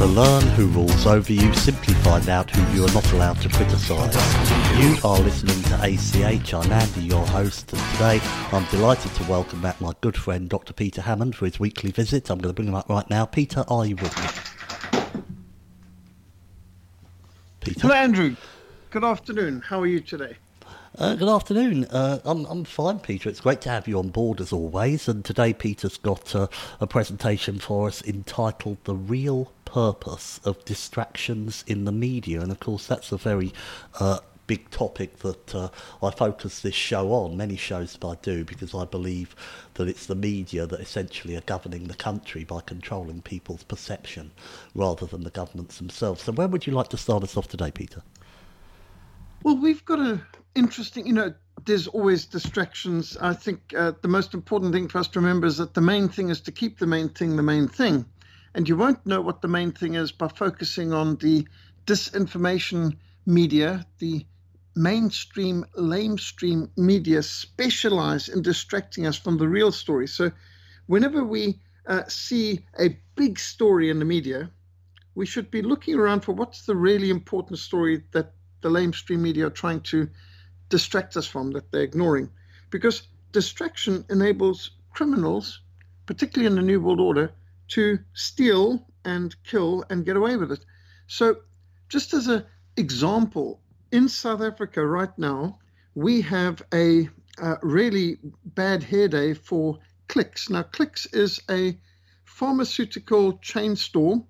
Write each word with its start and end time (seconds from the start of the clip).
To 0.00 0.06
learn 0.06 0.42
who 0.52 0.68
rules 0.68 1.06
over 1.06 1.30
you, 1.30 1.52
simply 1.52 1.92
find 1.92 2.26
out 2.30 2.50
who 2.50 2.74
you 2.74 2.86
are 2.86 2.94
not 2.94 3.12
allowed 3.12 3.38
to 3.42 3.50
criticise. 3.50 4.16
You 4.78 4.96
are 5.04 5.18
listening 5.18 5.62
to 5.64 5.74
ACH. 5.82 6.54
I'm 6.54 6.72
Andy, 6.72 7.02
your 7.02 7.26
host, 7.26 7.70
and 7.74 7.82
today 7.92 8.18
I'm 8.50 8.64
delighted 8.70 9.12
to 9.16 9.24
welcome 9.24 9.60
back 9.60 9.78
my 9.78 9.92
good 10.00 10.16
friend 10.16 10.48
Dr. 10.48 10.72
Peter 10.72 11.02
Hammond 11.02 11.36
for 11.36 11.44
his 11.44 11.60
weekly 11.60 11.90
visit. 11.90 12.30
I'm 12.30 12.38
going 12.38 12.48
to 12.48 12.56
bring 12.56 12.68
him 12.68 12.76
up 12.76 12.88
right 12.88 13.10
now. 13.10 13.26
Peter, 13.26 13.62
are 13.68 13.84
you 13.84 13.96
with 13.96 14.16
me? 14.16 15.20
Peter? 17.60 17.80
Hello, 17.80 17.94
Andrew. 17.94 18.36
Good 18.88 19.04
afternoon. 19.04 19.60
How 19.60 19.82
are 19.82 19.86
you 19.86 20.00
today? 20.00 20.34
Uh, 20.96 21.14
good 21.14 21.28
afternoon. 21.28 21.84
Uh, 21.84 22.20
I'm, 22.24 22.46
I'm 22.46 22.64
fine, 22.64 23.00
Peter. 23.00 23.28
It's 23.28 23.40
great 23.40 23.60
to 23.60 23.68
have 23.68 23.86
you 23.86 23.98
on 23.98 24.08
board 24.08 24.40
as 24.40 24.50
always. 24.50 25.08
And 25.08 25.26
today, 25.26 25.52
Peter's 25.52 25.98
got 25.98 26.34
uh, 26.34 26.46
a 26.80 26.86
presentation 26.86 27.58
for 27.58 27.88
us 27.88 28.02
entitled 28.02 28.78
The 28.84 28.94
Real 28.94 29.52
Purpose 29.72 30.40
of 30.44 30.64
Distractions 30.64 31.62
in 31.66 31.84
the 31.84 31.92
Media. 31.92 32.40
And 32.40 32.50
of 32.50 32.58
course, 32.58 32.86
that's 32.88 33.12
a 33.12 33.16
very 33.16 33.52
uh, 34.00 34.18
big 34.48 34.68
topic 34.70 35.18
that 35.18 35.54
uh, 35.54 35.68
I 36.02 36.10
focus 36.10 36.58
this 36.58 36.74
show 36.74 37.12
on, 37.12 37.36
many 37.36 37.54
shows 37.54 37.92
that 37.92 38.04
I 38.04 38.16
do, 38.20 38.44
because 38.44 38.74
I 38.74 38.84
believe 38.84 39.36
that 39.74 39.86
it's 39.86 40.06
the 40.06 40.16
media 40.16 40.66
that 40.66 40.80
essentially 40.80 41.36
are 41.36 41.42
governing 41.42 41.84
the 41.84 41.94
country 41.94 42.42
by 42.42 42.62
controlling 42.62 43.22
people's 43.22 43.62
perception 43.62 44.32
rather 44.74 45.06
than 45.06 45.22
the 45.22 45.30
governments 45.30 45.78
themselves. 45.78 46.22
So, 46.22 46.32
where 46.32 46.48
would 46.48 46.66
you 46.66 46.72
like 46.72 46.88
to 46.88 46.96
start 46.96 47.22
us 47.22 47.36
off 47.36 47.46
today, 47.46 47.70
Peter? 47.70 48.02
Well, 49.44 49.56
we've 49.56 49.84
got 49.84 50.00
a 50.00 50.20
interesting, 50.56 51.06
you 51.06 51.12
know, 51.12 51.32
there's 51.64 51.86
always 51.86 52.26
distractions. 52.26 53.16
I 53.20 53.34
think 53.34 53.72
uh, 53.76 53.92
the 54.02 54.08
most 54.08 54.34
important 54.34 54.72
thing 54.72 54.88
for 54.88 54.98
us 54.98 55.06
to 55.08 55.20
remember 55.20 55.46
is 55.46 55.58
that 55.58 55.74
the 55.74 55.80
main 55.80 56.08
thing 56.08 56.28
is 56.28 56.40
to 56.40 56.50
keep 56.50 56.80
the 56.80 56.88
main 56.88 57.08
thing 57.08 57.36
the 57.36 57.42
main 57.44 57.68
thing. 57.68 58.04
And 58.54 58.68
you 58.68 58.76
won't 58.76 59.06
know 59.06 59.20
what 59.20 59.42
the 59.42 59.48
main 59.48 59.72
thing 59.72 59.94
is 59.94 60.10
by 60.10 60.28
focusing 60.28 60.92
on 60.92 61.16
the 61.16 61.46
disinformation 61.86 62.96
media, 63.26 63.86
the 63.98 64.26
mainstream, 64.74 65.64
lamestream 65.76 66.68
media 66.76 67.22
specialize 67.22 68.28
in 68.28 68.42
distracting 68.42 69.06
us 69.06 69.16
from 69.16 69.38
the 69.38 69.48
real 69.48 69.72
story. 69.72 70.08
So 70.08 70.32
whenever 70.86 71.24
we 71.24 71.60
uh, 71.86 72.02
see 72.08 72.64
a 72.78 72.98
big 73.14 73.38
story 73.38 73.90
in 73.90 73.98
the 73.98 74.04
media, 74.04 74.50
we 75.14 75.26
should 75.26 75.50
be 75.50 75.62
looking 75.62 75.94
around 75.96 76.20
for 76.20 76.32
what's 76.32 76.66
the 76.66 76.76
really 76.76 77.10
important 77.10 77.58
story 77.58 78.02
that 78.12 78.32
the 78.62 78.68
lamestream 78.68 79.20
media 79.20 79.46
are 79.46 79.50
trying 79.50 79.80
to 79.80 80.08
distract 80.68 81.16
us 81.16 81.26
from, 81.26 81.52
that 81.52 81.70
they're 81.70 81.82
ignoring. 81.82 82.30
Because 82.70 83.02
distraction 83.32 84.04
enables 84.08 84.70
criminals, 84.92 85.60
particularly 86.06 86.46
in 86.46 86.56
the 86.56 86.62
New 86.62 86.80
World 86.80 87.00
Order, 87.00 87.32
to 87.70 87.98
steal 88.12 88.86
and 89.04 89.34
kill 89.44 89.84
and 89.90 90.04
get 90.04 90.16
away 90.16 90.36
with 90.36 90.52
it. 90.52 90.64
So, 91.06 91.36
just 91.88 92.12
as 92.14 92.28
an 92.28 92.44
example, 92.76 93.60
in 93.90 94.08
South 94.08 94.40
Africa 94.40 94.86
right 94.86 95.18
now, 95.18 95.58
we 95.94 96.22
have 96.22 96.62
a, 96.72 97.08
a 97.38 97.58
really 97.62 98.18
bad 98.44 98.84
hair 98.84 99.08
day 99.08 99.34
for 99.34 99.78
Clicks. 100.08 100.48
Now, 100.50 100.62
Clicks 100.62 101.06
is 101.06 101.40
a 101.50 101.78
pharmaceutical 102.24 103.38
chain 103.38 103.76
store. 103.76 104.24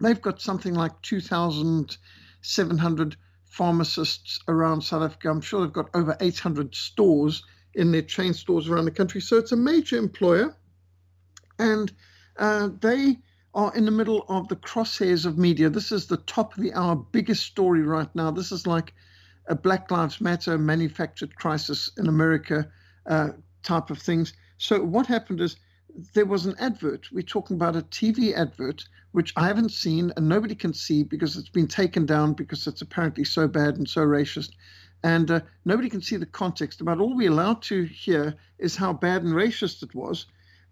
They've 0.00 0.20
got 0.20 0.40
something 0.40 0.74
like 0.74 1.00
2,700 1.02 3.16
pharmacists 3.44 4.40
around 4.48 4.82
South 4.82 5.02
Africa. 5.02 5.30
I'm 5.30 5.40
sure 5.40 5.62
they've 5.62 5.72
got 5.72 5.90
over 5.94 6.16
800 6.20 6.74
stores 6.74 7.44
in 7.74 7.92
their 7.92 8.02
chain 8.02 8.34
stores 8.34 8.68
around 8.68 8.84
the 8.84 8.90
country. 8.90 9.20
So 9.20 9.38
it's 9.38 9.52
a 9.52 9.56
major 9.56 9.96
employer. 9.96 10.56
And 11.58 11.90
uh, 12.38 12.68
they 12.80 13.18
are 13.54 13.74
in 13.74 13.86
the 13.86 13.90
middle 13.90 14.24
of 14.28 14.48
the 14.48 14.56
crosshairs 14.56 15.24
of 15.24 15.38
media. 15.38 15.70
This 15.70 15.90
is 15.90 16.06
the 16.06 16.18
top 16.18 16.56
of 16.56 16.62
the 16.62 16.74
hour 16.74 16.94
biggest 16.94 17.44
story 17.44 17.82
right 17.82 18.14
now. 18.14 18.30
This 18.30 18.52
is 18.52 18.66
like 18.66 18.92
a 19.46 19.54
Black 19.54 19.90
Lives 19.90 20.20
Matter 20.20 20.58
manufactured 20.58 21.34
crisis 21.36 21.90
in 21.96 22.08
America 22.08 22.68
uh, 23.06 23.30
type 23.62 23.90
of 23.90 23.98
things. 23.98 24.34
So 24.58 24.82
what 24.82 25.06
happened 25.06 25.40
is 25.40 25.56
there 26.12 26.26
was 26.26 26.44
an 26.44 26.54
advert. 26.58 27.10
We're 27.12 27.22
talking 27.22 27.56
about 27.56 27.76
a 27.76 27.82
TV 27.82 28.34
advert, 28.36 28.84
which 29.12 29.32
I 29.36 29.46
haven't 29.46 29.72
seen 29.72 30.12
and 30.16 30.28
nobody 30.28 30.54
can 30.54 30.74
see 30.74 31.02
because 31.02 31.36
it's 31.36 31.48
been 31.48 31.68
taken 31.68 32.04
down 32.04 32.34
because 32.34 32.66
it's 32.66 32.82
apparently 32.82 33.24
so 33.24 33.48
bad 33.48 33.76
and 33.76 33.88
so 33.88 34.02
racist. 34.02 34.50
And 35.02 35.30
uh, 35.30 35.40
nobody 35.64 35.88
can 35.88 36.02
see 36.02 36.16
the 36.16 36.26
context. 36.26 36.80
About 36.80 37.00
all 37.00 37.16
we're 37.16 37.30
allowed 37.30 37.62
to 37.62 37.84
hear 37.84 38.34
is 38.58 38.76
how 38.76 38.92
bad 38.92 39.22
and 39.22 39.32
racist 39.32 39.82
it 39.82 39.94
was. 39.94 40.26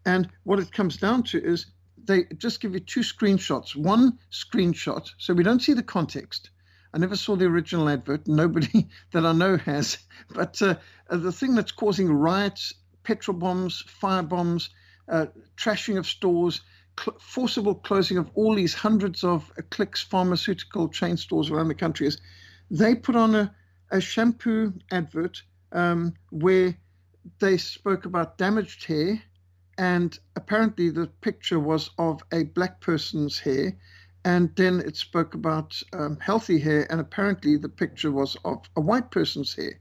And 0.06 0.28
what 0.44 0.58
it 0.58 0.72
comes 0.72 0.96
down 0.96 1.22
to 1.24 1.42
is 1.42 1.66
they 2.04 2.24
just 2.36 2.60
give 2.60 2.74
you 2.74 2.80
two 2.80 3.00
screenshots. 3.00 3.74
One 3.74 4.18
screenshot, 4.30 5.10
so 5.18 5.34
we 5.34 5.42
don't 5.42 5.62
see 5.62 5.72
the 5.72 5.82
context. 5.82 6.50
I 6.92 6.98
never 6.98 7.16
saw 7.16 7.34
the 7.34 7.46
original 7.46 7.88
advert. 7.88 8.28
Nobody 8.28 8.88
that 9.12 9.26
I 9.26 9.32
know 9.32 9.56
has. 9.56 9.98
But 10.30 10.60
uh, 10.62 10.76
the 11.10 11.32
thing 11.32 11.54
that's 11.54 11.72
causing 11.72 12.10
riots, 12.10 12.72
petrol 13.02 13.36
bombs, 13.36 13.82
fire 13.82 14.22
bombs, 14.22 14.70
uh, 15.08 15.26
trashing 15.56 15.98
of 15.98 16.06
stores, 16.06 16.62
cl- 16.98 17.18
forcible 17.20 17.74
closing 17.74 18.16
of 18.16 18.30
all 18.34 18.54
these 18.54 18.74
hundreds 18.74 19.22
of 19.22 19.50
uh, 19.58 19.62
Clicks 19.70 20.02
pharmaceutical 20.02 20.88
chain 20.88 21.16
stores 21.16 21.50
around 21.50 21.68
the 21.68 21.74
country 21.74 22.06
is 22.06 22.18
they 22.70 22.94
put 22.94 23.16
on 23.16 23.34
a, 23.34 23.54
a 23.90 24.00
shampoo 24.00 24.72
advert 24.90 25.42
um, 25.72 26.14
where 26.30 26.74
they 27.38 27.56
spoke 27.56 28.06
about 28.06 28.38
damaged 28.38 28.84
hair, 28.84 29.22
and 29.78 30.18
apparently 30.36 30.90
the 30.90 31.06
picture 31.20 31.60
was 31.60 31.90
of 31.98 32.22
a 32.32 32.44
black 32.44 32.80
person's 32.80 33.38
hair. 33.38 33.76
And 34.24 34.54
then 34.56 34.80
it 34.80 34.96
spoke 34.96 35.34
about 35.34 35.80
um, 35.92 36.18
healthy 36.20 36.58
hair, 36.58 36.86
and 36.90 37.00
apparently 37.00 37.56
the 37.56 37.68
picture 37.68 38.10
was 38.10 38.36
of 38.44 38.68
a 38.76 38.80
white 38.80 39.10
person's 39.10 39.54
hair. 39.54 39.78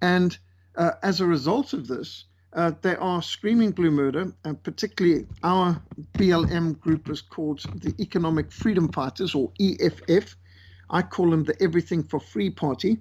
And 0.00 0.36
uh, 0.76 0.92
as 1.02 1.20
a 1.20 1.26
result 1.26 1.72
of 1.72 1.86
this, 1.86 2.24
uh, 2.52 2.72
they 2.82 2.96
are 2.96 3.22
screaming 3.22 3.70
blue 3.70 3.90
murder, 3.90 4.32
and 4.44 4.62
particularly 4.62 5.26
our 5.42 5.80
BLM 6.18 6.80
group 6.80 7.08
is 7.10 7.20
called 7.20 7.60
the 7.82 7.94
Economic 8.00 8.50
Freedom 8.50 8.90
Fighters, 8.90 9.34
or 9.34 9.52
EFF. 9.60 10.36
I 10.90 11.02
call 11.02 11.30
them 11.30 11.44
the 11.44 11.60
Everything 11.62 12.02
for 12.02 12.18
Free 12.18 12.50
Party, 12.50 12.98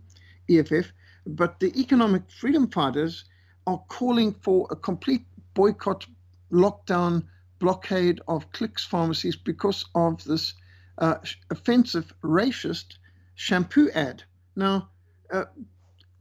EFF. 0.50 0.92
But 1.26 1.60
the 1.60 1.74
Economic 1.80 2.30
Freedom 2.30 2.70
Fighters 2.70 3.26
are 3.66 3.82
calling 3.88 4.34
for 4.42 4.68
a 4.70 4.76
complete 4.76 5.26
boycott, 5.54 6.06
lockdown, 6.52 7.24
blockade 7.60 8.22
of 8.28 8.52
Clicks 8.52 8.86
pharmacies 8.86 9.36
because 9.36 9.86
of 9.96 10.24
this 10.24 10.54
uh, 10.98 11.16
offensive, 11.50 12.14
racist 12.24 12.98
shampoo 13.36 13.90
ad. 13.92 14.24
Now, 14.56 14.90
uh, 15.32 15.46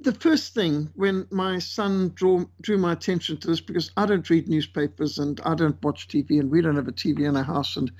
the 0.00 0.12
first 0.12 0.54
thing 0.54 0.90
when 0.94 1.26
my 1.30 1.58
son 1.58 2.10
drew 2.14 2.50
drew 2.60 2.76
my 2.76 2.92
attention 2.92 3.38
to 3.38 3.48
this 3.48 3.60
because 3.60 3.90
I 3.96 4.06
don't 4.06 4.28
read 4.28 4.48
newspapers 4.48 5.18
and 5.18 5.40
I 5.44 5.54
don't 5.54 5.82
watch 5.82 6.08
TV 6.08 6.40
and 6.40 6.50
we 6.50 6.60
don't 6.60 6.76
have 6.76 6.88
a 6.88 6.92
TV 6.92 7.20
in 7.28 7.36
our 7.36 7.44
house 7.44 7.76
and 7.76 7.90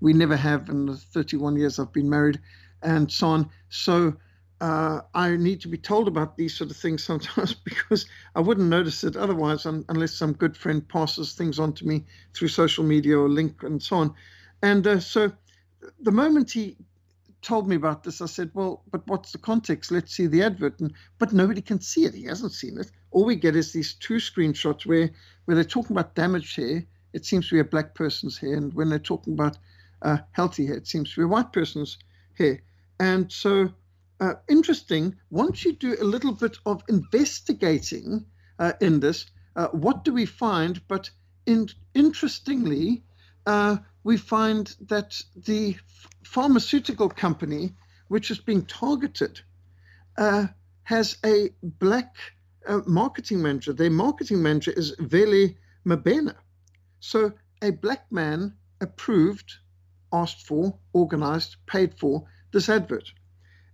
we 0.00 0.12
never 0.12 0.36
have 0.36 0.68
in 0.68 0.86
the 0.86 0.96
31 0.96 1.56
years 1.56 1.78
I've 1.78 1.92
been 1.92 2.10
married. 2.10 2.40
and 2.82 3.10
so 3.10 3.28
on. 3.28 3.50
So 3.70 4.14
uh, 4.64 5.02
I 5.14 5.36
need 5.36 5.60
to 5.60 5.68
be 5.68 5.76
told 5.76 6.08
about 6.08 6.38
these 6.38 6.54
sort 6.54 6.70
of 6.70 6.76
things 6.78 7.04
sometimes 7.10 7.52
because 7.52 8.06
I 8.34 8.40
wouldn't 8.40 8.68
notice 8.68 9.04
it 9.04 9.14
otherwise 9.14 9.66
un- 9.66 9.84
unless 9.90 10.14
some 10.14 10.32
good 10.32 10.56
friend 10.56 10.88
passes 10.88 11.34
things 11.34 11.58
on 11.58 11.74
to 11.74 11.86
me 11.86 12.04
through 12.32 12.48
social 12.48 12.82
media 12.82 13.18
or 13.18 13.28
link 13.28 13.62
and 13.62 13.82
so 13.82 13.96
on. 13.96 14.14
And 14.62 14.86
uh, 14.86 15.00
so 15.00 15.32
the 16.00 16.12
moment 16.12 16.50
he 16.50 16.78
told 17.42 17.68
me 17.68 17.76
about 17.76 18.04
this, 18.04 18.22
I 18.22 18.26
said, 18.26 18.50
"Well, 18.54 18.82
but 18.90 19.06
what's 19.06 19.32
the 19.32 19.38
context? 19.38 19.90
Let's 19.90 20.14
see 20.14 20.26
the 20.26 20.42
advert." 20.42 20.80
And, 20.80 20.94
but 21.18 21.34
nobody 21.34 21.60
can 21.60 21.80
see 21.80 22.06
it. 22.06 22.14
He 22.14 22.24
hasn't 22.24 22.52
seen 22.52 22.78
it. 22.80 22.90
All 23.10 23.26
we 23.26 23.36
get 23.36 23.54
is 23.54 23.72
these 23.74 23.92
two 23.92 24.14
screenshots 24.16 24.86
where 24.86 25.10
where 25.44 25.54
they're 25.54 25.64
talking 25.76 25.94
about 25.94 26.14
damaged 26.14 26.56
hair. 26.56 26.86
It 27.12 27.26
seems 27.26 27.48
to 27.48 27.56
be 27.56 27.60
a 27.60 27.64
black 27.64 27.94
person's 27.94 28.38
hair, 28.38 28.54
and 28.54 28.72
when 28.72 28.88
they're 28.88 28.98
talking 28.98 29.34
about 29.34 29.58
uh, 30.00 30.18
healthy 30.32 30.64
hair, 30.66 30.76
it 30.76 30.86
seems 30.86 31.12
to 31.12 31.20
be 31.20 31.24
a 31.24 31.28
white 31.28 31.52
person's 31.52 31.98
hair. 32.38 32.62
And 32.98 33.30
so, 33.30 33.68
uh, 34.24 34.34
interesting. 34.48 35.16
Once 35.30 35.64
you 35.64 35.72
do 35.72 35.96
a 36.00 36.04
little 36.04 36.32
bit 36.32 36.56
of 36.64 36.82
investigating 36.88 38.24
uh, 38.58 38.72
in 38.80 39.00
this, 39.00 39.26
uh, 39.56 39.68
what 39.68 40.04
do 40.04 40.14
we 40.14 40.24
find? 40.26 40.80
But 40.88 41.10
in, 41.44 41.68
interestingly, 41.92 43.04
uh, 43.46 43.76
we 44.02 44.16
find 44.16 44.74
that 44.88 45.22
the 45.36 45.76
pharmaceutical 46.22 47.08
company, 47.10 47.74
which 48.08 48.30
is 48.30 48.38
being 48.38 48.64
targeted, 48.64 49.40
uh, 50.16 50.46
has 50.84 51.18
a 51.24 51.50
black 51.62 52.16
uh, 52.66 52.80
marketing 52.86 53.42
manager. 53.42 53.74
Their 53.74 53.90
marketing 53.90 54.42
manager 54.42 54.72
is 54.72 54.94
Vele 54.98 55.50
Mabena. 55.86 56.34
So 57.00 57.32
a 57.60 57.70
black 57.70 58.10
man 58.10 58.54
approved, 58.80 59.52
asked 60.12 60.46
for, 60.46 60.78
organized, 60.94 61.56
paid 61.66 61.98
for 61.98 62.24
this 62.52 62.68
advert. 62.70 63.12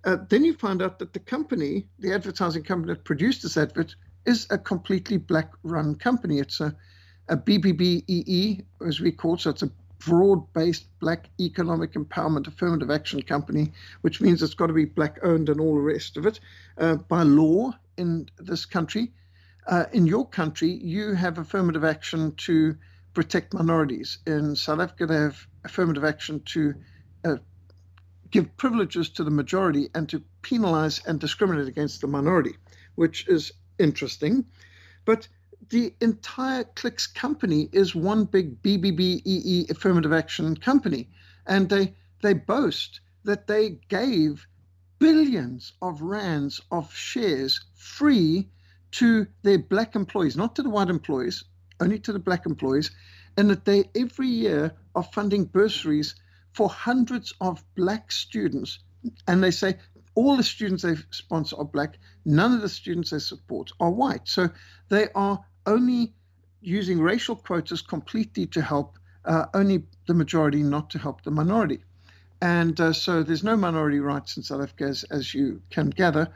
Uh, 0.05 0.17
then 0.29 0.45
you 0.45 0.55
find 0.55 0.83
out 0.83 0.99
that 0.99 1.13
the 1.13 1.19
company, 1.19 1.87
the 1.99 2.13
advertising 2.13 2.63
company 2.63 2.95
that 2.95 3.05
produced 3.05 3.43
this 3.43 3.57
advert, 3.57 3.95
is 4.25 4.47
a 4.51 4.59
completely 4.59 5.17
black 5.17 5.53
run 5.63 5.95
company. 5.95 6.39
It's 6.39 6.61
a, 6.61 6.75
a 7.29 7.37
BBBEE, 7.37 8.65
as 8.87 9.01
we 9.01 9.13
call 9.13 9.35
it. 9.35 9.41
So 9.41 9.51
it's 9.51 9.63
a 9.63 9.71
broad 9.99 10.53
based 10.53 10.87
black 10.99 11.29
economic 11.39 11.93
empowerment 11.93 12.47
affirmative 12.47 12.91
action 12.91 13.23
company, 13.23 13.73
which 14.01 14.21
means 14.21 14.43
it's 14.43 14.55
got 14.55 14.69
to 14.69 14.73
be 14.73 14.87
black 14.87 15.19
owned 15.23 15.49
and 15.49 15.61
all 15.61 15.75
the 15.75 15.81
rest 15.81 16.17
of 16.17 16.27
it 16.27 16.41
uh, 16.79 16.97
by 16.97 17.23
law 17.23 17.73
in 17.97 18.29
this 18.39 18.65
country. 18.67 19.13
Uh, 19.67 19.85
in 19.93 20.07
your 20.07 20.27
country, 20.27 20.71
you 20.71 21.13
have 21.13 21.39
affirmative 21.39 21.85
action 21.85 22.35
to 22.37 22.77
protect 23.13 23.53
minorities. 23.53 24.19
In 24.27 24.57
South 24.57 24.81
Africa, 24.81 25.07
they 25.07 25.17
have 25.17 25.47
affirmative 25.65 26.05
action 26.05 26.41
to 26.47 26.75
uh, 27.25 27.37
give 28.31 28.57
privileges 28.57 29.09
to 29.11 29.25
the 29.25 29.31
majority 29.31 29.91
and 29.95 30.09
to 30.09 30.23
penalize 30.43 31.01
and 31.07 31.19
discriminate 31.19 31.69
against 31.69 32.01
the 32.01 32.07
minority, 32.07 32.57
which 32.95 33.27
is 33.29 33.53
interesting. 33.79 34.45
But 35.05 35.29
the 35.71 35.95
entire 36.01 36.65
Clicks 36.65 37.07
company 37.07 37.69
is 37.73 37.95
one 37.95 38.25
big 38.25 38.63
BBBEE 38.63 39.71
affirmative 39.71 40.13
action 40.13 40.57
company. 40.57 41.09
And 41.47 41.69
they, 41.69 41.95
they 42.23 42.35
boast 42.35 43.01
that 43.25 43.47
they 43.47 43.79
gave 43.89 44.47
billions 44.99 45.73
of 45.83 46.03
rands 46.03 46.61
of 46.71 46.93
shares 46.95 47.61
free 47.75 48.49
to 48.93 49.27
their 49.43 49.59
black 49.59 49.95
employees, 49.95 50.37
not 50.37 50.57
to 50.57 50.63
the 50.63 50.71
white 50.71 50.91
employees, 50.91 51.45
only 51.81 51.99
to 52.01 52.13
the 52.13 52.19
black 52.19 52.47
employees, 52.47 52.91
and 53.37 53.49
that 53.51 53.65
they 53.65 53.89
every 53.95 54.29
year 54.29 54.73
are 54.95 55.03
funding 55.03 55.45
bursaries 55.45 56.15
for 56.53 56.69
hundreds 56.69 57.33
of 57.41 57.63
black 57.75 58.13
students. 58.13 58.81
And 59.27 59.43
they 59.43 59.51
say 59.51 59.77
all 60.15 60.37
the 60.37 60.43
students 60.43 60.83
they 60.83 60.97
sponsor 61.11 61.57
are 61.57 61.65
black, 61.65 61.99
none 62.25 62.53
of 62.53 62.61
the 62.61 62.69
students 62.69 63.11
they 63.11 63.19
support 63.19 63.71
are 63.81 63.91
white. 63.91 64.29
So 64.29 64.51
they 64.89 65.09
are 65.15 65.45
only 65.67 66.13
using 66.61 67.01
racial 67.01 67.37
quotas 67.37 67.83
completely 67.83 68.47
to 68.47 68.61
help 68.61 68.99
uh, 69.25 69.47
only 69.55 69.85
the 70.07 70.15
majority, 70.15 70.63
not 70.63 70.91
to 70.91 70.99
help 70.99 71.23
the 71.23 71.31
minority. 71.31 71.85
And 72.43 72.81
uh, 72.81 72.93
so 72.93 73.23
there's 73.23 73.45
no 73.45 73.57
minority 73.57 74.01
rights 74.01 74.37
in 74.37 74.43
South 74.43 74.63
Africa, 74.63 74.85
as, 74.85 75.05
as 75.05 75.35
you 75.35 75.61
can 75.71 75.91
gather. 75.91 76.29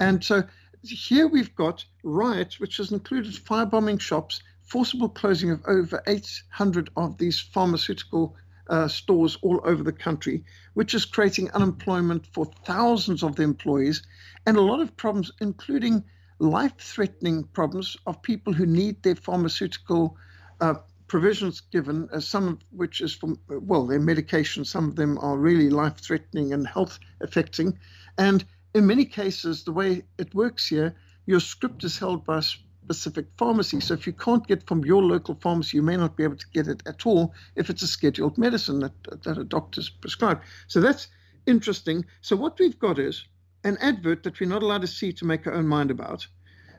And 0.00 0.24
so 0.24 0.42
here 0.82 1.26
we've 1.26 1.54
got 1.54 1.84
riots, 2.02 2.58
which 2.58 2.78
has 2.78 2.92
included 2.92 3.34
firebombing 3.34 4.00
shops, 4.00 4.42
forcible 4.62 5.08
closing 5.08 5.50
of 5.50 5.62
over 5.66 6.02
800 6.06 6.90
of 6.96 7.18
these 7.18 7.38
pharmaceutical 7.38 8.36
uh, 8.70 8.88
stores 8.88 9.36
all 9.42 9.60
over 9.64 9.82
the 9.82 9.92
country, 9.92 10.44
which 10.74 10.94
is 10.94 11.04
creating 11.04 11.50
unemployment 11.50 12.26
for 12.32 12.46
thousands 12.64 13.22
of 13.22 13.36
the 13.36 13.42
employees 13.42 14.02
and 14.46 14.56
a 14.56 14.62
lot 14.62 14.80
of 14.80 14.96
problems, 14.96 15.32
including 15.40 16.04
life 16.38 16.72
threatening 16.78 17.44
problems 17.44 17.96
of 18.06 18.22
people 18.22 18.52
who 18.52 18.64
need 18.64 19.02
their 19.02 19.16
pharmaceutical 19.16 20.16
uh, 20.60 20.74
provisions 21.08 21.60
given, 21.60 22.08
uh, 22.12 22.20
some 22.20 22.48
of 22.48 22.58
which 22.70 23.00
is 23.00 23.12
from, 23.12 23.38
well, 23.48 23.86
their 23.86 24.00
medication, 24.00 24.64
some 24.64 24.88
of 24.88 24.96
them 24.96 25.18
are 25.18 25.36
really 25.36 25.68
life 25.68 25.98
threatening 25.98 26.52
and 26.52 26.66
health 26.66 26.98
affecting. 27.20 27.78
And 28.16 28.44
in 28.74 28.86
many 28.86 29.04
cases, 29.04 29.64
the 29.64 29.72
way 29.72 30.04
it 30.16 30.34
works 30.34 30.68
here, 30.68 30.94
your 31.26 31.40
script 31.40 31.84
is 31.84 31.98
held 31.98 32.24
by 32.24 32.40
specific 32.90 33.26
pharmacy. 33.36 33.78
So 33.78 33.94
if 33.94 34.04
you 34.04 34.12
can't 34.12 34.44
get 34.48 34.66
from 34.66 34.84
your 34.84 35.00
local 35.00 35.36
pharmacy, 35.36 35.76
you 35.76 35.82
may 35.82 35.96
not 35.96 36.16
be 36.16 36.24
able 36.24 36.36
to 36.36 36.46
get 36.52 36.66
it 36.66 36.82
at 36.86 37.06
all 37.06 37.32
if 37.54 37.70
it's 37.70 37.82
a 37.82 37.86
scheduled 37.86 38.36
medicine 38.36 38.80
that, 38.80 39.22
that 39.22 39.38
a 39.38 39.44
doctor's 39.44 39.88
prescribed. 39.88 40.42
So 40.66 40.80
that's 40.80 41.06
interesting. 41.46 42.04
So 42.20 42.34
what 42.34 42.58
we've 42.58 42.78
got 42.80 42.98
is 42.98 43.24
an 43.62 43.78
advert 43.80 44.24
that 44.24 44.40
we're 44.40 44.48
not 44.48 44.64
allowed 44.64 44.80
to 44.80 44.88
see 44.88 45.12
to 45.12 45.24
make 45.24 45.46
our 45.46 45.54
own 45.54 45.68
mind 45.68 45.92
about, 45.92 46.26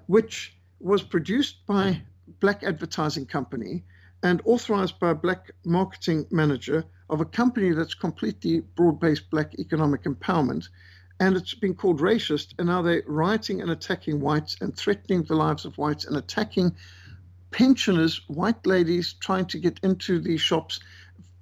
which 0.07 0.53
was 0.81 1.01
produced 1.01 1.65
by 1.65 2.01
Black 2.41 2.61
Advertising 2.61 3.25
Company 3.25 3.85
and 4.21 4.41
authorized 4.43 4.99
by 4.99 5.11
a 5.11 5.15
black 5.15 5.51
marketing 5.63 6.27
manager 6.29 6.83
of 7.09 7.21
a 7.21 7.25
company 7.25 7.71
that's 7.71 7.93
completely 7.93 8.59
broad-based 8.75 9.29
black 9.29 9.57
economic 9.59 10.03
empowerment. 10.03 10.67
And 11.21 11.37
it's 11.37 11.53
been 11.53 11.75
called 11.75 11.99
racist, 11.99 12.55
and 12.57 12.67
now 12.67 12.81
they're 12.81 13.03
rioting 13.05 13.61
and 13.61 13.69
attacking 13.69 14.19
whites 14.21 14.57
and 14.59 14.75
threatening 14.75 15.21
the 15.21 15.35
lives 15.35 15.65
of 15.65 15.77
whites 15.77 16.03
and 16.03 16.17
attacking 16.17 16.75
pensioners, 17.51 18.21
white 18.27 18.65
ladies 18.65 19.13
trying 19.13 19.45
to 19.45 19.59
get 19.59 19.79
into 19.83 20.19
these 20.19 20.41
shops 20.41 20.79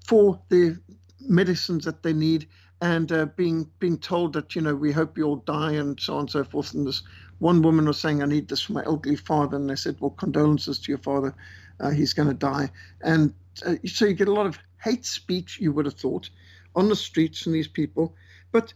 for 0.05 0.37
the 0.49 0.77
medicines 1.21 1.85
that 1.85 2.03
they 2.03 2.11
need 2.11 2.49
and 2.81 3.09
uh, 3.13 3.27
being 3.37 3.69
being 3.79 3.97
told 3.97 4.33
that 4.33 4.53
you 4.53 4.62
know 4.62 4.75
we 4.75 4.91
hope 4.91 5.17
you 5.17 5.24
all 5.24 5.38
die 5.38 5.71
and 5.71 5.98
so 5.98 6.15
on 6.15 6.19
and 6.21 6.29
so 6.29 6.43
forth. 6.43 6.74
And 6.74 6.86
this 6.86 7.01
one 7.38 7.62
woman 7.62 7.86
was 7.86 8.01
saying, 8.01 8.21
"I 8.21 8.25
need 8.25 8.50
this 8.50 8.63
for 8.63 8.74
my 8.74 8.83
elderly 8.83 9.15
father," 9.15 9.55
and 9.55 9.69
they 9.69 9.77
said, 9.77 9.95
"Well, 10.01 10.12
condolences 10.12 10.79
to 10.79 10.91
your 10.91 11.00
father, 11.00 11.33
uh, 11.79 11.91
he's 11.91 12.12
going 12.12 12.27
to 12.27 12.33
die." 12.33 12.69
And 13.01 13.33
uh, 13.65 13.75
so 13.86 14.03
you 14.03 14.13
get 14.13 14.27
a 14.27 14.33
lot 14.33 14.45
of 14.45 14.59
hate 14.83 15.05
speech. 15.05 15.57
You 15.62 15.71
would 15.71 15.86
have 15.86 15.95
thought 15.95 16.29
on 16.75 16.89
the 16.89 16.98
streets 16.98 17.41
from 17.41 17.53
these 17.53 17.69
people, 17.69 18.13
but 18.51 18.74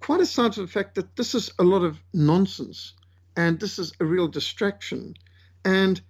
quite 0.00 0.20
aside 0.20 0.54
from 0.54 0.64
the 0.64 0.72
fact 0.72 0.94
that 0.94 1.16
this 1.16 1.34
is 1.34 1.50
a 1.58 1.64
lot 1.64 1.82
of 1.82 1.98
nonsense 2.12 2.94
and 3.36 3.58
this 3.58 3.78
is 3.78 3.92
a 4.00 4.04
real 4.04 4.28
distraction. 4.28 5.14
And 5.64 6.00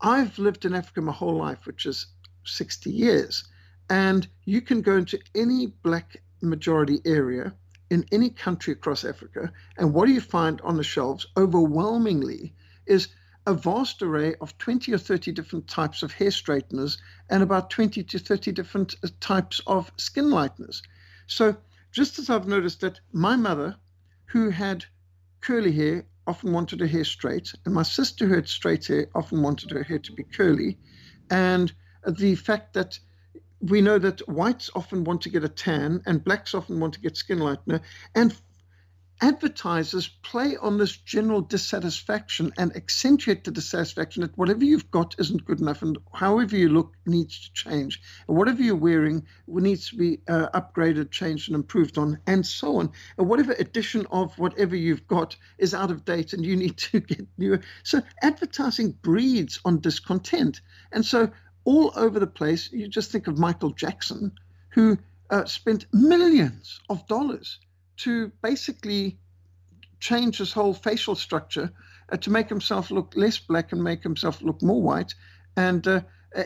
I've 0.00 0.38
lived 0.38 0.64
in 0.64 0.74
Africa 0.74 1.00
my 1.00 1.12
whole 1.12 1.36
life, 1.36 1.66
which 1.66 1.86
is 1.86 2.06
60 2.44 2.90
years. 2.90 3.44
And 3.90 4.26
you 4.44 4.60
can 4.60 4.82
go 4.82 4.96
into 4.96 5.18
any 5.34 5.66
black 5.66 6.22
majority 6.40 7.00
area 7.04 7.54
in 7.90 8.04
any 8.12 8.30
country 8.30 8.72
across 8.72 9.04
Africa. 9.04 9.52
And 9.76 9.92
what 9.92 10.06
do 10.06 10.12
you 10.12 10.20
find 10.20 10.60
on 10.62 10.76
the 10.76 10.82
shelves 10.82 11.26
overwhelmingly 11.36 12.54
is 12.86 13.08
a 13.46 13.54
vast 13.54 14.02
array 14.02 14.34
of 14.40 14.56
20 14.58 14.92
or 14.92 14.98
30 14.98 15.32
different 15.32 15.68
types 15.68 16.02
of 16.02 16.12
hair 16.12 16.30
straighteners 16.30 16.98
and 17.28 17.42
about 17.42 17.70
20 17.70 18.02
to 18.02 18.18
30 18.18 18.52
different 18.52 18.94
uh, 19.04 19.08
types 19.20 19.60
of 19.66 19.92
skin 19.96 20.26
lighteners. 20.26 20.80
So, 21.26 21.56
just 21.94 22.18
as 22.18 22.28
I've 22.28 22.48
noticed 22.48 22.80
that 22.80 23.00
my 23.12 23.36
mother, 23.36 23.76
who 24.26 24.50
had 24.50 24.84
curly 25.40 25.72
hair, 25.72 26.04
often 26.26 26.52
wanted 26.52 26.80
her 26.80 26.86
hair 26.86 27.04
straight, 27.04 27.52
and 27.64 27.72
my 27.72 27.84
sister, 27.84 28.26
who 28.26 28.34
had 28.34 28.48
straight 28.48 28.86
hair, 28.86 29.06
often 29.14 29.42
wanted 29.42 29.70
her 29.70 29.84
hair 29.84 30.00
to 30.00 30.12
be 30.12 30.24
curly, 30.24 30.76
and 31.30 31.72
the 32.06 32.34
fact 32.34 32.74
that 32.74 32.98
we 33.60 33.80
know 33.80 33.98
that 33.98 34.28
whites 34.28 34.68
often 34.74 35.04
want 35.04 35.22
to 35.22 35.30
get 35.30 35.44
a 35.44 35.48
tan 35.48 36.02
and 36.04 36.24
blacks 36.24 36.52
often 36.54 36.80
want 36.80 36.94
to 36.94 37.00
get 37.00 37.16
skin 37.16 37.38
lightener. 37.38 37.80
And 38.14 38.34
advertisers 39.20 40.08
play 40.08 40.56
on 40.56 40.78
this 40.78 40.96
general 40.96 41.40
dissatisfaction 41.40 42.52
and 42.58 42.74
accentuate 42.76 43.44
the 43.44 43.50
dissatisfaction 43.50 44.22
that 44.22 44.36
whatever 44.36 44.64
you've 44.64 44.90
got 44.90 45.14
isn't 45.18 45.44
good 45.44 45.60
enough 45.60 45.82
and 45.82 45.98
however 46.12 46.56
you 46.56 46.68
look 46.68 46.94
needs 47.06 47.40
to 47.40 47.52
change. 47.52 48.00
And 48.28 48.36
whatever 48.36 48.62
you're 48.62 48.76
wearing 48.76 49.26
needs 49.46 49.90
to 49.90 49.96
be 49.96 50.20
uh, 50.28 50.48
upgraded, 50.54 51.10
changed, 51.10 51.48
and 51.48 51.56
improved 51.56 51.98
on, 51.98 52.18
and 52.26 52.44
so 52.44 52.76
on. 52.76 52.90
And 53.18 53.28
whatever 53.28 53.52
edition 53.52 54.06
of 54.10 54.38
whatever 54.38 54.76
you've 54.76 55.06
got 55.06 55.36
is 55.58 55.74
out 55.74 55.90
of 55.90 56.04
date 56.04 56.32
and 56.32 56.44
you 56.44 56.56
need 56.64 56.76
to 56.78 57.00
get 57.00 57.26
new. 57.38 57.60
So 57.82 58.02
advertising 58.22 58.92
breeds 58.92 59.60
on 59.64 59.80
discontent. 59.80 60.60
And 60.92 61.04
so 61.04 61.30
all 61.64 61.92
over 61.96 62.20
the 62.20 62.26
place. 62.26 62.70
You 62.72 62.88
just 62.88 63.10
think 63.10 63.26
of 63.26 63.38
Michael 63.38 63.70
Jackson, 63.70 64.32
who 64.70 64.98
uh, 65.30 65.44
spent 65.46 65.86
millions 65.92 66.80
of 66.88 67.06
dollars 67.06 67.58
to 67.98 68.30
basically 68.42 69.18
change 70.00 70.38
his 70.38 70.52
whole 70.52 70.74
facial 70.74 71.14
structure 71.14 71.70
uh, 72.12 72.16
to 72.18 72.30
make 72.30 72.48
himself 72.48 72.90
look 72.90 73.12
less 73.16 73.38
black 73.38 73.72
and 73.72 73.82
make 73.82 74.02
himself 74.02 74.42
look 74.42 74.62
more 74.62 74.82
white. 74.82 75.14
And 75.56 75.86
uh, 75.86 76.00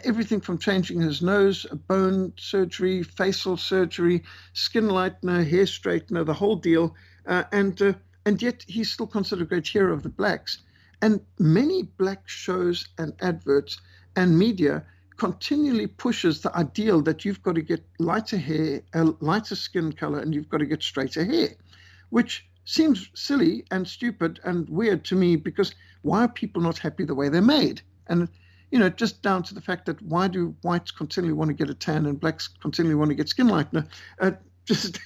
everything 0.04 0.40
from 0.40 0.58
changing 0.58 1.00
his 1.00 1.22
nose, 1.22 1.66
bone 1.88 2.32
surgery, 2.36 3.02
facial 3.02 3.56
surgery, 3.56 4.24
skin 4.52 4.88
lightener, 4.88 5.48
hair 5.48 5.64
straightener, 5.64 6.24
the 6.24 6.34
whole 6.34 6.56
deal. 6.56 6.94
Uh, 7.26 7.44
and 7.52 7.80
uh, 7.82 7.92
and 8.26 8.42
yet 8.42 8.64
he's 8.66 8.90
still 8.90 9.06
considered 9.06 9.44
a 9.44 9.46
great 9.46 9.66
hero 9.66 9.92
of 9.94 10.02
the 10.02 10.08
blacks. 10.08 10.58
And 11.00 11.20
many 11.38 11.82
black 11.82 12.28
shows 12.28 12.88
and 12.98 13.14
adverts 13.20 13.80
and 14.16 14.38
media 14.38 14.84
continually 15.18 15.88
pushes 15.88 16.40
the 16.40 16.56
ideal 16.56 17.02
that 17.02 17.24
you've 17.24 17.42
got 17.42 17.56
to 17.56 17.62
get 17.62 17.84
lighter 17.98 18.38
hair, 18.38 18.80
a 18.94 19.04
lighter 19.20 19.56
skin 19.56 19.92
color, 19.92 20.20
and 20.20 20.34
you've 20.34 20.48
got 20.48 20.58
to 20.58 20.66
get 20.66 20.82
straighter 20.82 21.24
hair, 21.24 21.50
which 22.10 22.48
seems 22.64 23.10
silly 23.14 23.64
and 23.70 23.86
stupid 23.86 24.40
and 24.44 24.68
weird 24.68 25.04
to 25.04 25.16
me 25.16 25.36
because 25.36 25.74
why 26.02 26.22
are 26.22 26.28
people 26.28 26.62
not 26.62 26.78
happy 26.78 27.04
the 27.04 27.14
way 27.14 27.28
they're 27.28 27.42
made? 27.42 27.82
And 28.06 28.28
you 28.70 28.78
know, 28.78 28.90
just 28.90 29.22
down 29.22 29.42
to 29.44 29.54
the 29.54 29.60
fact 29.60 29.86
that 29.86 30.00
why 30.02 30.28
do 30.28 30.54
whites 30.62 30.90
continually 30.90 31.32
want 31.32 31.48
to 31.48 31.54
get 31.54 31.70
a 31.70 31.74
tan 31.74 32.06
and 32.06 32.20
blacks 32.20 32.48
continually 32.48 32.94
want 32.94 33.10
to 33.10 33.14
get 33.14 33.28
skin 33.28 33.48
lightener? 33.48 33.86
Uh, 34.20 34.32
just 34.66 34.98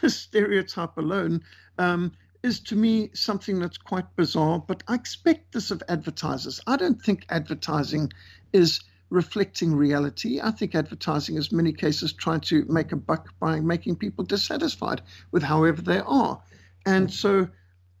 the 0.00 0.08
stereotype 0.08 0.96
alone 0.96 1.42
um, 1.78 2.12
is 2.44 2.60
to 2.60 2.76
me 2.76 3.10
something 3.14 3.58
that's 3.58 3.76
quite 3.76 4.04
bizarre. 4.14 4.60
But 4.60 4.84
I 4.86 4.94
expect 4.94 5.52
this 5.52 5.72
of 5.72 5.82
advertisers. 5.88 6.60
I 6.68 6.76
don't 6.76 7.02
think 7.02 7.26
advertising 7.28 8.12
is 8.52 8.80
reflecting 9.10 9.74
reality. 9.74 10.40
I 10.42 10.50
think 10.50 10.74
advertising 10.74 11.36
is 11.36 11.52
many 11.52 11.72
cases 11.72 12.12
trying 12.12 12.40
to 12.42 12.64
make 12.66 12.92
a 12.92 12.96
buck 12.96 13.34
by 13.38 13.60
making 13.60 13.96
people 13.96 14.24
dissatisfied 14.24 15.02
with 15.30 15.42
however 15.42 15.82
they 15.82 15.98
are. 15.98 16.42
And 16.84 17.12
so 17.12 17.48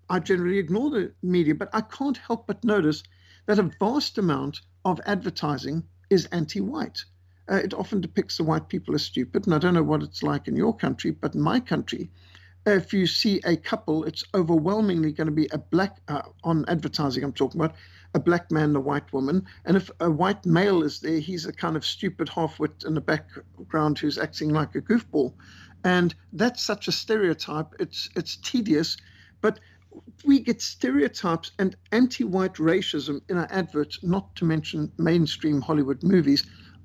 I 0.08 0.18
generally 0.20 0.58
ignore 0.58 0.90
the 0.90 1.12
media, 1.22 1.54
but 1.54 1.70
I 1.72 1.82
can't 1.82 2.16
help 2.16 2.46
but 2.46 2.64
notice 2.64 3.02
that 3.46 3.58
a 3.58 3.70
vast 3.78 4.18
amount 4.18 4.60
of 4.84 5.00
advertising 5.06 5.84
is 6.10 6.26
anti 6.26 6.60
white. 6.60 7.04
Uh, 7.50 7.56
it 7.56 7.74
often 7.74 8.00
depicts 8.00 8.36
the 8.36 8.44
white 8.44 8.68
people 8.68 8.94
as 8.94 9.02
stupid, 9.02 9.46
and 9.46 9.54
I 9.54 9.58
don't 9.58 9.74
know 9.74 9.82
what 9.82 10.02
it's 10.02 10.22
like 10.22 10.48
in 10.48 10.56
your 10.56 10.76
country, 10.76 11.10
but 11.10 11.34
in 11.34 11.40
my 11.40 11.60
country, 11.60 12.10
if 12.66 12.92
you 12.92 13.06
see 13.06 13.40
a 13.44 13.56
couple, 13.56 14.04
it's 14.04 14.24
overwhelmingly 14.34 15.12
going 15.12 15.28
to 15.28 15.32
be 15.32 15.48
a 15.52 15.58
black, 15.58 15.98
uh, 16.08 16.22
on 16.44 16.64
advertising 16.68 17.24
I'm 17.24 17.32
talking 17.32 17.60
about, 17.60 17.76
a 18.14 18.20
black 18.20 18.50
man 18.50 18.74
a 18.74 18.80
white 18.80 19.12
woman. 19.12 19.44
And 19.64 19.76
if 19.76 19.90
a 20.00 20.10
white 20.10 20.44
male 20.46 20.82
is 20.82 21.00
there, 21.00 21.18
he's 21.18 21.46
a 21.46 21.52
kind 21.52 21.76
of 21.76 21.84
stupid 21.84 22.28
half-wit 22.28 22.84
in 22.86 22.94
the 22.94 23.00
background 23.00 23.98
who's 23.98 24.18
acting 24.18 24.50
like 24.50 24.74
a 24.74 24.80
goofball. 24.80 25.34
And 25.84 26.14
that's 26.32 26.62
such 26.62 26.88
a 26.88 26.92
stereotype. 26.92 27.74
It's 27.78 28.08
it's 28.16 28.36
tedious, 28.36 28.96
but 29.40 29.60
we 30.24 30.40
get 30.40 30.60
stereotypes 30.60 31.52
and 31.58 31.76
anti-white 31.92 32.54
racism 32.54 33.20
in 33.28 33.38
our 33.38 33.48
adverts, 33.50 34.02
not 34.02 34.34
to 34.36 34.44
mention 34.44 34.92
mainstream 34.98 35.60
Hollywood 35.60 36.02
movies, 36.02 36.44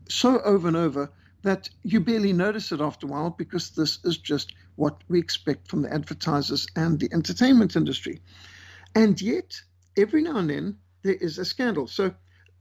so 0.10 0.40
over 0.42 0.68
and 0.68 0.78
over 0.78 1.12
that 1.44 1.70
you 1.84 2.00
barely 2.00 2.34
notice 2.34 2.72
it 2.72 2.82
after 2.82 3.06
a 3.06 3.10
while 3.10 3.30
because 3.30 3.72
this 3.72 4.00
is 4.06 4.18
just 4.18 4.54
what 4.76 5.04
we 5.10 5.20
expect 5.20 5.68
from 5.68 5.82
the 5.82 5.94
advertisers 5.94 6.66
and 6.76 7.00
the 7.00 7.10
entertainment 7.14 7.76
industry. 7.76 8.22
And 8.96 9.22
yet, 9.22 9.62
every 9.98 10.22
now 10.22 10.38
and 10.38 10.50
then, 10.50 10.78
there 11.04 11.16
is 11.16 11.38
a 11.38 11.46
scandal. 11.46 11.88
So 11.88 12.14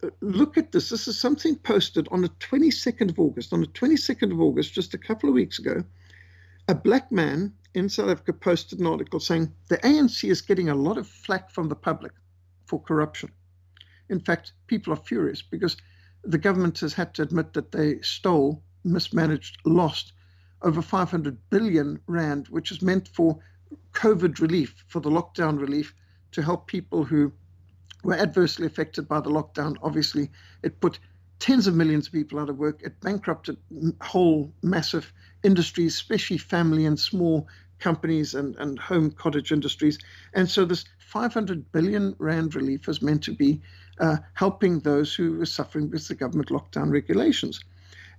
uh, 0.02 0.08
look 0.20 0.58
at 0.58 0.72
this. 0.72 0.90
This 0.90 1.08
is 1.08 1.18
something 1.18 1.56
posted 1.56 2.08
on 2.10 2.22
the 2.22 2.28
22nd 2.28 3.10
of 3.10 3.18
August. 3.18 3.52
On 3.52 3.60
the 3.60 3.66
22nd 3.68 4.32
of 4.32 4.40
August, 4.40 4.74
just 4.74 4.94
a 4.94 4.98
couple 4.98 5.28
of 5.28 5.34
weeks 5.34 5.58
ago, 5.58 5.82
a 6.68 6.74
black 6.74 7.10
man 7.10 7.52
in 7.74 7.88
South 7.88 8.10
Africa 8.10 8.32
posted 8.32 8.78
an 8.78 8.86
article 8.86 9.20
saying 9.20 9.52
the 9.68 9.78
ANC 9.78 10.28
is 10.28 10.42
getting 10.42 10.68
a 10.68 10.74
lot 10.74 10.98
of 10.98 11.08
flack 11.08 11.50
from 11.50 11.68
the 11.68 11.76
public 11.76 12.12
for 12.66 12.80
corruption. 12.80 13.30
In 14.08 14.20
fact, 14.20 14.52
people 14.66 14.92
are 14.92 14.96
furious 14.96 15.42
because 15.42 15.76
the 16.24 16.38
government 16.38 16.78
has 16.80 16.92
had 16.92 17.14
to 17.14 17.22
admit 17.22 17.52
that 17.54 17.72
they 17.72 18.00
stole, 18.02 18.62
mismanaged, 18.84 19.58
lost 19.64 20.12
over 20.62 20.82
500 20.82 21.38
billion 21.50 22.00
rand, 22.06 22.48
which 22.48 22.70
is 22.70 22.82
meant 22.82 23.08
for 23.08 23.38
COVID 23.94 24.40
relief, 24.40 24.84
for 24.86 25.00
the 25.00 25.10
lockdown 25.10 25.60
relief, 25.60 25.94
to 26.32 26.42
help 26.42 26.66
people 26.66 27.04
who 27.04 27.32
were 28.02 28.14
adversely 28.14 28.66
affected 28.66 29.08
by 29.08 29.20
the 29.20 29.30
lockdown. 29.30 29.76
Obviously, 29.82 30.30
it 30.62 30.80
put 30.80 30.98
tens 31.38 31.66
of 31.66 31.74
millions 31.74 32.06
of 32.06 32.12
people 32.12 32.38
out 32.38 32.48
of 32.48 32.58
work. 32.58 32.80
It 32.82 33.00
bankrupted 33.00 33.56
whole 34.00 34.52
massive 34.62 35.12
industries, 35.42 35.94
especially 35.94 36.38
family 36.38 36.86
and 36.86 36.98
small 36.98 37.48
companies 37.78 38.34
and, 38.34 38.54
and 38.56 38.78
home 38.78 39.10
cottage 39.10 39.50
industries. 39.50 39.98
And 40.34 40.48
so 40.48 40.64
this 40.64 40.84
500 40.98 41.72
billion 41.72 42.14
rand 42.18 42.54
relief 42.54 42.88
is 42.88 43.02
meant 43.02 43.22
to 43.24 43.32
be 43.32 43.60
uh, 43.98 44.18
helping 44.34 44.80
those 44.80 45.14
who 45.14 45.40
are 45.42 45.46
suffering 45.46 45.90
with 45.90 46.06
the 46.08 46.14
government 46.14 46.48
lockdown 46.48 46.90
regulations. 46.90 47.60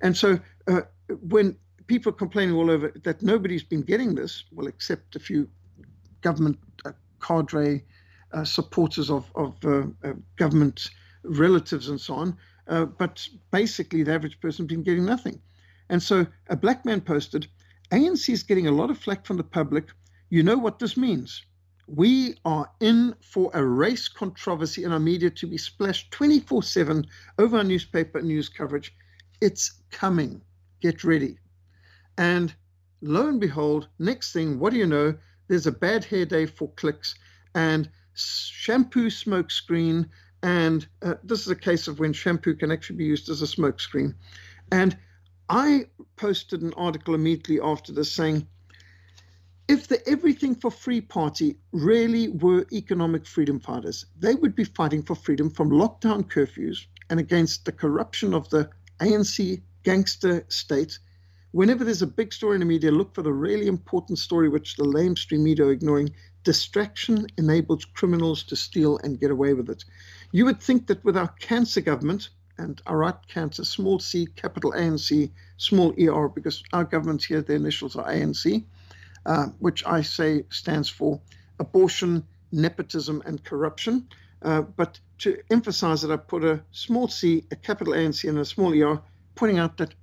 And 0.02 0.16
so 0.16 0.38
uh, 0.68 0.82
when 1.30 1.56
people 1.88 2.12
are 2.12 2.16
complaining 2.16 2.56
all 2.56 2.70
over 2.70 2.92
that 3.04 3.22
nobody's 3.22 3.64
been 3.64 3.82
getting 3.82 4.16
this, 4.16 4.44
well, 4.52 4.68
except 4.68 5.16
a 5.16 5.20
few 5.20 5.48
government 6.22 6.60
uh, 6.86 6.92
cadre 7.22 7.84
uh, 8.34 8.44
supporters 8.44 9.10
of, 9.10 9.32
of 9.36 9.56
uh, 9.66 9.84
uh, 10.04 10.14
government 10.38 10.90
relatives 11.24 11.90
and 11.90 12.00
so 12.00 12.16
on, 12.16 12.38
uh, 12.68 12.86
but 12.86 13.28
basically, 13.52 14.04
the 14.04 14.14
average 14.14 14.40
person 14.40 14.66
has 14.66 14.70
been 14.70 14.84
getting 14.84 15.06
nothing. 15.06 15.40
And 15.90 16.02
so 16.02 16.26
a 16.50 16.56
black 16.56 16.86
man 16.86 17.02
posted 17.02 17.48
ANC 17.92 18.30
is 18.30 18.44
getting 18.44 18.68
a 18.68 18.72
lot 18.72 18.90
of 18.90 18.98
flack 18.98 19.26
from 19.26 19.38
the 19.38 19.44
public. 19.44 19.90
You 20.30 20.42
know 20.42 20.58
what 20.58 20.80
this 20.80 20.98
means. 20.98 21.44
We 21.88 22.38
are 22.46 22.72
in 22.80 23.14
for 23.22 23.52
a 23.54 23.64
race 23.64 24.08
controversy 24.08 24.84
in 24.84 24.92
our 24.92 25.00
media 25.00 25.30
to 25.30 25.48
be 25.48 25.58
splashed 25.58 26.10
24 26.12 26.64
7 26.64 27.06
over 27.38 27.58
our 27.58 27.64
newspaper 27.64 28.22
news 28.22 28.50
coverage. 28.50 28.96
It's 29.42 29.82
coming. 29.92 30.42
Get 30.82 31.04
ready. 31.04 31.38
And 32.18 32.56
lo 33.02 33.28
and 33.28 33.40
behold, 33.40 33.90
next 34.00 34.32
thing, 34.32 34.60
what 34.60 34.72
do 34.72 34.80
you 34.80 34.88
know? 34.88 35.16
There's 35.48 35.68
a 35.68 35.72
bad 35.72 36.06
hair 36.06 36.26
day 36.26 36.46
for 36.46 36.72
clicks 36.72 37.16
and 37.54 37.90
shampoo 38.16 39.10
smoke 39.10 39.52
screen 39.52 40.10
and 40.44 40.88
uh, 41.02 41.16
this 41.24 41.42
is 41.42 41.48
a 41.48 41.56
case 41.56 41.88
of 41.88 42.00
when 42.00 42.14
shampoo 42.14 42.54
can 42.54 42.72
actually 42.72 42.98
be 42.98 43.06
used 43.06 43.30
as 43.30 43.42
a 43.42 43.46
smokescreen. 43.46 44.14
And 44.72 44.98
I 45.50 45.86
posted 46.18 46.62
an 46.62 46.74
article 46.76 47.16
immediately 47.16 47.62
after 47.62 47.94
this 47.94 48.12
saying, 48.12 48.48
if 49.70 49.88
the 49.88 50.06
Everything 50.08 50.56
for 50.56 50.70
Free 50.70 51.00
Party 51.00 51.58
really 51.72 52.28
were 52.28 52.66
economic 52.74 53.26
freedom 53.26 53.60
fighters, 53.60 54.06
they 54.20 54.36
would 54.36 54.56
be 54.56 54.66
fighting 54.66 55.02
for 55.02 55.16
freedom 55.16 55.50
from 55.50 55.70
lockdown 55.70 56.24
curfews 56.24 56.86
and 57.10 57.20
against 57.20 57.64
the 57.64 57.72
corruption 57.72 58.34
of 58.34 58.50
the 58.50 58.70
ANC 59.00 59.62
gangster 59.84 60.46
state. 60.50 61.00
Whenever 61.52 61.86
there's 61.86 62.02
a 62.02 62.08
big 62.08 62.34
story 62.34 62.56
in 62.56 62.60
the 62.60 62.66
media, 62.66 62.92
look 62.92 63.16
for 63.16 63.22
the 63.22 63.32
really 63.32 63.68
important 63.68 64.20
story 64.20 64.50
which 64.50 64.76
the 64.76 64.84
lamestream 64.84 65.40
media 65.40 65.66
are 65.66 65.72
ignoring. 65.72 66.10
Distraction 66.44 67.28
enables 67.38 67.86
criminals 67.86 68.44
to 68.44 68.56
steal 68.56 68.98
and 68.98 69.20
get 69.20 69.32
away 69.32 69.54
with 69.54 69.70
it. 69.70 69.86
You 70.32 70.46
would 70.46 70.62
think 70.62 70.88
that 70.88 71.04
with 71.04 71.16
our 71.16 71.30
cancer 71.40 71.82
government, 71.82 72.30
and 72.58 72.82
I 72.86 72.94
write 72.94 73.28
cancer, 73.28 73.64
small 73.64 74.00
c, 74.00 74.28
capital 74.36 74.74
ANC, 74.74 75.32
small 75.58 75.94
ER, 76.00 76.28
because 76.28 76.64
our 76.74 76.84
government 76.84 77.24
here, 77.24 77.42
the 77.42 77.54
initials 77.54 77.96
are 77.96 78.12
ANC, 78.12 78.64
uh, 79.26 79.48
which 79.60 79.86
I 79.86 80.02
say 80.02 80.46
stands 80.50 80.90
for 80.90 81.22
abortion, 81.60 82.26
nepotism, 82.52 83.24
and 83.26 83.44
corruption. 83.44 84.08
Uh, 84.42 84.62
but 84.62 85.00
to 85.20 85.42
emphasize 85.50 86.04
it, 86.04 86.12
I 86.12 86.18
put 86.18 86.44
a 86.44 86.62
small 86.72 87.08
c, 87.08 87.46
a 87.52 87.56
capital 87.56 87.94
ANC, 87.94 88.28
and 88.28 88.38
a 88.38 88.46
small 88.46 88.74
ER, 88.74 89.02
pointing 89.36 89.60
out 89.60 89.78
that 89.78 89.94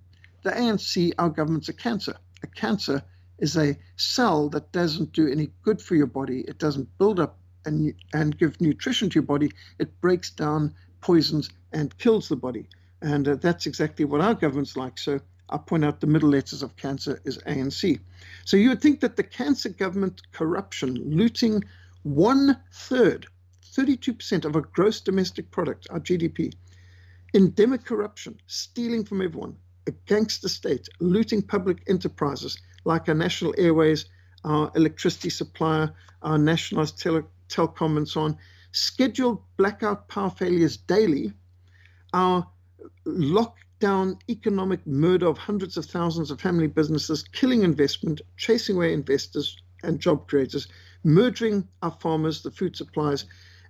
the 0.43 0.51
ANC, 0.51 1.13
our 1.19 1.29
government's 1.29 1.69
a 1.69 1.75
cancer. 1.75 2.17
A 2.43 2.47
cancer 2.47 3.03
is 3.41 3.57
a 3.57 3.77
cell 3.97 4.49
that 4.51 4.71
doesn't 4.73 5.13
do 5.13 5.27
any 5.29 5.51
good 5.63 5.83
for 5.83 5.97
your 5.97 6.07
body. 6.07 6.41
It 6.47 6.59
doesn't 6.59 6.97
build 6.99 7.19
up 7.19 7.39
and, 7.65 7.95
and 8.13 8.39
give 8.39 8.61
nutrition 8.61 9.11
to 9.11 9.15
your 9.15 9.23
body, 9.25 9.51
it 9.79 10.01
breaks 10.01 10.31
down, 10.31 10.75
poisons, 11.01 11.51
and 11.73 11.97
kills 11.99 12.29
the 12.29 12.37
body. 12.37 12.67
And 13.03 13.27
uh, 13.29 13.37
that's 13.37 13.67
exactly 13.67 14.05
what 14.05 14.21
our 14.21 14.35
government's 14.35 14.77
like. 14.77 14.99
So 14.99 15.21
I 15.49 15.59
point 15.59 15.85
out 15.85 16.01
the 16.01 16.07
middle 16.07 16.31
letters 16.31 16.63
of 16.63 16.77
cancer 16.77 17.21
is 17.25 17.39
ANC. 17.39 17.99
So 18.45 18.57
you 18.57 18.71
would 18.71 18.83
think 18.83 19.01
that 19.01 19.17
the 19.17 19.23
cancer 19.23 19.69
government 19.69 20.23
corruption, 20.33 20.95
looting 20.95 21.65
one 22.03 22.59
third, 22.73 23.27
32% 23.73 24.45
of 24.45 24.57
our 24.57 24.63
gross 24.63 25.01
domestic 25.01 25.51
product, 25.51 25.87
our 25.91 26.01
GDP, 26.01 26.53
endemic 27.35 27.85
corruption, 27.85 28.41
stealing 28.47 29.05
from 29.05 29.23
everyone, 29.23 29.57
a 29.87 29.93
gangster 30.07 30.49
state, 30.49 30.89
looting 30.99 31.43
public 31.43 31.83
enterprises 31.89 32.59
like 32.85 33.09
our 33.09 33.15
national 33.15 33.55
airways, 33.59 34.07
our 34.45 34.71
electricity 34.75 35.31
supplier, 35.31 35.93
our 36.23 36.39
nationalized 36.39 36.99
tele- 37.01 37.27
Telkom, 37.49 37.97
and 37.97 38.09
so 38.09 38.23
on, 38.23 38.37
scheduled 38.73 39.43
blackout 39.57 40.09
power 40.09 40.31
failures 40.31 40.77
daily, 40.77 41.33
our 42.13 42.47
lockdown 43.07 44.19
economic 44.29 44.87
murder 44.87 45.27
of 45.27 45.39
hundreds 45.39 45.77
of 45.77 45.85
thousands 45.87 46.31
of 46.31 46.41
family 46.41 46.67
businesses, 46.67 47.23
killing 47.23 47.63
investment, 47.63 48.21
chasing 48.37 48.77
away 48.77 48.93
investors, 48.93 49.57
and 49.83 49.99
job 50.01 50.29
creators, 50.29 50.69
murdering 51.05 51.67
our 51.83 51.91
farmers, 51.91 52.43
the 52.43 52.51
food 52.51 52.77
suppliers, 52.77 53.25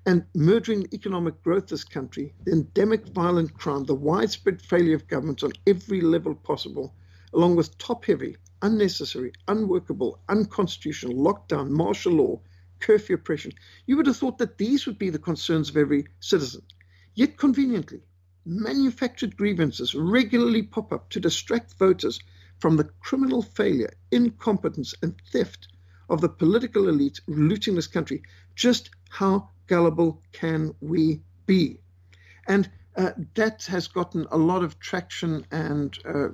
and 0.07 0.25
murdering 0.35 0.87
economic 0.93 1.41
growth 1.43 1.69
this 1.69 1.85
country, 1.85 2.35
the 2.45 2.53
endemic 2.53 3.07
violent 3.09 3.53
crime, 3.55 3.85
the 3.85 3.95
widespread 3.95 4.61
failure 4.61 4.97
of 4.97 5.07
governments 5.09 5.43
on 5.43 5.53
every 5.67 6.01
level 6.01 6.35
possible, 6.35 6.95
along 7.35 7.55
with 7.55 7.77
top 7.79 8.05
heavy, 8.05 8.37
unnecessary, 8.63 9.33
unworkable, 9.49 10.21
unconstitutional 10.29 11.15
lockdown, 11.15 11.69
martial 11.71 12.13
law, 12.13 12.41
curfew 12.81 13.15
oppression, 13.15 13.53
you 13.87 13.97
would 13.97 14.07
have 14.07 14.17
thought 14.17 14.39
that 14.39 14.59
these 14.59 14.87
would 14.87 14.99
be 14.99 15.11
the 15.11 15.19
concerns 15.19 15.69
of 15.69 15.77
every 15.77 16.07
citizen. 16.21 16.63
Yet 17.15 17.37
conveniently, 17.37 18.03
manufactured 18.45 19.37
grievances 19.37 19.95
regularly 19.95 20.63
pop 20.63 20.93
up 20.93 21.11
to 21.11 21.21
distract 21.21 21.75
voters 21.79 22.21
from 22.59 22.77
the 22.77 22.91
criminal 23.01 23.43
failure, 23.43 23.93
incompetence, 24.11 24.95
and 25.03 25.15
theft 25.31 25.69
of 26.09 26.21
the 26.21 26.29
political 26.29 26.89
elite 26.89 27.21
looting 27.27 27.75
this 27.75 27.87
country. 27.87 28.23
Just 28.55 28.91
how 29.09 29.49
gullible 29.67 30.23
can 30.33 30.75
we 30.81 31.21
be? 31.47 31.79
And 32.49 32.71
uh, 32.97 33.13
that 33.35 33.65
has 33.65 33.87
gotten 33.87 34.27
a 34.31 34.37
lot 34.37 34.65
of 34.65 34.79
traction 34.81 35.47
and 35.51 35.97
uh, 36.05 36.29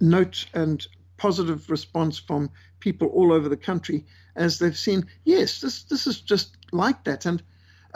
note 0.00 0.46
and 0.52 0.86
positive 1.22 1.70
response 1.70 2.18
from 2.18 2.50
people 2.80 3.06
all 3.08 3.32
over 3.32 3.48
the 3.48 3.64
country 3.70 4.04
as 4.34 4.58
they've 4.58 4.76
seen, 4.86 5.06
yes, 5.24 5.60
this, 5.60 5.84
this 5.84 6.04
is 6.08 6.20
just 6.20 6.56
like 6.72 7.04
that. 7.04 7.26
And 7.26 7.40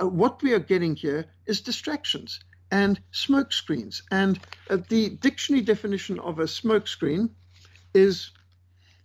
uh, 0.00 0.06
what 0.06 0.42
we 0.44 0.52
are 0.52 0.60
getting 0.72 0.94
here 0.94 1.24
is 1.46 1.60
distractions 1.60 2.38
and 2.70 3.00
smoke 3.10 3.52
screens. 3.52 4.02
And 4.12 4.38
uh, 4.70 4.78
the 4.88 5.10
dictionary 5.28 5.64
definition 5.64 6.20
of 6.20 6.38
a 6.38 6.46
smoke 6.46 6.86
screen 6.86 7.30
is 7.94 8.30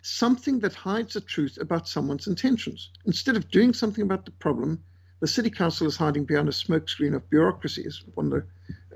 something 0.03 0.59
that 0.59 0.75
hides 0.75 1.13
the 1.15 1.21
truth 1.21 1.57
about 1.59 1.87
someone's 1.87 2.27
intentions. 2.27 2.91
Instead 3.05 3.35
of 3.35 3.49
doing 3.49 3.73
something 3.73 4.03
about 4.03 4.25
the 4.25 4.37
problem, 4.45 4.83
the 5.19 5.27
city 5.27 5.49
council 5.49 5.87
is 5.87 5.97
hiding 5.97 6.25
behind 6.25 6.47
a 6.47 6.51
smokescreen 6.51 7.15
of 7.15 7.27
bureaucracy, 7.31 7.81
is 7.81 8.03
one 8.13 8.27
of 8.27 8.33
the 8.33 8.43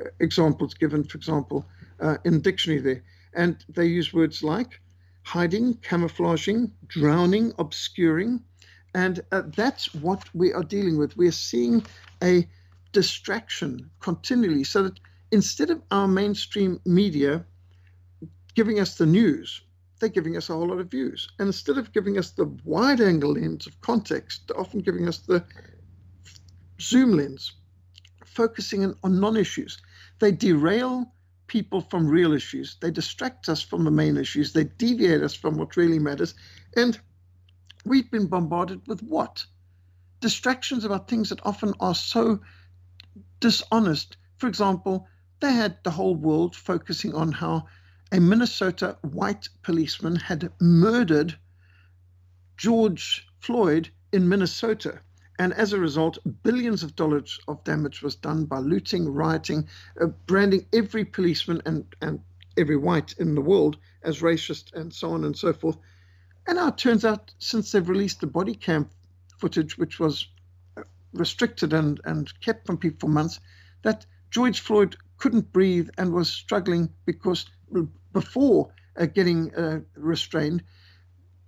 uh, 0.04 0.10
examples 0.20 0.76
given, 0.76 1.04
for 1.04 1.18
example, 1.18 1.66
uh, 2.00 2.18
in 2.26 2.42
dictionary 2.42 2.82
there. 2.82 3.04
And 3.34 3.66
they 3.70 3.88
use 3.88 4.14
words 4.14 4.44
like 4.44 4.82
hiding, 5.26 5.74
camouflaging, 5.76 6.72
drowning, 6.88 7.52
obscuring. 7.58 8.42
And 8.94 9.20
uh, 9.32 9.42
that's 9.56 9.94
what 9.96 10.24
we 10.34 10.54
are 10.54 10.64
dealing 10.64 10.98
with. 10.98 11.18
We 11.18 11.28
are 11.28 11.34
seeing 11.34 11.86
a 12.24 12.48
distraction 12.94 13.90
continually 14.00 14.64
so 14.64 14.84
that 14.84 15.00
instead 15.32 15.70
of 15.72 15.82
our 15.92 16.08
mainstream 16.08 16.80
media 16.86 17.44
giving 18.54 18.80
us 18.80 18.98
the 18.98 19.06
news, 19.06 19.62
they're 20.00 20.10
giving 20.10 20.38
us 20.38 20.50
a 20.50 20.54
whole 20.54 20.68
lot 20.68 20.80
of 20.80 20.92
views. 20.92 21.28
And 21.40 21.48
instead 21.48 21.78
of 21.78 21.92
giving 21.92 22.18
us 22.18 22.32
the 22.32 22.46
wide 22.64 23.02
angle 23.02 23.34
lens 23.34 23.68
of 23.68 23.82
context, 23.82 24.48
they're 24.48 24.60
often 24.60 24.82
giving 24.82 25.08
us 25.08 25.18
the 25.18 25.44
zoom 26.80 27.14
lens, 27.14 27.54
focusing 28.26 28.84
on, 28.84 28.96
on 29.04 29.20
non 29.20 29.38
issues. 29.38 29.82
They 30.20 30.32
derail 30.32 31.12
people 31.48 31.82
from 31.82 32.08
real 32.08 32.34
issues, 32.34 32.78
they 32.82 32.92
distract 32.92 33.50
us 33.50 33.62
from 33.62 33.84
the 33.84 33.92
main 33.92 34.18
issues, 34.18 34.54
they 34.54 34.64
deviate 34.64 35.22
us 35.22 35.34
from 35.34 35.58
what 35.58 35.78
really 35.78 36.00
matters. 36.00 36.34
And 36.76 37.00
we've 37.86 38.10
been 38.10 38.28
bombarded 38.28 38.82
with 38.88 39.02
what? 39.04 39.46
Distractions 40.22 40.86
about 40.86 41.08
things 41.08 41.30
that 41.30 41.46
often 41.46 41.74
are 41.80 41.96
so 41.96 42.40
dishonest. 43.40 44.18
For 44.38 44.48
example, 44.48 45.08
they 45.40 45.54
had 45.54 45.78
the 45.84 45.92
whole 45.92 46.16
world 46.16 46.56
focusing 46.56 47.14
on 47.14 47.32
how 47.32 47.68
a 48.12 48.20
Minnesota 48.20 48.98
white 49.02 49.50
policeman 49.62 50.16
had 50.16 50.52
murdered 50.60 51.38
George 52.58 53.28
Floyd 53.40 53.90
in 54.12 54.30
Minnesota. 54.30 55.02
And 55.38 55.54
as 55.54 55.74
a 55.74 55.80
result, 55.80 56.18
billions 56.44 56.82
of 56.84 56.96
dollars 56.96 57.40
of 57.48 57.64
damage 57.64 58.02
was 58.02 58.16
done 58.16 58.46
by 58.46 58.60
looting, 58.60 59.10
rioting, 59.10 59.68
uh, 60.00 60.08
branding 60.28 60.66
every 60.72 61.04
policeman 61.04 61.62
and, 61.66 61.86
and 62.02 62.20
every 62.58 62.78
white 62.78 63.14
in 63.18 63.36
the 63.36 63.42
world 63.42 63.78
as 64.04 64.22
racist 64.22 64.74
and 64.74 64.94
so 64.94 65.12
on 65.12 65.26
and 65.26 65.38
so 65.38 65.52
forth. 65.52 65.78
And 66.48 66.58
now 66.58 66.68
it 66.68 66.78
turns 66.78 67.04
out, 67.04 67.34
since 67.40 67.72
they've 67.72 67.90
released 67.90 68.22
the 68.22 68.28
body 68.28 68.56
cam 68.56 68.90
footage, 69.38 69.78
which 69.78 70.00
was 70.00 70.28
uh, 70.78 70.84
restricted 71.14 71.74
and, 71.74 72.00
and 72.06 72.32
kept 72.40 72.66
from 72.66 72.78
people 72.78 73.10
for 73.10 73.14
months, 73.14 73.40
that 73.82 74.06
George 74.32 74.62
Floyd 74.62 74.96
couldn't 75.18 75.52
breathe 75.52 75.90
and 75.98 76.14
was 76.14 76.30
struggling 76.30 76.90
because 77.06 77.46
before 78.14 78.72
uh, 78.98 79.06
getting 79.06 79.54
uh, 79.56 79.82
restrained, 79.96 80.64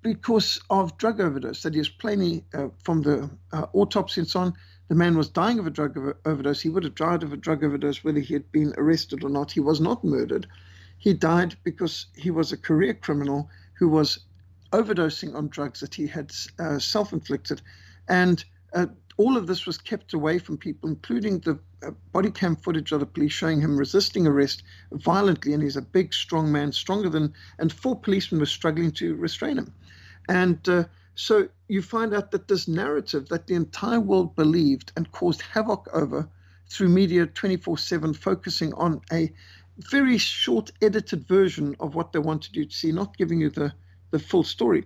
because 0.02 0.60
of 0.70 0.98
drug 0.98 1.20
overdose. 1.20 1.64
That 1.64 1.76
is 1.76 1.90
plainly 1.90 2.46
uh, 2.54 2.68
from 2.84 3.02
the 3.02 3.30
uh, 3.52 3.66
autopsy 3.74 4.22
and 4.22 4.30
so 4.30 4.40
on. 4.42 4.54
The 4.88 4.96
man 4.96 5.18
was 5.18 5.28
dying 5.28 5.60
of 5.60 5.68
a 5.68 5.72
drug 5.72 5.98
overdose. 6.26 6.62
He 6.62 6.70
would 6.70 6.84
have 6.84 6.96
died 6.96 7.24
of 7.24 7.34
a 7.34 7.38
drug 7.38 7.64
overdose 7.64 8.04
whether 8.04 8.20
he 8.20 8.34
had 8.34 8.52
been 8.52 8.74
arrested 8.78 9.24
or 9.24 9.30
not. 9.30 9.52
He 9.52 9.60
was 9.60 9.82
not 9.82 10.04
murdered. 10.04 10.48
He 10.98 11.14
died 11.14 11.56
because 11.64 12.08
he 12.16 12.32
was 12.32 12.52
a 12.52 12.58
career 12.58 12.94
criminal 12.94 13.50
who 13.74 13.90
was 13.90 14.20
overdosing 14.72 15.36
on 15.36 15.50
drugs 15.50 15.80
that 15.82 15.96
he 15.96 16.08
had 16.08 16.32
uh, 16.60 16.80
self 16.80 17.14
inflicted. 17.14 17.62
And 18.08 18.44
uh, 18.74 18.88
all 19.18 19.36
of 19.36 19.48
this 19.48 19.66
was 19.66 19.78
kept 19.78 20.14
away 20.14 20.40
from 20.40 20.58
people, 20.58 20.90
including 20.90 21.40
the 21.40 21.60
uh, 21.86 21.92
body 22.12 22.32
cam 22.32 22.56
footage 22.56 22.92
of 22.92 23.00
the 23.00 23.06
police 23.06 23.34
showing 23.34 23.60
him 23.62 23.78
resisting 23.78 24.26
arrest 24.26 24.64
violently. 24.92 25.54
And 25.54 25.62
he's 25.62 25.78
a 25.78 25.82
big, 25.82 26.14
strong 26.14 26.52
man, 26.52 26.72
stronger 26.72 27.10
than, 27.10 27.34
and 27.60 27.72
four 27.72 28.00
policemen 28.00 28.40
were 28.40 28.46
struggling 28.46 28.92
to 28.94 29.16
restrain 29.16 29.58
him. 29.58 29.74
And 30.28 30.68
uh, 30.68 30.84
so 31.16 31.50
you 31.68 31.82
find 31.82 32.14
out 32.14 32.32
that 32.32 32.48
this 32.48 32.68
narrative 32.68 33.30
that 33.30 33.48
the 33.48 33.56
entire 33.56 34.00
world 34.00 34.36
believed 34.36 34.92
and 34.96 35.12
caused 35.12 35.42
havoc 35.42 35.88
over 35.94 36.30
through 36.70 36.90
media 36.90 37.26
24 37.26 37.78
7, 37.78 38.14
focusing 38.14 38.74
on 38.74 39.02
a 39.12 39.32
very 39.78 40.18
short 40.18 40.72
edited 40.82 41.28
version 41.28 41.76
of 41.80 41.96
what 41.96 42.12
they 42.12 42.20
wanted 42.20 42.56
you 42.56 42.66
to 42.66 42.76
see, 42.76 42.92
not 42.92 43.18
giving 43.18 43.40
you 43.40 43.50
the, 43.50 43.74
the 44.12 44.20
full 44.20 44.44
story, 44.44 44.84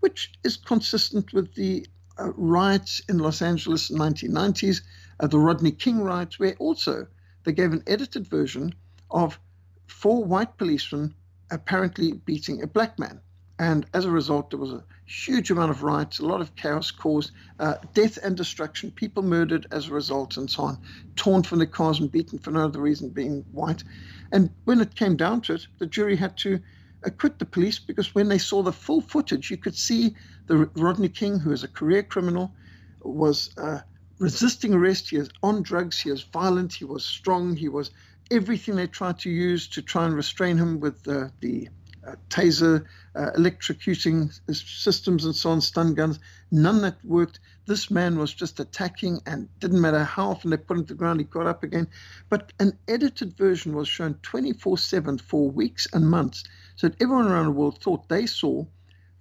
which 0.00 0.32
is 0.44 0.56
consistent 0.56 1.32
with 1.32 1.54
the 1.54 1.86
uh, 2.18 2.32
riots 2.36 3.00
in 3.08 3.18
Los 3.18 3.42
Angeles 3.42 3.90
in 3.90 3.98
the 3.98 4.04
1990s, 4.04 4.82
uh, 5.20 5.26
the 5.26 5.38
Rodney 5.38 5.72
King 5.72 6.00
riots, 6.00 6.38
where 6.38 6.54
also 6.58 7.06
they 7.44 7.52
gave 7.52 7.72
an 7.72 7.82
edited 7.86 8.26
version 8.26 8.74
of 9.10 9.38
four 9.86 10.24
white 10.24 10.56
policemen 10.58 11.14
apparently 11.50 12.12
beating 12.12 12.62
a 12.62 12.66
black 12.66 12.98
man. 12.98 13.20
And 13.58 13.86
as 13.94 14.04
a 14.04 14.10
result, 14.10 14.50
there 14.50 14.58
was 14.58 14.72
a 14.72 14.84
huge 15.06 15.50
amount 15.50 15.70
of 15.70 15.82
riots, 15.82 16.18
a 16.18 16.26
lot 16.26 16.40
of 16.40 16.54
chaos 16.54 16.90
caused, 16.90 17.32
uh, 17.58 17.74
death 17.94 18.18
and 18.22 18.36
destruction, 18.36 18.90
people 18.92 19.22
murdered 19.22 19.66
as 19.72 19.88
a 19.88 19.92
result, 19.94 20.36
and 20.36 20.48
so 20.50 20.64
on, 20.64 20.78
torn 21.16 21.42
from 21.42 21.58
their 21.58 21.66
cars 21.66 21.98
and 21.98 22.12
beaten 22.12 22.38
for 22.38 22.50
no 22.50 22.64
other 22.64 22.80
reason 22.80 23.08
being 23.08 23.44
white. 23.50 23.82
And 24.30 24.50
when 24.64 24.80
it 24.80 24.94
came 24.94 25.16
down 25.16 25.40
to 25.42 25.54
it, 25.54 25.66
the 25.78 25.86
jury 25.86 26.14
had 26.16 26.36
to 26.38 26.60
acquit 27.04 27.38
the 27.38 27.46
police 27.46 27.78
because 27.78 28.14
when 28.14 28.28
they 28.28 28.38
saw 28.38 28.62
the 28.62 28.72
full 28.72 29.00
footage, 29.00 29.50
you 29.50 29.56
could 29.56 29.76
see 29.76 30.14
the 30.46 30.70
Rodney 30.76 31.08
King, 31.08 31.38
who 31.38 31.52
is 31.52 31.64
a 31.64 31.68
career 31.68 32.02
criminal, 32.02 32.54
was 33.02 33.50
uh, 33.56 33.80
resisting 34.18 34.74
arrest. 34.74 35.10
He 35.10 35.16
is 35.16 35.30
on 35.42 35.62
drugs. 35.62 36.00
He 36.00 36.10
is 36.10 36.22
violent. 36.22 36.74
He 36.74 36.84
was 36.84 37.04
strong. 37.04 37.56
He 37.56 37.68
was 37.68 37.90
everything 38.30 38.76
they 38.76 38.86
tried 38.86 39.18
to 39.20 39.30
use 39.30 39.68
to 39.68 39.82
try 39.82 40.04
and 40.04 40.14
restrain 40.14 40.58
him 40.58 40.80
with 40.80 41.06
uh, 41.08 41.28
the 41.40 41.68
uh, 42.06 42.16
taser, 42.30 42.84
uh, 43.18 43.32
electrocuting 43.32 44.32
systems, 44.54 45.24
and 45.24 45.34
so 45.34 45.50
on, 45.50 45.60
stun 45.60 45.94
guns. 45.94 46.20
None 46.52 46.82
that 46.82 47.04
worked. 47.04 47.40
This 47.66 47.90
man 47.90 48.16
was 48.16 48.32
just 48.32 48.60
attacking, 48.60 49.20
and 49.26 49.48
didn't 49.58 49.80
matter 49.80 50.04
how 50.04 50.30
often 50.30 50.50
they 50.50 50.56
put 50.56 50.76
him 50.76 50.84
to 50.84 50.94
the 50.94 50.98
ground, 50.98 51.18
he 51.18 51.24
got 51.24 51.48
up 51.48 51.64
again. 51.64 51.88
But 52.28 52.52
an 52.60 52.78
edited 52.86 53.36
version 53.36 53.74
was 53.74 53.88
shown 53.88 54.14
24 54.22 54.78
7 54.78 55.18
for 55.18 55.50
weeks 55.50 55.88
and 55.92 56.08
months, 56.08 56.44
so 56.76 56.88
that 56.88 57.02
everyone 57.02 57.26
around 57.26 57.46
the 57.46 57.50
world 57.50 57.82
thought 57.82 58.08
they 58.08 58.26
saw 58.26 58.64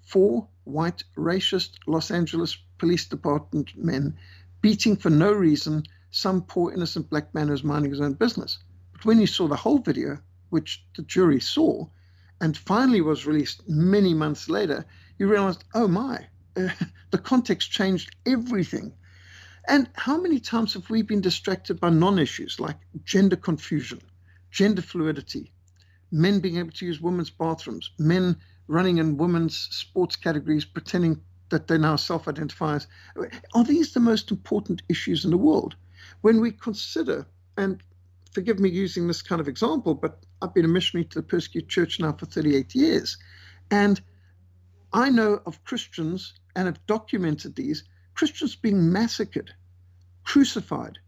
four 0.01 0.47
white, 0.63 1.03
racist 1.17 1.71
Los 1.87 2.11
Angeles 2.11 2.55
Police 2.77 3.05
Department 3.07 3.75
men 3.75 4.15
beating 4.61 4.95
for 4.95 5.09
no 5.09 5.31
reason 5.31 5.83
some 6.11 6.43
poor 6.43 6.71
innocent 6.71 7.09
black 7.09 7.33
man 7.33 7.47
who's 7.47 7.63
minding 7.63 7.91
his 7.91 8.01
own 8.01 8.13
business. 8.13 8.59
But 8.93 9.05
when 9.05 9.19
you 9.19 9.27
saw 9.27 9.47
the 9.47 9.55
whole 9.55 9.79
video, 9.79 10.19
which 10.49 10.85
the 10.95 11.01
jury 11.01 11.39
saw, 11.39 11.87
and 12.41 12.57
finally 12.57 13.01
was 13.01 13.25
released 13.25 13.67
many 13.67 14.13
months 14.13 14.49
later, 14.49 14.85
you 15.17 15.27
realized, 15.27 15.63
oh 15.73 15.87
my, 15.87 16.27
uh, 16.55 16.69
the 17.11 17.17
context 17.17 17.71
changed 17.71 18.15
everything. 18.25 18.93
And 19.67 19.89
how 19.95 20.17
many 20.17 20.39
times 20.39 20.73
have 20.73 20.89
we 20.89 21.01
been 21.01 21.21
distracted 21.21 21.79
by 21.79 21.89
non 21.89 22.19
issues 22.19 22.59
like 22.59 22.77
gender 23.03 23.35
confusion, 23.35 23.99
gender 24.49 24.81
fluidity, 24.81 25.51
men 26.11 26.39
being 26.39 26.57
able 26.57 26.71
to 26.71 26.85
use 26.85 27.01
women's 27.01 27.29
bathrooms, 27.29 27.91
men 27.99 28.37
running 28.67 28.97
in 28.97 29.17
women's 29.17 29.57
sports 29.57 30.15
categories 30.15 30.63
pretending 30.63 31.21
that 31.49 31.67
they 31.67 31.77
now 31.77 31.95
self 31.95 32.27
identify 32.27 32.75
as? 32.75 32.87
Are 33.53 33.63
these 33.63 33.93
the 33.93 33.99
most 33.99 34.31
important 34.31 34.83
issues 34.87 35.25
in 35.25 35.31
the 35.31 35.37
world? 35.37 35.75
When 36.21 36.39
we 36.39 36.51
consider, 36.51 37.25
and 37.57 37.83
forgive 38.37 38.59
me 38.59 38.69
using 38.69 39.07
this 39.07 39.23
kind 39.23 39.41
of 39.41 39.47
example, 39.47 39.95
but 39.95 40.23
I've 40.43 40.53
been 40.53 40.63
a 40.63 40.67
missionary 40.67 41.05
to 41.05 41.21
the 41.21 41.23
persecuted 41.23 41.71
church 41.71 41.99
now 41.99 42.13
for 42.13 42.27
38 42.27 42.75
years. 42.75 43.17
And 43.71 43.99
I 44.93 45.09
know 45.09 45.41
of 45.47 45.63
Christians 45.63 46.35
and 46.55 46.67
have 46.67 46.85
documented 46.85 47.55
these 47.55 47.83
Christians 48.13 48.55
being 48.55 48.93
massacred, 48.93 49.49
crucified, 50.23 50.99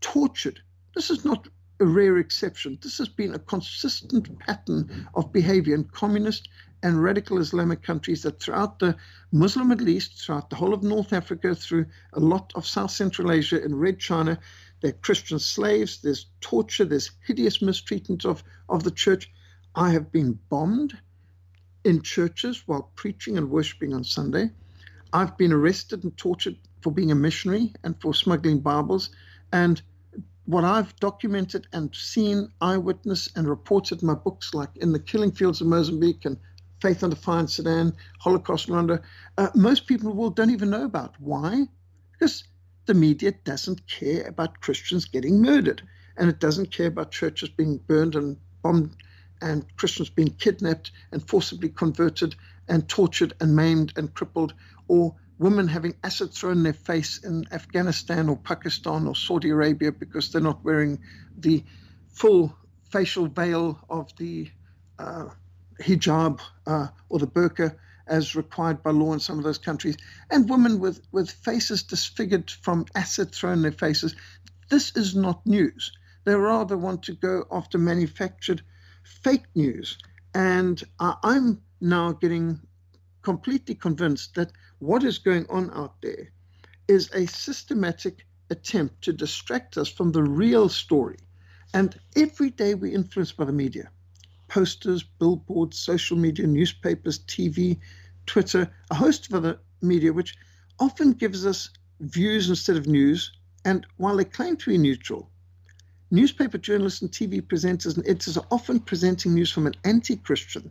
tortured. 0.00 0.58
This 0.96 1.10
is 1.10 1.24
not 1.24 1.46
a 1.78 1.86
rare 1.86 2.18
exception. 2.18 2.76
This 2.82 2.98
has 2.98 3.08
been 3.08 3.34
a 3.34 3.38
consistent 3.38 4.36
pattern 4.40 5.06
of 5.14 5.32
behavior 5.32 5.76
in 5.76 5.84
communist 5.84 6.48
and 6.82 7.00
radical 7.00 7.38
Islamic 7.38 7.84
countries 7.84 8.22
that 8.22 8.40
throughout 8.40 8.80
the 8.80 8.96
Muslim 9.30 9.68
Middle 9.68 9.88
East, 9.88 10.20
throughout 10.20 10.50
the 10.50 10.56
whole 10.56 10.74
of 10.74 10.82
North 10.82 11.12
Africa, 11.12 11.54
through 11.54 11.86
a 12.14 12.20
lot 12.20 12.52
of 12.56 12.66
South 12.66 12.90
Central 12.90 13.30
Asia 13.30 13.62
and 13.62 13.80
Red 13.80 14.00
China, 14.00 14.40
they're 14.84 14.92
Christian 14.92 15.38
slaves, 15.38 16.02
there's 16.02 16.26
torture, 16.42 16.84
there's 16.84 17.10
hideous 17.26 17.62
mistreatment 17.62 18.26
of, 18.26 18.44
of 18.68 18.84
the 18.84 18.90
church. 18.90 19.32
I 19.74 19.92
have 19.92 20.12
been 20.12 20.38
bombed 20.50 20.94
in 21.84 22.02
churches 22.02 22.64
while 22.66 22.92
preaching 22.94 23.38
and 23.38 23.48
worshiping 23.48 23.94
on 23.94 24.04
Sunday. 24.04 24.50
I've 25.10 25.38
been 25.38 25.54
arrested 25.54 26.04
and 26.04 26.14
tortured 26.18 26.58
for 26.82 26.92
being 26.92 27.10
a 27.10 27.14
missionary 27.14 27.72
and 27.82 27.98
for 27.98 28.12
smuggling 28.12 28.60
Bibles. 28.60 29.08
And 29.54 29.80
what 30.44 30.64
I've 30.64 30.94
documented 30.96 31.66
and 31.72 31.88
seen, 31.94 32.50
eyewitness, 32.60 33.30
and 33.36 33.48
reported 33.48 34.02
in 34.02 34.08
my 34.08 34.14
books, 34.14 34.52
like 34.52 34.76
in 34.76 34.92
the 34.92 34.98
killing 34.98 35.32
fields 35.32 35.62
of 35.62 35.66
Mozambique 35.66 36.26
and 36.26 36.36
Faith 36.82 37.02
Under 37.02 37.16
Fire 37.16 37.40
in 37.40 37.48
Sudan, 37.48 37.94
Holocaust 38.20 38.68
Rwanda, 38.68 39.02
uh, 39.38 39.48
most 39.54 39.86
people 39.86 40.10
in 40.10 40.14
the 40.14 40.20
world 40.20 40.36
don't 40.36 40.50
even 40.50 40.68
know 40.68 40.84
about. 40.84 41.14
Why? 41.18 41.68
Because 42.12 42.44
the 42.86 42.94
media 42.94 43.32
doesn't 43.44 43.86
care 43.86 44.26
about 44.26 44.60
Christians 44.60 45.04
getting 45.06 45.40
murdered, 45.40 45.82
and 46.16 46.28
it 46.28 46.38
doesn't 46.40 46.72
care 46.72 46.88
about 46.88 47.10
churches 47.12 47.48
being 47.48 47.78
burned 47.78 48.14
and 48.14 48.36
bombed, 48.62 48.96
and 49.40 49.64
Christians 49.76 50.10
being 50.10 50.30
kidnapped 50.30 50.90
and 51.12 51.26
forcibly 51.26 51.68
converted 51.68 52.34
and 52.68 52.88
tortured 52.88 53.34
and 53.40 53.56
maimed 53.56 53.92
and 53.96 54.12
crippled, 54.14 54.54
or 54.88 55.14
women 55.38 55.68
having 55.68 55.94
acid 56.04 56.32
thrown 56.32 56.58
in 56.58 56.62
their 56.62 56.72
face 56.72 57.18
in 57.18 57.44
Afghanistan 57.52 58.28
or 58.28 58.36
Pakistan 58.36 59.06
or 59.06 59.14
Saudi 59.14 59.50
Arabia 59.50 59.90
because 59.92 60.30
they're 60.30 60.40
not 60.40 60.64
wearing 60.64 60.98
the 61.36 61.64
full 62.08 62.56
facial 62.90 63.26
veil 63.26 63.78
of 63.90 64.14
the 64.16 64.48
uh, 64.98 65.26
hijab 65.80 66.40
uh, 66.66 66.86
or 67.08 67.18
the 67.18 67.26
burqa 67.26 67.74
as 68.06 68.36
required 68.36 68.82
by 68.82 68.90
law 68.90 69.12
in 69.12 69.20
some 69.20 69.38
of 69.38 69.44
those 69.44 69.58
countries, 69.58 69.96
and 70.30 70.48
women 70.48 70.78
with, 70.80 71.00
with 71.12 71.30
faces 71.30 71.82
disfigured 71.82 72.50
from 72.50 72.86
acid 72.94 73.32
thrown 73.32 73.54
in 73.54 73.62
their 73.62 73.72
faces. 73.72 74.14
This 74.68 74.94
is 74.96 75.14
not 75.14 75.46
news. 75.46 75.92
They 76.24 76.34
rather 76.34 76.76
want 76.76 77.02
to 77.04 77.12
go 77.12 77.44
after 77.50 77.78
manufactured 77.78 78.62
fake 79.02 79.44
news. 79.54 79.98
And 80.34 80.82
I'm 81.00 81.62
now 81.80 82.12
getting 82.12 82.60
completely 83.22 83.74
convinced 83.74 84.34
that 84.34 84.52
what 84.78 85.04
is 85.04 85.18
going 85.18 85.46
on 85.48 85.70
out 85.72 86.00
there 86.02 86.30
is 86.88 87.10
a 87.12 87.26
systematic 87.26 88.26
attempt 88.50 89.02
to 89.02 89.12
distract 89.12 89.78
us 89.78 89.88
from 89.88 90.12
the 90.12 90.22
real 90.22 90.68
story. 90.68 91.18
And 91.72 91.98
every 92.16 92.50
day 92.50 92.74
we're 92.74 92.94
influenced 92.94 93.36
by 93.36 93.44
the 93.44 93.52
media 93.52 93.90
posters, 94.54 95.02
billboards, 95.02 95.76
social 95.76 96.16
media, 96.16 96.46
newspapers, 96.46 97.18
TV, 97.18 97.76
Twitter, 98.26 98.70
a 98.88 98.94
host 98.94 99.26
of 99.26 99.34
other 99.34 99.58
media, 99.82 100.12
which 100.12 100.36
often 100.78 101.10
gives 101.10 101.44
us 101.44 101.70
views 101.98 102.48
instead 102.48 102.76
of 102.76 102.86
news. 102.86 103.32
And 103.64 103.84
while 103.96 104.16
they 104.16 104.24
claim 104.24 104.56
to 104.58 104.70
be 104.70 104.78
neutral, 104.78 105.28
newspaper 106.12 106.56
journalists 106.56 107.02
and 107.02 107.10
TV 107.10 107.42
presenters 107.42 107.96
and 107.96 108.06
editors 108.06 108.36
are 108.36 108.46
often 108.52 108.78
presenting 108.78 109.34
news 109.34 109.50
from 109.50 109.66
an 109.66 109.74
anti 109.82 110.14
Christian, 110.14 110.70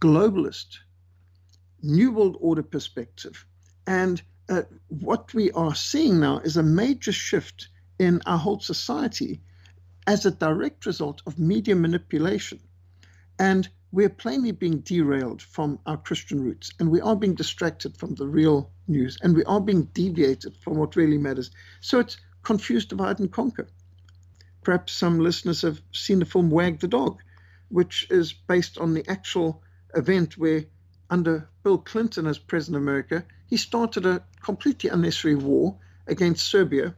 globalist, 0.00 0.78
New 1.80 2.10
World 2.10 2.36
Order 2.40 2.64
perspective. 2.64 3.46
And 3.86 4.20
uh, 4.48 4.62
what 4.88 5.32
we 5.34 5.52
are 5.52 5.76
seeing 5.76 6.18
now 6.18 6.38
is 6.38 6.56
a 6.56 6.64
major 6.64 7.12
shift 7.12 7.68
in 8.00 8.20
our 8.26 8.38
whole 8.38 8.58
society 8.58 9.40
as 10.08 10.26
a 10.26 10.32
direct 10.32 10.84
result 10.84 11.22
of 11.28 11.38
media 11.38 11.76
manipulation. 11.76 12.58
And 13.38 13.68
we're 13.90 14.08
plainly 14.10 14.52
being 14.52 14.80
derailed 14.80 15.40
from 15.40 15.78
our 15.86 15.96
Christian 15.96 16.42
roots, 16.42 16.72
and 16.78 16.90
we 16.90 17.00
are 17.00 17.16
being 17.16 17.34
distracted 17.34 17.96
from 17.96 18.14
the 18.14 18.26
real 18.26 18.70
news, 18.86 19.18
and 19.22 19.34
we 19.34 19.44
are 19.44 19.60
being 19.60 19.84
deviated 19.94 20.56
from 20.56 20.76
what 20.76 20.96
really 20.96 21.18
matters. 21.18 21.50
So 21.80 22.00
it's 22.00 22.18
confuse, 22.42 22.84
divide, 22.84 23.18
and 23.18 23.30
conquer. 23.30 23.68
Perhaps 24.62 24.92
some 24.92 25.20
listeners 25.20 25.62
have 25.62 25.80
seen 25.92 26.18
the 26.18 26.26
film 26.26 26.50
Wag 26.50 26.80
the 26.80 26.88
Dog, 26.88 27.22
which 27.68 28.06
is 28.10 28.32
based 28.32 28.76
on 28.78 28.92
the 28.92 29.08
actual 29.08 29.62
event 29.94 30.36
where, 30.36 30.64
under 31.08 31.48
Bill 31.62 31.78
Clinton 31.78 32.26
as 32.26 32.38
President 32.38 32.76
of 32.76 32.82
America, 32.82 33.24
he 33.46 33.56
started 33.56 34.04
a 34.04 34.22
completely 34.42 34.90
unnecessary 34.90 35.36
war 35.36 35.76
against 36.06 36.50
Serbia, 36.50 36.94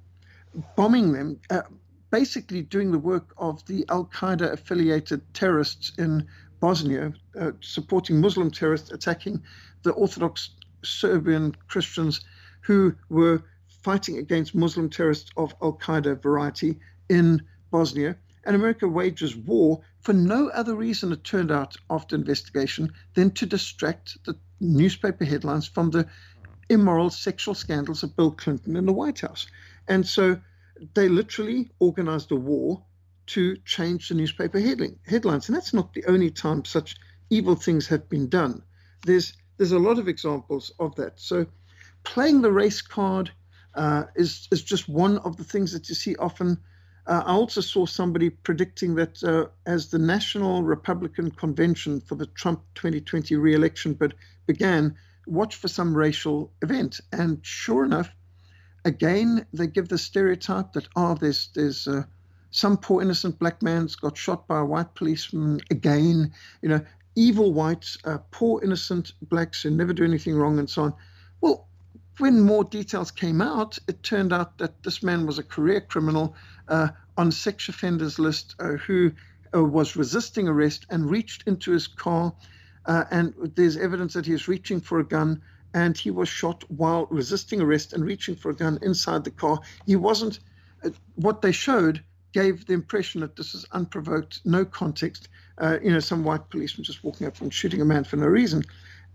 bombing 0.75 1.13
them, 1.13 1.41
uh, 1.51 1.63
basically 2.11 2.63
doing 2.63 2.91
the 2.91 2.99
work 2.99 3.33
of 3.39 3.65
the 3.67 3.85
Al 3.89 4.07
Qaeda 4.07 4.53
affiliated 4.53 5.23
terrorists 5.35 5.93
in 5.99 6.27
Bosnia, 6.61 7.13
uh, 7.39 7.53
supporting 7.61 8.21
Muslim 8.21 8.51
terrorists 8.51 8.91
attacking 8.91 9.43
the 9.83 9.93
Orthodox 9.93 10.51
Serbian 10.83 11.55
Christians 11.69 12.21
who 12.63 12.95
were 13.09 13.43
fighting 13.83 14.19
against 14.19 14.55
Muslim 14.55 14.91
terrorists 14.91 15.31
of 15.37 15.55
Al 15.63 15.75
Qaeda 15.75 16.21
variety 16.21 16.79
in 17.09 17.43
Bosnia. 17.71 18.17
And 18.45 18.57
America 18.57 18.89
wages 18.89 19.37
war 19.37 19.81
for 20.01 20.15
no 20.15 20.49
other 20.49 20.75
reason, 20.75 21.13
it 21.13 21.25
turned 21.25 21.51
out 21.51 21.77
after 21.91 22.17
investigation, 22.17 22.93
than 23.15 23.31
to 23.33 23.47
distract 23.47 24.17
the 24.25 24.35
newspaper 24.61 25.25
headlines 25.25 25.67
from 25.67 25.91
the 25.91 26.07
immoral 26.71 27.11
sexual 27.11 27.55
scandals 27.55 28.03
of 28.03 28.17
Bill 28.17 28.31
Clinton 28.31 28.77
in 28.77 28.87
the 28.87 28.93
White 28.93 29.21
House. 29.21 29.47
And 29.89 30.07
so 30.07 30.41
they 30.95 31.09
literally 31.09 31.71
organized 31.79 32.31
a 32.33 32.37
war 32.37 32.83
to 33.27 33.57
change 33.65 34.09
the 34.09 34.15
newspaper 34.15 34.59
headling, 34.59 34.99
headlines. 35.07 35.49
And 35.49 35.57
that's 35.57 35.73
not 35.73 35.93
the 35.93 36.05
only 36.07 36.31
time 36.31 36.65
such 36.65 36.97
evil 37.31 37.55
things 37.55 37.87
have 37.87 38.09
been 38.09 38.29
done. 38.29 38.63
There's 39.05 39.35
there's 39.57 39.73
a 39.73 39.79
lot 39.79 39.99
of 39.99 40.09
examples 40.09 40.73
of 40.79 40.95
that. 40.97 41.21
So 41.21 41.47
playing 42.03 42.41
the 42.41 42.53
race 42.53 42.83
card 42.83 43.31
uh, 43.75 44.05
is 44.17 44.49
is 44.51 44.63
just 44.63 44.89
one 44.89 45.19
of 45.19 45.37
the 45.37 45.45
things 45.45 45.73
that 45.73 45.89
you 45.89 45.95
see 45.95 46.17
often. 46.17 46.59
Uh, 47.07 47.23
I 47.25 47.33
also 47.33 47.61
saw 47.61 47.87
somebody 47.87 48.31
predicting 48.31 48.95
that 48.97 49.23
uh, 49.23 49.47
as 49.67 49.91
the 49.91 49.99
National 49.99 50.63
Republican 50.63 51.31
Convention 51.31 52.01
for 52.01 52.15
the 52.15 52.27
Trump 52.27 52.63
2020 52.75 53.37
re-election 53.37 53.95
bid 53.95 54.15
began, 54.47 54.95
watch 55.27 55.57
for 55.57 55.69
some 55.69 55.97
racial 55.97 56.53
event. 56.63 57.01
And 57.13 57.39
sure 57.43 57.85
enough, 57.85 58.11
again, 58.85 59.47
they 59.53 59.67
give 59.67 59.89
the 59.89 59.99
stereotype 59.99 60.73
that, 60.73 60.89
oh, 60.97 61.15
there's, 61.15 61.49
there's 61.55 61.87
uh, 61.87 62.03
some 62.51 62.77
poor 62.77 63.03
innocent 63.03 63.39
black 63.39 63.63
man's 63.63 63.95
got 63.97 64.17
shot 64.17 64.47
by 64.47 64.61
a 64.61 64.65
white 64.65 64.95
policeman 64.95 65.61
again, 65.71 66.33
you 66.63 66.69
know, 66.69 66.81
evil 67.15 67.53
whites, 67.53 67.99
uh, 68.05 68.19
poor 68.31 68.63
innocent 68.63 69.13
blacks 69.23 69.63
who 69.63 69.71
never 69.71 69.93
do 69.93 70.05
anything 70.05 70.37
wrong 70.37 70.59
and 70.59 70.71
so 70.71 70.83
on. 70.83 70.95
Well, 71.41 71.67
when 72.19 72.41
more 72.41 72.65
details 72.65 73.11
came 73.11 73.41
out, 73.41 73.79
it 73.89 74.03
turned 74.03 74.33
out 74.33 74.59
that 74.59 74.83
this 74.83 75.03
man 75.03 75.27
was 75.27 75.39
a 75.39 75.43
career 75.43 75.81
criminal 75.81 76.35
uh, 76.69 76.89
on 77.17 77.33
sex 77.33 77.69
offenders 77.69 78.19
list 78.19 78.55
uh, 78.59 78.73
who 78.73 79.13
uh, 79.55 79.65
was 79.65 79.97
resisting 79.97 80.49
arrest 80.49 80.87
and 80.91 81.11
reached 81.11 81.47
into 81.47 81.73
his 81.73 81.87
car. 81.87 82.33
Uh, 82.87 83.05
and 83.11 83.35
there's 83.57 83.77
evidence 83.77 84.15
that 84.15 84.27
he 84.27 84.33
was 84.33 84.49
reaching 84.49 84.81
for 84.81 85.01
a 85.01 85.05
gun 85.05 85.41
and 85.75 85.97
he 85.97 86.11
was 86.11 86.29
shot 86.29 86.65
while 86.71 87.07
resisting 87.11 87.61
arrest 87.61 87.93
and 87.93 88.05
reaching 88.05 88.35
for 88.35 88.51
a 88.51 88.55
gun 88.55 88.79
inside 88.83 89.25
the 89.25 89.31
car. 89.31 89.61
He 89.87 89.97
wasn't, 89.97 90.41
uh, 90.85 90.91
what 91.15 91.43
they 91.43 91.53
showed 91.53 92.03
gave 92.33 92.67
the 92.67 92.73
impression 92.73 93.21
that 93.21 93.37
this 93.37 93.55
is 93.55 93.65
unprovoked, 93.73 94.41
no 94.45 94.65
context, 94.65 95.29
uh, 95.59 95.79
you 95.83 95.91
know, 95.91 96.01
some 96.01 96.25
white 96.25 96.49
policeman 96.51 96.85
just 96.85 97.05
walking 97.05 97.27
up 97.27 97.41
and 97.41 97.53
shooting 97.53 97.81
a 97.81 97.85
man 97.85 98.05
for 98.05 98.17
no 98.17 98.27
reason. 98.27 98.63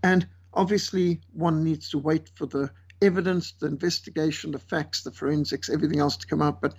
And 0.02 0.26
obviously, 0.54 1.20
one 1.32 1.64
needs 1.64 1.90
to 1.90 1.98
wait 1.98 2.30
for 2.34 2.46
the 2.46 2.70
evidence, 3.02 3.52
the 3.52 3.66
investigation, 3.66 4.52
the 4.52 4.58
facts, 4.58 5.02
the 5.02 5.10
forensics, 5.10 5.68
everything 5.68 5.98
else 5.98 6.16
to 6.18 6.26
come 6.26 6.42
out. 6.42 6.60
But, 6.60 6.74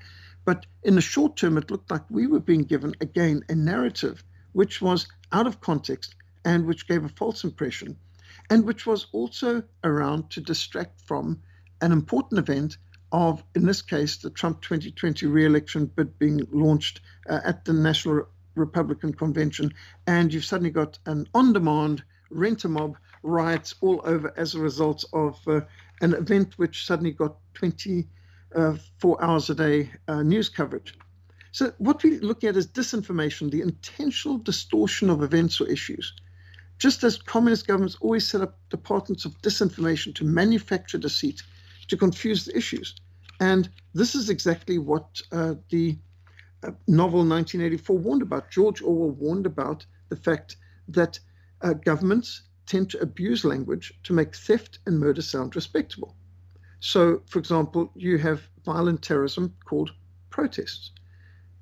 but 0.46 0.66
in 0.84 0.96
the 0.96 1.02
short 1.02 1.36
term, 1.36 1.58
it 1.58 1.72
looked 1.72 1.92
like 1.92 2.04
we 2.10 2.28
were 2.28 2.40
being 2.40 2.64
given, 2.64 2.96
again, 3.02 3.44
a 3.50 3.56
narrative 3.56 4.24
which 4.54 4.82
was 4.82 5.08
out 5.32 5.48
of 5.48 5.62
context 5.62 6.16
and 6.46 6.66
which 6.66 6.88
gave 6.88 7.04
a 7.04 7.10
false 7.10 7.44
impression 7.44 7.98
and 8.50 8.66
which 8.66 8.86
was 8.86 9.08
also 9.12 9.64
around 9.84 10.30
to 10.32 10.42
distract 10.42 11.02
from 11.02 11.42
an 11.82 11.92
important 11.92 12.40
event 12.40 12.78
of, 13.12 13.44
in 13.56 13.66
this 13.66 13.82
case, 13.82 14.18
the 14.18 14.30
Trump 14.30 14.62
2020 14.62 15.26
re-election 15.28 15.86
bid 15.86 16.18
being 16.20 16.46
launched 16.52 17.02
uh, 17.30 17.40
at 17.44 17.66
the 17.66 17.74
National 17.74 18.28
Republican 18.56 19.14
Convention, 19.14 19.74
and 20.08 20.34
you've 20.34 20.46
suddenly 20.46 20.72
got 20.72 20.98
an 21.06 21.28
on-demand 21.34 22.04
rent-a-mob 22.30 22.98
riots 23.24 23.76
all 23.82 24.02
over 24.04 24.34
as 24.38 24.56
a 24.56 24.60
result 24.60 25.06
of 25.14 25.40
uh, 25.48 25.62
an 26.02 26.14
event 26.14 26.58
which 26.58 26.86
suddenly 26.86 27.12
got 27.12 27.38
24 27.54 28.04
uh, 28.56 29.26
hours 29.26 29.50
a 29.50 29.56
day 29.56 29.92
uh, 30.08 30.24
news 30.24 30.50
coverage. 30.50 30.94
So 31.52 31.74
what 31.78 32.04
we 32.04 32.20
look 32.20 32.44
at 32.44 32.58
is 32.58 32.68
disinformation, 32.68 33.50
the 33.50 33.62
intentional 33.62 34.38
distortion 34.38 35.10
of 35.10 35.24
events 35.24 35.62
or 35.62 35.68
issues 35.68 36.14
just 36.78 37.04
as 37.04 37.18
communist 37.18 37.68
governments 37.68 37.98
always 38.02 38.28
set 38.28 38.42
up 38.42 38.58
departments 38.70 39.26
of 39.26 39.40
disinformation 39.42 40.14
to 40.16 40.24
manufacture 40.24 40.98
deceit, 40.98 41.42
to 41.88 41.98
confuse 41.98 42.46
the 42.46 42.56
issues. 42.56 42.96
And 43.40 43.70
this 43.94 44.16
is 44.16 44.30
exactly 44.30 44.78
what 44.78 45.22
uh, 45.32 45.56
the 45.70 45.98
uh, 46.64 46.72
novel 46.88 47.20
1984 47.20 47.98
warned 47.98 48.22
about. 48.22 48.52
George 48.52 48.82
Orwell 48.82 49.12
warned 49.12 49.46
about 49.46 49.86
the 50.10 50.16
fact 50.16 50.58
that 50.88 51.20
uh, 51.62 51.74
governments 51.74 52.44
tend 52.66 52.90
to 52.92 53.00
abuse 53.00 53.46
language 53.46 53.94
to 54.04 54.14
make 54.14 54.36
theft 54.36 54.80
and 54.86 55.00
murder 55.00 55.22
sound 55.22 55.56
respectable. 55.56 56.16
So, 56.80 57.22
for 57.28 57.40
example, 57.40 57.92
you 57.96 58.18
have 58.20 58.48
violent 58.64 59.02
terrorism 59.02 59.56
called 59.66 59.92
protests, 60.30 60.92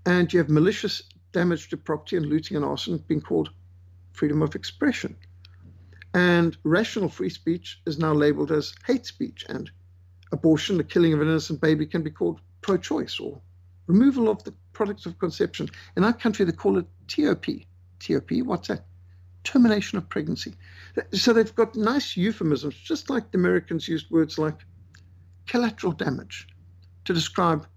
and 0.05 0.31
you 0.31 0.39
have 0.39 0.49
malicious 0.49 1.03
damage 1.31 1.69
to 1.69 1.77
property 1.77 2.17
and 2.17 2.25
looting 2.25 2.57
and 2.57 2.65
arson 2.65 2.97
being 3.07 3.21
called 3.21 3.49
freedom 4.15 4.41
of 4.41 4.55
expression. 4.55 5.15
And 6.13 6.57
rational 6.63 7.09
free 7.09 7.29
speech 7.29 7.81
is 7.85 7.99
now 7.99 8.13
labeled 8.13 8.51
as 8.51 8.73
hate 8.87 9.05
speech, 9.05 9.45
and 9.49 9.69
abortion, 10.31 10.77
the 10.77 10.83
killing 10.83 11.13
of 11.13 11.21
an 11.21 11.27
innocent 11.27 11.59
baby, 11.61 11.85
can 11.85 12.03
be 12.03 12.09
called 12.09 12.39
pro 12.61 12.77
choice 12.77 13.19
or 13.19 13.41
removal 13.87 14.29
of 14.29 14.43
the 14.43 14.53
product 14.73 15.05
of 15.05 15.19
conception. 15.19 15.69
In 15.95 16.03
our 16.03 16.13
country, 16.13 16.45
they 16.45 16.51
call 16.51 16.77
it 16.77 16.87
TOP. 17.07 17.45
TOP, 17.99 18.31
what's 18.43 18.69
that? 18.69 18.85
Termination 19.43 19.97
of 19.97 20.09
pregnancy. 20.09 20.55
So 21.11 21.33
they've 21.33 21.53
got 21.53 21.75
nice 21.75 22.17
euphemisms, 22.17 22.75
just 22.75 23.09
like 23.09 23.31
the 23.31 23.37
Americans 23.37 23.87
used 23.87 24.09
words 24.09 24.37
like 24.39 24.65
collateral 25.45 25.93
damage 25.93 26.47
to 27.03 27.13
describe 27.13 27.67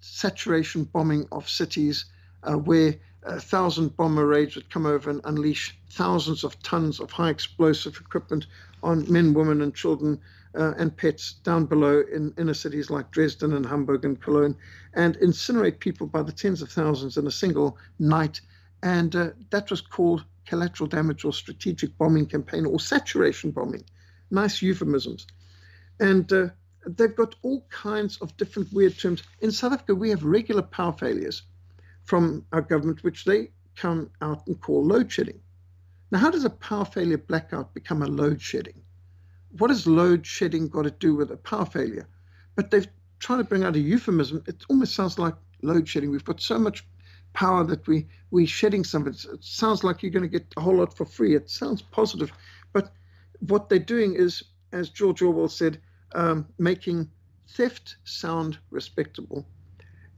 saturation 0.00 0.84
bombing 0.84 1.26
of 1.32 1.48
cities 1.48 2.04
uh, 2.42 2.54
where 2.54 2.94
a 3.22 3.40
thousand 3.40 3.96
bomber 3.96 4.26
raids 4.26 4.54
would 4.54 4.70
come 4.70 4.86
over 4.86 5.10
and 5.10 5.20
unleash 5.24 5.76
thousands 5.90 6.44
of 6.44 6.60
tons 6.62 7.00
of 7.00 7.10
high 7.10 7.28
explosive 7.30 7.96
equipment 8.00 8.46
on 8.82 9.10
men, 9.12 9.34
women, 9.34 9.60
and 9.60 9.74
children 9.74 10.18
uh, 10.54 10.72
and 10.78 10.96
pets 10.96 11.34
down 11.44 11.66
below 11.66 12.02
in 12.12 12.34
inner 12.38 12.54
cities 12.54 12.90
like 12.90 13.10
Dresden 13.10 13.52
and 13.52 13.66
Hamburg 13.66 14.04
and 14.04 14.20
Cologne 14.20 14.56
and 14.94 15.16
incinerate 15.18 15.78
people 15.78 16.06
by 16.06 16.22
the 16.22 16.32
tens 16.32 16.62
of 16.62 16.70
thousands 16.70 17.16
in 17.16 17.26
a 17.26 17.30
single 17.30 17.78
night. 17.98 18.40
And 18.82 19.14
uh, 19.14 19.30
that 19.50 19.70
was 19.70 19.80
called 19.80 20.24
collateral 20.46 20.88
damage 20.88 21.24
or 21.24 21.32
strategic 21.32 21.96
bombing 21.98 22.26
campaign 22.26 22.66
or 22.66 22.80
saturation 22.80 23.50
bombing. 23.50 23.84
Nice 24.30 24.62
euphemisms. 24.62 25.26
And 26.00 26.32
uh, 26.32 26.48
they've 26.86 27.14
got 27.14 27.34
all 27.42 27.66
kinds 27.68 28.16
of 28.22 28.36
different 28.36 28.72
weird 28.72 28.98
terms. 28.98 29.22
In 29.40 29.52
South 29.52 29.72
Africa, 29.72 29.94
we 29.94 30.10
have 30.10 30.24
regular 30.24 30.62
power 30.62 30.92
failures 30.92 31.42
from 32.10 32.44
our 32.50 32.60
government, 32.60 33.04
which 33.04 33.24
they 33.24 33.48
come 33.76 34.10
out 34.20 34.44
and 34.48 34.60
call 34.60 34.84
load 34.84 35.12
shedding. 35.12 35.38
Now, 36.10 36.18
how 36.18 36.32
does 36.32 36.44
a 36.44 36.50
power 36.50 36.84
failure 36.84 37.18
blackout 37.18 37.72
become 37.72 38.02
a 38.02 38.06
load 38.08 38.42
shedding? 38.42 38.82
What 39.58 39.70
has 39.70 39.86
load 39.86 40.26
shedding 40.26 40.66
got 40.66 40.82
to 40.82 40.90
do 40.90 41.14
with 41.14 41.30
a 41.30 41.36
power 41.36 41.66
failure? 41.66 42.08
But 42.56 42.72
they've 42.72 42.88
tried 43.20 43.36
to 43.36 43.44
bring 43.44 43.62
out 43.62 43.76
a 43.76 43.78
euphemism. 43.78 44.42
It 44.48 44.64
almost 44.68 44.96
sounds 44.96 45.20
like 45.20 45.36
load 45.62 45.88
shedding. 45.88 46.10
We've 46.10 46.24
got 46.24 46.40
so 46.40 46.58
much 46.58 46.84
power 47.32 47.62
that 47.62 47.86
we 47.86 48.08
we're 48.32 48.44
shedding 48.44 48.82
some 48.82 49.02
of 49.02 49.14
it. 49.14 49.24
It 49.32 49.44
sounds 49.44 49.84
like 49.84 50.02
you're 50.02 50.10
going 50.10 50.28
to 50.28 50.38
get 50.38 50.52
a 50.56 50.60
whole 50.60 50.78
lot 50.78 50.96
for 50.96 51.04
free. 51.04 51.36
It 51.36 51.48
sounds 51.48 51.80
positive, 51.80 52.32
but 52.72 52.92
what 53.38 53.68
they're 53.68 53.78
doing 53.78 54.16
is, 54.16 54.42
as 54.72 54.90
George 54.90 55.22
Orwell 55.22 55.48
said, 55.48 55.80
um, 56.16 56.48
making 56.58 57.08
theft 57.46 57.98
sound 58.02 58.58
respectable. 58.72 59.46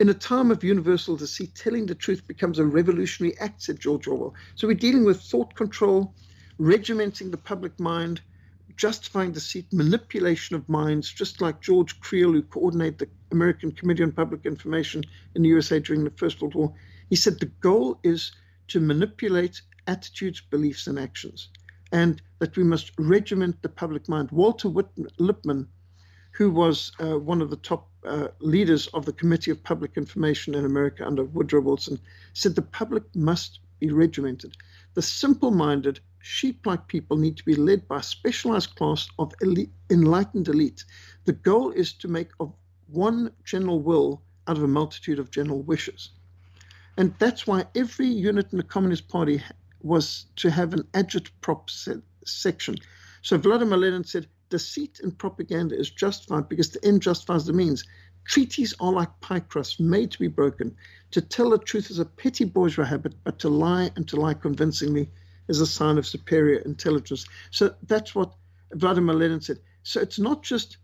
In 0.01 0.09
a 0.09 0.15
time 0.15 0.51
of 0.51 0.65
universal 0.65 1.17
deceit, 1.17 1.55
telling 1.55 1.87
the 1.87 1.95
truth 1.95 2.27
becomes 2.27 2.59
a 2.59 2.65
revolutionary 2.65 3.39
act, 3.39 3.63
said 3.63 3.79
George 3.79 4.07
Orwell. 4.09 4.35
So 4.55 4.67
we're 4.67 4.75
dealing 4.75 5.05
with 5.05 5.21
thought 5.21 5.55
control, 5.55 6.15
regimenting 6.59 7.31
the 7.31 7.37
public 7.37 7.79
mind, 7.79 8.23
justifying 8.77 9.33
deceit, 9.33 9.73
manipulation 9.73 10.57
of 10.57 10.69
minds, 10.69 11.13
just 11.13 11.41
like 11.41 11.61
George 11.61 12.01
Creel, 12.01 12.33
who 12.33 12.43
coordinated 12.43 12.99
the 12.99 13.09
American 13.31 13.71
Committee 13.71 14.03
on 14.03 14.13
Public 14.13 14.47
Information 14.47 15.05
in 15.35 15.43
the 15.43 15.51
USA 15.51 15.79
during 15.79 16.05
the 16.05 16.11
First 16.11 16.41
World 16.41 16.55
War. 16.55 16.75
He 17.11 17.17
said 17.17 17.39
the 17.39 17.53
goal 17.61 18.01
is 18.03 18.33
to 18.69 18.81
manipulate 18.81 19.61
attitudes, 19.87 20.41
beliefs, 20.41 20.87
and 20.87 20.99
actions, 20.99 21.51
and 21.93 22.23
that 22.39 22.57
we 22.57 22.65
must 22.65 22.93
regiment 22.99 23.61
the 23.63 23.69
public 23.69 24.09
mind. 24.09 24.31
Walter 24.31 24.71
Whitman, 24.71 25.09
Lippmann 25.19 25.69
who 26.33 26.51
was 26.51 26.93
uh, 26.99 27.19
one 27.19 27.41
of 27.41 27.51
the 27.51 27.57
top 27.57 27.89
uh, 28.05 28.29
leaders 28.41 28.89
of 28.89 29.05
the 29.05 29.13
Committee 29.13 29.51
of 29.51 29.63
Public 29.63 29.97
Information 29.97 30.55
in 30.55 30.65
America 30.65 31.07
under 31.07 31.25
Woodrow 31.25 31.61
Wilson, 31.61 31.99
said 32.33 32.55
the 32.55 32.63
public 32.63 33.05
must 33.15 33.61
be 33.79 33.91
regimented. 33.93 34.57
The 34.95 35.03
simple 35.03 35.51
minded, 35.51 36.01
sheep 36.21 36.67
like 36.67 36.89
people 36.89 37.17
need 37.17 37.37
to 37.37 37.45
be 37.45 37.55
led 37.55 37.87
by 37.89 37.99
a 37.99 38.03
specialized 38.03 38.75
class 38.77 39.09
of 39.19 39.33
elite, 39.41 39.71
enlightened 39.91 40.49
elite. 40.49 40.85
The 41.25 41.33
goal 41.33 41.71
is 41.71 41.93
to 41.95 42.09
make 42.09 42.31
of 42.41 42.53
one 42.89 43.33
general 43.45 43.81
will 43.81 44.23
out 44.47 44.57
of 44.57 44.63
a 44.63 44.69
multitude 44.69 45.19
of 45.19 45.31
general 45.31 45.63
wishes. 45.63 46.11
And 46.97 47.15
that's 47.19 47.47
why 47.47 47.65
every 47.75 48.07
unit 48.07 48.53
in 48.53 48.59
the 48.59 48.65
Communist 48.65 49.09
Party 49.09 49.43
was 49.81 50.27
to 50.37 50.51
have 50.51 50.75
an 50.75 50.85
agitprop 50.93 51.71
se- 51.71 52.03
section. 52.25 52.77
So 53.23 53.39
Vladimir 53.39 53.79
Lenin 53.79 54.05
said, 54.05 54.29
deceit 54.53 55.01
and 55.03 55.17
propaganda 55.17 55.75
is 55.75 55.91
justified 55.91 56.47
because 56.47 56.69
the 56.69 56.85
end 56.85 57.01
justifies 57.01 57.47
the 57.47 57.55
means. 57.55 57.85
Treaties 58.27 58.75
are 58.81 58.93
like 58.93 59.21
pie 59.21 59.41
crusts 59.41 59.81
made 59.81 60.11
to 60.11 60.19
be 60.19 60.29
broken. 60.29 60.77
To 61.13 61.23
tell 61.23 61.49
the 61.49 61.59
truth 61.59 61.91
is 61.91 61.99
a 61.99 62.05
petty 62.05 62.45
bourgeois 62.45 62.85
habit, 62.85 63.15
but 63.25 63.39
to 63.39 63.49
lie 63.49 63.91
and 63.97 64.07
to 64.09 64.17
lie 64.17 64.35
convincingly 64.35 65.09
is 65.49 65.63
a 65.63 65.67
sign 65.67 65.97
of 65.97 66.07
superior 66.07 66.59
intelligence. 66.61 67.25
So 67.51 67.75
that's 67.85 68.15
what 68.15 68.35
Vladimir 68.73 69.15
Lenin 69.15 69.41
said. 69.41 69.59
So 69.85 70.03
it's 70.03 70.19
not 70.19 70.43
just 70.43 70.77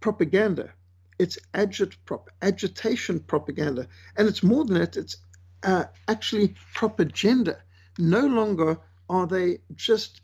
propaganda, 0.00 0.72
it's 1.18 1.38
agitation 1.54 3.20
propaganda. 3.20 3.86
And 4.16 4.28
it's 4.28 4.42
more 4.42 4.64
than 4.64 4.78
that, 4.78 4.96
it's 4.96 5.18
uh, 5.62 5.84
actually 6.08 6.54
propaganda. 6.72 7.58
No 7.98 8.26
longer 8.26 8.78
are 9.10 9.26
they 9.26 9.58
just 9.74 10.22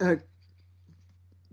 uh, 0.00 0.16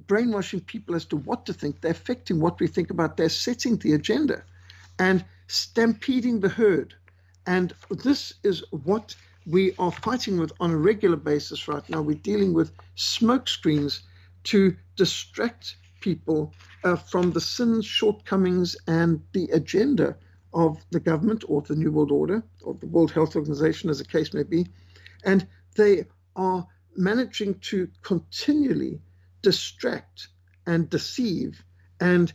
brainwashing 0.08 0.62
people 0.62 0.96
as 0.96 1.06
to 1.06 1.18
what 1.18 1.46
to 1.46 1.54
think. 1.54 1.82
They're 1.82 1.92
affecting 1.92 2.40
what 2.40 2.60
we 2.60 2.68
think 2.68 2.90
about. 2.90 3.18
They're 3.18 3.30
setting 3.30 3.78
the 3.78 3.94
agenda 3.94 4.44
and 5.00 5.24
stampeding 5.48 6.40
the 6.40 6.50
herd. 6.50 6.96
And 7.46 7.74
this 7.90 8.34
is 8.44 8.64
what 8.72 9.16
we 9.46 9.74
are 9.80 9.92
fighting 9.92 10.38
with 10.38 10.52
on 10.60 10.72
a 10.72 10.78
regular 10.78 11.16
basis 11.16 11.68
right 11.68 11.88
now. 11.90 12.02
We're 12.02 12.18
dealing 12.18 12.54
with 12.54 12.72
smoke 12.96 13.48
screens 13.48 14.02
to 14.46 14.76
distract 14.96 15.78
people 16.02 16.54
uh, 16.84 16.96
from 16.96 17.32
the 17.32 17.42
sins, 17.42 17.86
shortcomings, 17.86 18.76
and 18.88 19.22
the 19.34 19.46
agenda 19.52 20.16
of 20.54 20.78
the 20.92 21.00
government 21.00 21.44
or 21.48 21.62
the 21.62 21.76
New 21.76 21.92
World 21.92 22.12
Order 22.12 22.44
or 22.64 22.74
the 22.76 22.88
World 22.88 23.12
Health 23.12 23.36
Organization, 23.36 23.90
as 23.90 24.00
the 24.00 24.06
case 24.06 24.34
may 24.34 24.44
be. 24.44 24.68
And 25.24 25.48
they 25.76 26.06
are 26.36 26.66
managing 26.96 27.60
to 27.60 27.88
continually 28.02 29.00
distract 29.42 30.28
and 30.66 30.90
deceive 30.90 31.64
and 32.00 32.34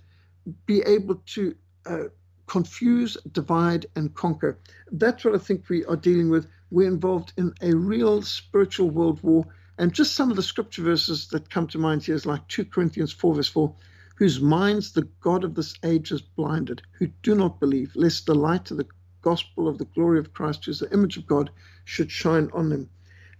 be 0.67 0.83
able 0.83 1.17
to 1.27 1.55
uh, 1.87 2.05
confuse, 2.47 3.17
divide, 3.33 3.87
and 3.97 4.15
conquer. 4.15 4.59
That's 4.91 5.25
what 5.25 5.35
I 5.35 5.39
think 5.39 5.69
we 5.69 5.85
are 5.85 5.97
dealing 5.97 6.31
with. 6.31 6.47
We're 6.71 6.89
involved 6.89 7.33
in 7.37 7.55
a 7.61 7.75
real 7.75 8.23
spiritual 8.23 8.91
world 8.91 9.23
war. 9.23 9.47
And 9.79 9.93
just 9.93 10.15
some 10.15 10.31
of 10.31 10.37
the 10.37 10.43
scripture 10.43 10.83
verses 10.83 11.29
that 11.29 11.51
come 11.51 11.67
to 11.69 11.79
mind 11.79 12.05
here 12.05 12.15
is 12.15 12.27
like 12.27 12.47
2 12.49 12.67
Corinthians 12.67 13.13
4, 13.13 13.35
verse 13.35 13.49
4 13.49 13.75
whose 14.23 14.41
minds 14.41 14.93
the 14.93 15.09
God 15.21 15.43
of 15.43 15.55
this 15.55 15.75
age 15.83 16.11
has 16.11 16.23
blinded, 16.23 16.83
who 16.93 17.09
do 17.23 17.35
not 17.35 17.59
believe, 17.59 17.91
lest 17.97 18.27
the 18.27 18.35
light 18.35 18.71
of 18.71 18.77
the 18.77 18.87
gospel 19.21 19.67
of 19.67 19.79
the 19.79 19.85
glory 19.87 20.19
of 20.19 20.33
Christ, 20.33 20.65
who 20.65 20.71
is 20.71 20.79
the 20.79 20.93
image 20.93 21.17
of 21.17 21.27
God, 21.27 21.51
should 21.85 22.11
shine 22.11 22.49
on 22.53 22.69
them. 22.69 22.89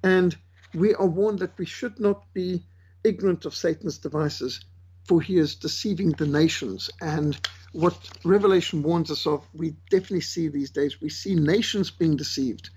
And 0.03 0.37
we 0.75 0.95
are 0.95 1.07
warned 1.07 1.39
that 1.41 1.57
we 1.57 1.67
should 1.67 2.01
not 2.01 2.25
be 2.33 2.65
ignorant 3.05 3.45
of 3.45 3.55
Satan's 3.55 3.99
devices, 3.99 4.65
for 5.05 5.21
he 5.21 5.39
is 5.39 5.55
deceiving 5.55 6.11
the 6.11 6.27
nations. 6.27 6.91
And 7.01 7.39
what 7.73 7.97
Revelation 8.25 8.83
warns 8.83 9.11
us 9.11 9.27
of, 9.27 9.45
we 9.55 9.71
definitely 9.91 10.21
see 10.21 10.49
these 10.49 10.71
days. 10.71 11.01
We 11.01 11.09
see 11.09 11.35
nations 11.35 11.91
being 11.91 12.17
deceived. 12.17 12.71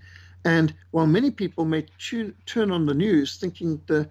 And 0.44 0.74
while 0.90 1.06
many 1.06 1.30
people 1.30 1.64
may 1.64 1.86
tune, 1.98 2.34
turn 2.46 2.70
on 2.70 2.86
the 2.86 2.94
news 2.94 3.36
thinking 3.36 3.80
the 3.86 4.08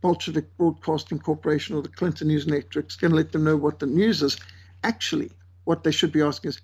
Bolshevik 0.00 0.56
Broadcasting 0.56 1.20
Corporation 1.20 1.76
or 1.76 1.82
the 1.82 1.88
Clinton 1.88 2.28
News 2.28 2.46
Network 2.46 2.88
is 2.88 2.96
going 2.96 3.12
to 3.12 3.16
let 3.16 3.30
them 3.30 3.44
know 3.44 3.56
what 3.56 3.78
the 3.78 3.86
news 3.86 4.22
is, 4.22 4.36
actually, 4.82 5.30
what 5.64 5.84
they 5.84 5.92
should 5.92 6.10
be 6.10 6.22
asking 6.22 6.50
is, 6.50 6.60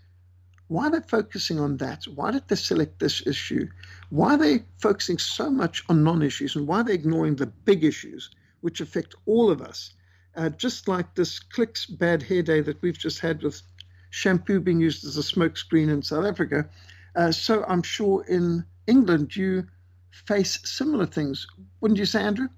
why 0.68 0.86
are 0.86 0.90
they 0.90 1.00
focusing 1.08 1.58
on 1.58 1.78
that? 1.78 2.04
Why 2.04 2.30
did 2.30 2.46
they 2.48 2.56
select 2.56 2.98
this 2.98 3.26
issue? 3.26 3.68
Why 4.10 4.34
are 4.34 4.38
they 4.38 4.64
focusing 4.80 5.18
so 5.18 5.50
much 5.50 5.82
on 5.88 6.04
non 6.04 6.22
issues 6.22 6.56
and 6.56 6.66
why 6.66 6.80
are 6.80 6.84
they 6.84 6.94
ignoring 6.94 7.36
the 7.36 7.46
big 7.46 7.84
issues 7.84 8.30
which 8.60 8.80
affect 8.80 9.14
all 9.26 9.50
of 9.50 9.62
us? 9.62 9.94
Uh, 10.36 10.50
just 10.50 10.86
like 10.86 11.14
this 11.14 11.40
Clicks 11.40 11.86
bad 11.86 12.22
hair 12.22 12.42
day 12.42 12.60
that 12.60 12.80
we've 12.82 12.98
just 12.98 13.18
had 13.20 13.42
with 13.42 13.62
shampoo 14.10 14.60
being 14.60 14.80
used 14.80 15.04
as 15.04 15.16
a 15.16 15.22
smokescreen 15.22 15.88
in 15.88 16.02
South 16.02 16.26
Africa. 16.26 16.68
Uh, 17.16 17.32
so 17.32 17.64
I'm 17.66 17.82
sure 17.82 18.24
in 18.24 18.64
England 18.86 19.34
you 19.36 19.66
face 20.10 20.58
similar 20.64 21.06
things. 21.06 21.46
Wouldn't 21.80 21.98
you 21.98 22.06
say, 22.06 22.22
Andrew? 22.22 22.48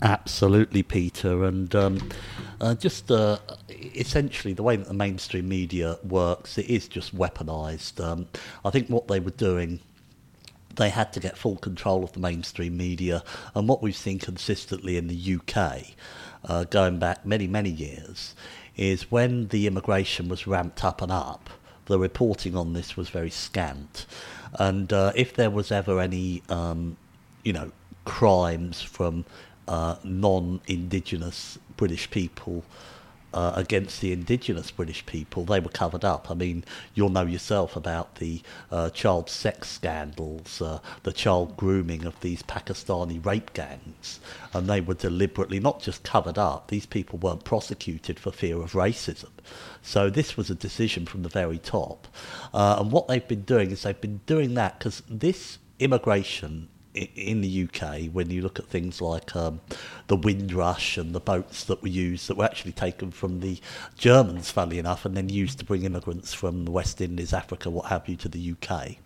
Absolutely, 0.00 0.82
Peter. 0.82 1.44
And 1.44 1.74
um, 1.74 2.10
uh, 2.60 2.74
just 2.74 3.10
uh, 3.10 3.38
essentially 3.68 4.52
the 4.52 4.62
way 4.62 4.76
that 4.76 4.88
the 4.88 4.94
mainstream 4.94 5.48
media 5.48 5.98
works, 6.02 6.58
it 6.58 6.68
is 6.68 6.88
just 6.88 7.16
weaponized. 7.16 8.02
Um, 8.04 8.26
I 8.64 8.70
think 8.70 8.88
what 8.88 9.08
they 9.08 9.20
were 9.20 9.30
doing 9.30 9.80
they 10.76 10.90
had 10.90 11.12
to 11.12 11.20
get 11.20 11.36
full 11.36 11.56
control 11.56 12.04
of 12.04 12.12
the 12.12 12.20
mainstream 12.20 12.76
media. 12.76 13.22
And 13.54 13.68
what 13.68 13.82
we've 13.82 13.96
seen 13.96 14.18
consistently 14.18 14.96
in 14.96 15.08
the 15.08 15.34
UK, 15.36 15.94
uh, 16.44 16.64
going 16.64 16.98
back 16.98 17.24
many, 17.26 17.46
many 17.46 17.70
years, 17.70 18.34
is 18.76 19.10
when 19.10 19.48
the 19.48 19.66
immigration 19.66 20.28
was 20.28 20.46
ramped 20.46 20.84
up 20.84 21.02
and 21.02 21.12
up, 21.12 21.50
the 21.86 21.98
reporting 21.98 22.56
on 22.56 22.72
this 22.72 22.96
was 22.96 23.08
very 23.08 23.30
scant. 23.30 24.06
And 24.54 24.92
uh, 24.92 25.12
if 25.14 25.34
there 25.34 25.50
was 25.50 25.70
ever 25.70 26.00
any, 26.00 26.42
um, 26.48 26.96
you 27.44 27.52
know, 27.52 27.72
crimes 28.04 28.80
from 28.82 29.24
uh, 29.72 29.96
non-indigenous 30.04 31.58
British 31.78 32.10
people 32.10 32.62
uh, 33.32 33.52
against 33.56 34.02
the 34.02 34.12
indigenous 34.12 34.70
British 34.70 35.06
people, 35.06 35.46
they 35.46 35.60
were 35.60 35.70
covered 35.70 36.04
up. 36.04 36.30
I 36.30 36.34
mean, 36.34 36.62
you'll 36.92 37.08
know 37.08 37.24
yourself 37.24 37.74
about 37.74 38.16
the 38.16 38.42
uh, 38.70 38.90
child 38.90 39.30
sex 39.30 39.70
scandals, 39.70 40.60
uh, 40.60 40.80
the 41.04 41.12
child 41.14 41.56
grooming 41.56 42.04
of 42.04 42.20
these 42.20 42.42
Pakistani 42.42 43.24
rape 43.24 43.54
gangs, 43.54 44.20
and 44.52 44.68
they 44.68 44.82
were 44.82 44.92
deliberately 44.92 45.58
not 45.58 45.80
just 45.80 46.02
covered 46.02 46.36
up, 46.36 46.68
these 46.68 46.84
people 46.84 47.18
weren't 47.18 47.44
prosecuted 47.44 48.20
for 48.20 48.30
fear 48.30 48.60
of 48.60 48.72
racism. 48.72 49.30
So 49.80 50.10
this 50.10 50.36
was 50.36 50.50
a 50.50 50.54
decision 50.54 51.06
from 51.06 51.22
the 51.22 51.30
very 51.30 51.58
top. 51.58 52.08
Uh, 52.52 52.76
and 52.78 52.92
what 52.92 53.08
they've 53.08 53.26
been 53.26 53.44
doing 53.44 53.70
is 53.70 53.84
they've 53.84 53.98
been 53.98 54.20
doing 54.26 54.52
that 54.54 54.78
because 54.78 55.02
this 55.08 55.56
immigration 55.78 56.68
in 56.94 57.40
the 57.40 57.68
UK, 57.68 58.06
when 58.12 58.30
you 58.30 58.42
look 58.42 58.58
at 58.58 58.66
things 58.66 59.00
like 59.00 59.34
um, 59.34 59.60
the 60.08 60.16
Windrush 60.16 60.98
and 60.98 61.14
the 61.14 61.20
boats 61.20 61.64
that 61.64 61.80
were 61.82 61.88
used 61.88 62.28
that 62.28 62.36
were 62.36 62.44
actually 62.44 62.72
taken 62.72 63.10
from 63.10 63.40
the 63.40 63.58
Germans, 63.96 64.50
funnily 64.50 64.78
enough, 64.78 65.06
and 65.06 65.16
then 65.16 65.30
used 65.30 65.58
to 65.58 65.64
bring 65.64 65.84
immigrants 65.84 66.34
from 66.34 66.66
the 66.66 66.70
West 66.70 67.00
Indies, 67.00 67.32
Africa, 67.32 67.70
what 67.70 67.86
have 67.86 68.08
you, 68.08 68.16
to 68.16 68.28
the 68.28 68.52
UK. 68.52 68.96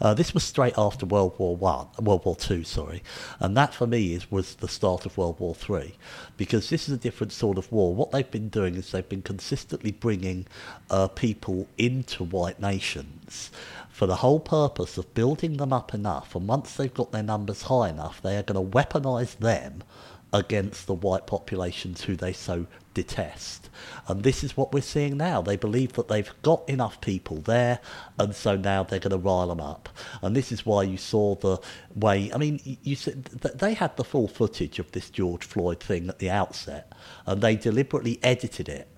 Uh, 0.00 0.14
this 0.14 0.32
was 0.32 0.44
straight 0.44 0.74
after 0.78 1.06
World 1.06 1.34
War 1.38 1.56
One, 1.56 1.88
World 1.98 2.24
War 2.24 2.36
Two, 2.36 2.62
sorry, 2.62 3.02
and 3.40 3.56
that 3.56 3.74
for 3.74 3.86
me 3.86 4.14
is 4.14 4.30
was 4.30 4.54
the 4.56 4.68
start 4.68 5.04
of 5.04 5.18
World 5.18 5.40
War 5.40 5.56
Three, 5.56 5.96
because 6.36 6.70
this 6.70 6.88
is 6.88 6.94
a 6.94 6.98
different 6.98 7.32
sort 7.32 7.58
of 7.58 7.70
war. 7.72 7.94
What 7.94 8.12
they've 8.12 8.30
been 8.30 8.48
doing 8.48 8.76
is 8.76 8.92
they've 8.92 9.08
been 9.08 9.22
consistently 9.22 9.90
bringing 9.90 10.46
uh, 10.88 11.08
people 11.08 11.66
into 11.78 12.22
white 12.22 12.60
nations 12.60 13.50
for 13.94 14.06
the 14.06 14.16
whole 14.16 14.40
purpose 14.40 14.98
of 14.98 15.14
building 15.14 15.56
them 15.56 15.72
up 15.72 15.94
enough, 15.94 16.34
and 16.34 16.48
once 16.48 16.74
they've 16.74 16.92
got 16.92 17.12
their 17.12 17.22
numbers 17.22 17.62
high 17.62 17.88
enough, 17.90 18.20
they 18.20 18.36
are 18.36 18.42
going 18.42 18.60
to 18.60 18.76
weaponize 18.76 19.38
them 19.38 19.84
against 20.32 20.88
the 20.88 20.94
white 20.94 21.28
populations 21.28 22.02
who 22.02 22.16
they 22.16 22.32
so 22.32 22.66
detest. 22.92 23.70
And 24.08 24.24
this 24.24 24.42
is 24.42 24.56
what 24.56 24.72
we're 24.72 24.80
seeing 24.80 25.16
now. 25.16 25.42
They 25.42 25.54
believe 25.54 25.92
that 25.92 26.08
they've 26.08 26.32
got 26.42 26.68
enough 26.68 27.00
people 27.00 27.36
there, 27.36 27.78
and 28.18 28.34
so 28.34 28.56
now 28.56 28.82
they're 28.82 28.98
going 28.98 29.12
to 29.12 29.16
rile 29.16 29.46
them 29.46 29.60
up. 29.60 29.88
And 30.22 30.34
this 30.34 30.50
is 30.50 30.66
why 30.66 30.82
you 30.82 30.96
saw 30.96 31.36
the 31.36 31.58
way. 31.94 32.32
I 32.34 32.36
mean, 32.36 32.78
you 32.82 32.96
said 32.96 33.26
they 33.26 33.74
had 33.74 33.96
the 33.96 34.02
full 34.02 34.26
footage 34.26 34.80
of 34.80 34.90
this 34.90 35.08
George 35.08 35.44
Floyd 35.44 35.78
thing 35.78 36.08
at 36.08 36.18
the 36.18 36.30
outset, 36.30 36.92
and 37.26 37.40
they 37.40 37.54
deliberately 37.54 38.18
edited 38.24 38.68
it 38.68 38.88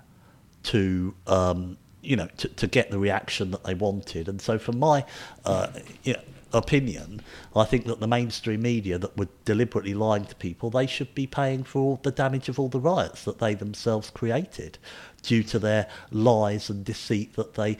to 0.62 1.14
um, 1.26 1.76
you 2.06 2.16
know, 2.16 2.28
to, 2.38 2.48
to 2.48 2.66
get 2.66 2.90
the 2.90 2.98
reaction 2.98 3.50
that 3.50 3.64
they 3.64 3.74
wanted. 3.74 4.28
And 4.28 4.40
so, 4.40 4.58
from 4.58 4.78
my 4.78 5.04
uh, 5.44 5.68
you 6.04 6.14
know, 6.14 6.20
opinion, 6.52 7.20
I 7.54 7.64
think 7.64 7.86
that 7.86 8.00
the 8.00 8.06
mainstream 8.06 8.62
media 8.62 8.98
that 8.98 9.16
were 9.16 9.28
deliberately 9.44 9.94
lying 9.94 10.24
to 10.26 10.34
people, 10.36 10.70
they 10.70 10.86
should 10.86 11.14
be 11.14 11.26
paying 11.26 11.64
for 11.64 11.80
all 11.80 12.00
the 12.02 12.10
damage 12.10 12.48
of 12.48 12.58
all 12.58 12.68
the 12.68 12.80
riots 12.80 13.24
that 13.24 13.38
they 13.38 13.54
themselves 13.54 14.10
created 14.10 14.78
due 15.22 15.42
to 15.44 15.58
their 15.58 15.88
lies 16.10 16.70
and 16.70 16.84
deceit 16.84 17.34
that 17.34 17.54
they 17.54 17.76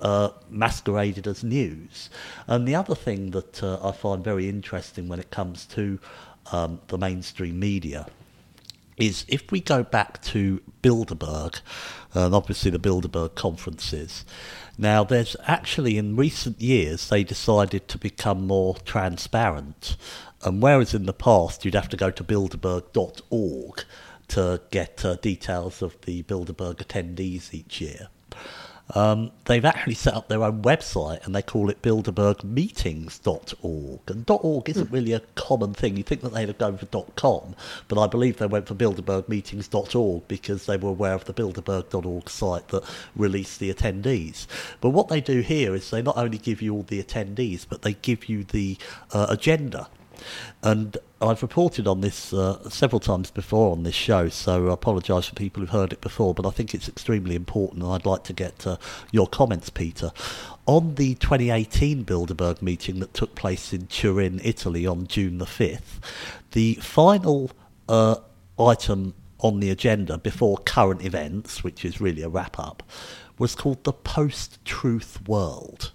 uh, 0.00 0.30
masqueraded 0.48 1.26
as 1.26 1.44
news. 1.44 2.08
And 2.46 2.66
the 2.66 2.74
other 2.74 2.94
thing 2.94 3.30
that 3.32 3.62
uh, 3.62 3.78
I 3.86 3.92
find 3.92 4.22
very 4.24 4.48
interesting 4.48 5.08
when 5.08 5.20
it 5.20 5.30
comes 5.30 5.66
to 5.66 5.98
um, 6.52 6.80
the 6.88 6.98
mainstream 6.98 7.58
media 7.58 8.06
is 8.98 9.24
if 9.28 9.50
we 9.50 9.60
go 9.60 9.82
back 9.82 10.20
to 10.22 10.60
Bilderberg, 10.82 11.60
and 12.14 12.34
obviously 12.34 12.70
the 12.70 12.78
Bilderberg 12.78 13.34
conferences. 13.34 14.24
Now, 14.76 15.04
there's 15.04 15.36
actually 15.44 15.98
in 15.98 16.16
recent 16.16 16.60
years 16.60 17.08
they 17.08 17.24
decided 17.24 17.88
to 17.88 17.98
become 17.98 18.46
more 18.46 18.76
transparent, 18.84 19.96
and 20.42 20.62
whereas 20.62 20.94
in 20.94 21.06
the 21.06 21.12
past 21.12 21.64
you'd 21.64 21.74
have 21.74 21.88
to 21.88 21.96
go 21.96 22.10
to 22.10 22.24
bilderberg.org 22.24 23.84
to 24.28 24.60
get 24.70 25.04
uh, 25.04 25.16
details 25.16 25.82
of 25.82 26.00
the 26.02 26.22
Bilderberg 26.24 26.76
attendees 26.76 27.52
each 27.52 27.80
year. 27.80 28.08
Um, 28.94 29.32
they've 29.44 29.64
actually 29.64 29.94
set 29.94 30.14
up 30.14 30.28
their 30.28 30.42
own 30.42 30.62
website 30.62 31.24
and 31.26 31.34
they 31.34 31.42
call 31.42 31.70
it 31.70 31.82
bilderbergmeetings.org. 31.82 34.00
And 34.06 34.30
.org 34.30 34.68
isn't 34.68 34.86
hmm. 34.86 34.94
really 34.94 35.12
a 35.12 35.20
common 35.34 35.74
thing. 35.74 35.96
You'd 35.96 36.06
think 36.06 36.20
that 36.22 36.32
they'd 36.32 36.46
have 36.48 36.58
gone 36.58 36.78
for 36.78 36.86
.com, 37.16 37.56
but 37.88 37.98
I 37.98 38.06
believe 38.06 38.38
they 38.38 38.46
went 38.46 38.66
for 38.66 38.74
bilderbergmeetings.org 38.74 40.28
because 40.28 40.66
they 40.66 40.76
were 40.76 40.90
aware 40.90 41.14
of 41.14 41.24
the 41.24 41.34
bilderberg.org 41.34 42.30
site 42.30 42.68
that 42.68 42.84
released 43.14 43.60
the 43.60 43.72
attendees. 43.72 44.46
But 44.80 44.90
what 44.90 45.08
they 45.08 45.20
do 45.20 45.40
here 45.40 45.74
is 45.74 45.90
they 45.90 46.02
not 46.02 46.16
only 46.16 46.38
give 46.38 46.62
you 46.62 46.74
all 46.74 46.84
the 46.84 47.02
attendees, 47.02 47.66
but 47.68 47.82
they 47.82 47.94
give 47.94 48.28
you 48.28 48.44
the 48.44 48.78
uh, 49.12 49.26
agenda 49.28 49.88
and 50.62 50.96
I've 51.20 51.42
reported 51.42 51.86
on 51.86 52.00
this 52.00 52.32
uh, 52.32 52.68
several 52.70 53.00
times 53.00 53.30
before 53.30 53.72
on 53.72 53.82
this 53.82 53.94
show, 53.94 54.28
so 54.28 54.70
I 54.70 54.72
apologise 54.72 55.26
for 55.26 55.34
people 55.34 55.60
who've 55.60 55.70
heard 55.70 55.92
it 55.92 56.00
before, 56.00 56.34
but 56.34 56.46
I 56.46 56.50
think 56.50 56.74
it's 56.74 56.88
extremely 56.88 57.34
important, 57.34 57.82
and 57.82 57.92
I'd 57.92 58.06
like 58.06 58.24
to 58.24 58.32
get 58.32 58.66
uh, 58.66 58.76
your 59.10 59.26
comments, 59.26 59.68
Peter. 59.70 60.12
On 60.66 60.94
the 60.94 61.14
2018 61.16 62.04
Bilderberg 62.04 62.62
meeting 62.62 63.00
that 63.00 63.14
took 63.14 63.34
place 63.34 63.72
in 63.72 63.86
Turin, 63.86 64.40
Italy 64.44 64.86
on 64.86 65.06
June 65.06 65.38
the 65.38 65.46
5th, 65.46 66.00
the 66.52 66.74
final 66.74 67.50
uh, 67.88 68.16
item 68.58 69.14
on 69.40 69.60
the 69.60 69.70
agenda 69.70 70.18
before 70.18 70.58
current 70.58 71.04
events, 71.04 71.64
which 71.64 71.84
is 71.84 72.00
really 72.00 72.22
a 72.22 72.28
wrap 72.28 72.58
up, 72.58 72.82
was 73.38 73.54
called 73.54 73.82
the 73.84 73.92
post 73.92 74.64
truth 74.64 75.26
world. 75.26 75.92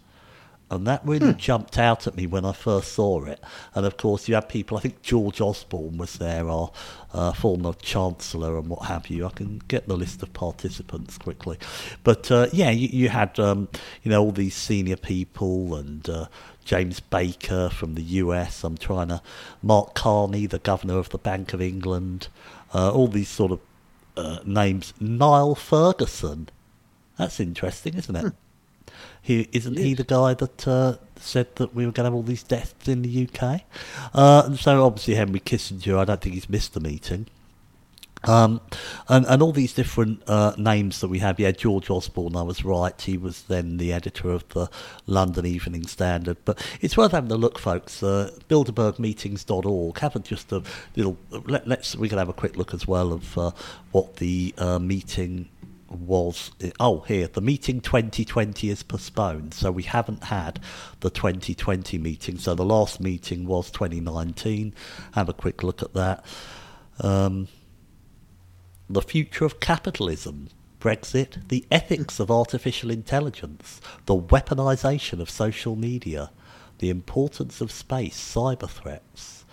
And 0.74 0.88
that 0.88 1.06
really 1.06 1.32
hmm. 1.32 1.38
jumped 1.38 1.78
out 1.78 2.08
at 2.08 2.16
me 2.16 2.28
when 2.28 2.46
I 2.46 2.52
first 2.52 2.94
saw 2.94 3.24
it. 3.26 3.40
And 3.76 3.86
of 3.86 3.98
course, 3.98 4.28
you 4.28 4.36
had 4.36 4.50
people, 4.50 4.78
I 4.78 4.82
think 4.82 5.02
George 5.02 5.40
Osborne 5.40 5.98
was 5.98 6.16
there, 6.16 6.50
our 6.50 6.72
uh, 7.14 7.32
former 7.32 7.74
Chancellor 7.74 8.58
and 8.58 8.68
what 8.68 8.86
have 8.86 9.08
you. 9.08 9.26
I 9.26 9.30
can 9.30 9.62
get 9.68 9.88
the 9.88 9.96
list 9.96 10.24
of 10.24 10.34
participants 10.34 11.18
quickly. 11.18 11.58
But 12.04 12.32
uh, 12.32 12.48
yeah, 12.52 12.72
you, 12.72 12.88
you 12.88 13.10
had, 13.10 13.40
um, 13.40 13.70
you 14.02 14.10
know, 14.12 14.22
all 14.22 14.32
these 14.32 14.56
senior 14.56 14.98
people 14.98 15.76
and 15.76 16.10
uh, 16.10 16.26
James 16.66 17.00
Baker 17.00 17.70
from 17.70 17.96
the 17.96 18.04
US. 18.04 18.64
I'm 18.64 18.78
trying 18.78 19.10
to, 19.10 19.22
Mark 19.62 19.94
Carney, 19.94 20.46
the 20.46 20.60
Governor 20.60 20.98
of 20.98 21.10
the 21.10 21.18
Bank 21.18 21.54
of 21.54 21.62
England, 21.62 22.30
uh, 22.74 22.92
all 22.92 23.08
these 23.08 23.30
sort 23.30 23.52
of 23.52 23.60
uh, 24.18 24.40
names. 24.46 24.94
Niall 25.00 25.56
Ferguson. 25.56 26.50
That's 27.18 27.40
interesting, 27.40 27.94
isn't 27.96 28.16
it? 28.16 28.22
Hmm. 28.22 28.43
He 29.24 29.48
isn't 29.54 29.76
yes. 29.76 29.84
he 29.84 29.94
the 29.94 30.04
guy 30.04 30.34
that 30.34 30.68
uh, 30.68 30.98
said 31.16 31.56
that 31.56 31.74
we 31.74 31.86
were 31.86 31.94
going 31.94 32.04
to 32.04 32.12
have 32.12 32.14
all 32.14 32.24
these 32.24 32.44
deaths 32.44 32.90
in 32.90 33.04
the 33.04 33.28
UK? 33.28 33.62
Uh, 34.14 34.44
and 34.46 34.60
so 34.60 34.86
obviously 34.86 35.16
Henry 35.16 35.40
Kissinger, 35.40 35.98
I 35.98 36.04
don't 36.04 36.20
think 36.20 36.36
he's 36.36 36.50
missed 36.50 36.74
the 36.74 36.82
meeting. 36.82 37.28
Um, 38.26 38.62
and, 39.10 39.26
and 39.26 39.42
all 39.42 39.52
these 39.52 39.74
different 39.74 40.24
uh, 40.28 40.54
names 40.58 41.02
that 41.02 41.08
we 41.08 41.20
have. 41.20 41.40
Yeah, 41.40 41.52
George 41.52 41.90
Osborne, 41.90 42.36
I 42.36 42.42
was 42.42 42.64
right. 42.64 43.00
He 43.00 43.18
was 43.18 43.44
then 43.44 43.78
the 43.78 43.92
editor 43.94 44.32
of 44.32 44.48
the 44.50 44.70
London 45.08 45.46
Evening 45.46 45.88
Standard. 45.88 46.38
But 46.46 46.66
it's 46.82 46.96
worth 46.96 47.12
having 47.12 47.32
a 47.32 47.36
look, 47.36 47.60
folks. 47.60 48.04
Uh, 48.04 48.32
BilderbergMeetings.org. 48.50 50.00
Have 50.00 50.16
a, 50.16 50.20
just 50.20 50.52
a 50.52 50.64
little. 50.96 51.18
Let, 51.32 51.68
us 51.70 51.96
we 51.96 52.10
can 52.10 52.18
have 52.18 52.30
a 52.30 52.34
quick 52.34 52.56
look 52.56 52.74
as 52.74 52.88
well 52.88 53.14
of 53.14 53.38
uh, 53.38 53.52
what 53.92 54.18
the 54.18 54.54
uh, 54.58 54.80
meeting 54.80 55.50
was 55.94 56.52
oh 56.80 57.02
here 57.02 57.28
the 57.28 57.42
meeting 57.42 57.82
2020 57.82 58.70
is 58.70 58.84
postponed 58.84 59.54
so 59.54 59.72
we 59.72 59.84
haven't 59.84 60.26
had 60.26 60.60
the 61.00 61.10
2020 61.10 61.98
meeting. 61.98 62.38
So 62.38 62.56
the 62.56 62.66
last 62.66 63.00
meeting 63.00 63.46
was 63.46 63.70
2019 63.72 64.74
have 65.14 65.30
a 65.30 65.34
quick 65.34 65.64
look 65.64 65.82
at 65.82 65.94
that. 65.94 66.26
Um, 67.00 67.48
the 68.90 69.02
future 69.02 69.46
of 69.46 69.60
capitalism 69.60 70.50
brexit 70.80 71.48
the 71.48 71.66
ethics 71.72 72.20
of 72.20 72.30
artificial 72.30 72.92
intelligence 72.92 73.80
the 74.06 74.16
weaponization 74.16 75.20
of 75.22 75.30
social 75.30 75.76
media 75.76 76.30
the 76.80 76.90
importance 76.90 77.62
of 77.62 77.72
space 77.72 78.18
cyber 78.18 78.70
threats. 78.70 79.46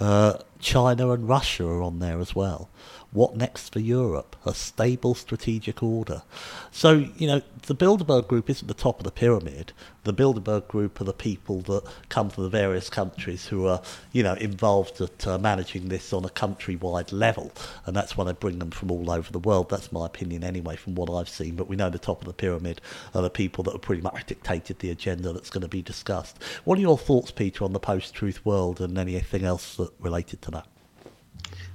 Uh, 0.00 0.38
China 0.58 1.10
and 1.10 1.28
Russia 1.28 1.66
are 1.66 1.82
on 1.82 1.98
there 1.98 2.20
as 2.20 2.34
well. 2.34 2.68
What 3.10 3.36
next 3.36 3.72
for 3.72 3.78
Europe? 3.78 4.36
A 4.44 4.52
stable 4.52 5.14
strategic 5.14 5.82
order. 5.82 6.22
So, 6.70 7.06
you 7.16 7.26
know, 7.26 7.40
the 7.62 7.74
Bilderberg 7.74 8.28
Group 8.28 8.50
isn't 8.50 8.68
the 8.68 8.74
top 8.74 9.00
of 9.00 9.04
the 9.04 9.10
pyramid. 9.10 9.72
The 10.04 10.12
Bilderberg 10.12 10.68
Group 10.68 11.00
are 11.00 11.04
the 11.04 11.14
people 11.14 11.60
that 11.62 11.84
come 12.10 12.28
from 12.28 12.44
the 12.44 12.50
various 12.50 12.90
countries 12.90 13.46
who 13.46 13.66
are, 13.66 13.80
you 14.12 14.22
know, 14.22 14.34
involved 14.34 15.00
at 15.00 15.26
uh, 15.26 15.38
managing 15.38 15.88
this 15.88 16.12
on 16.12 16.26
a 16.26 16.28
countrywide 16.28 17.10
level. 17.10 17.50
And 17.86 17.96
that's 17.96 18.14
why 18.14 18.24
they 18.24 18.32
bring 18.32 18.58
them 18.58 18.72
from 18.72 18.90
all 18.90 19.10
over 19.10 19.32
the 19.32 19.38
world. 19.38 19.70
That's 19.70 19.90
my 19.90 20.04
opinion 20.04 20.44
anyway, 20.44 20.76
from 20.76 20.94
what 20.94 21.10
I've 21.10 21.30
seen. 21.30 21.56
But 21.56 21.68
we 21.68 21.76
know 21.76 21.88
the 21.88 21.98
top 21.98 22.20
of 22.20 22.26
the 22.26 22.34
pyramid 22.34 22.82
are 23.14 23.22
the 23.22 23.30
people 23.30 23.64
that 23.64 23.72
have 23.72 23.82
pretty 23.82 24.02
much 24.02 24.26
dictated 24.26 24.80
the 24.80 24.90
agenda 24.90 25.32
that's 25.32 25.50
going 25.50 25.62
to 25.62 25.68
be 25.68 25.80
discussed. 25.80 26.42
What 26.64 26.76
are 26.76 26.82
your 26.82 26.98
thoughts, 26.98 27.30
Peter, 27.30 27.64
on 27.64 27.72
the 27.72 27.80
post-truth 27.80 28.44
world 28.44 28.82
and 28.82 28.98
anything 28.98 29.44
else 29.44 29.76
that 29.76 29.90
related 29.98 30.42
to? 30.42 30.47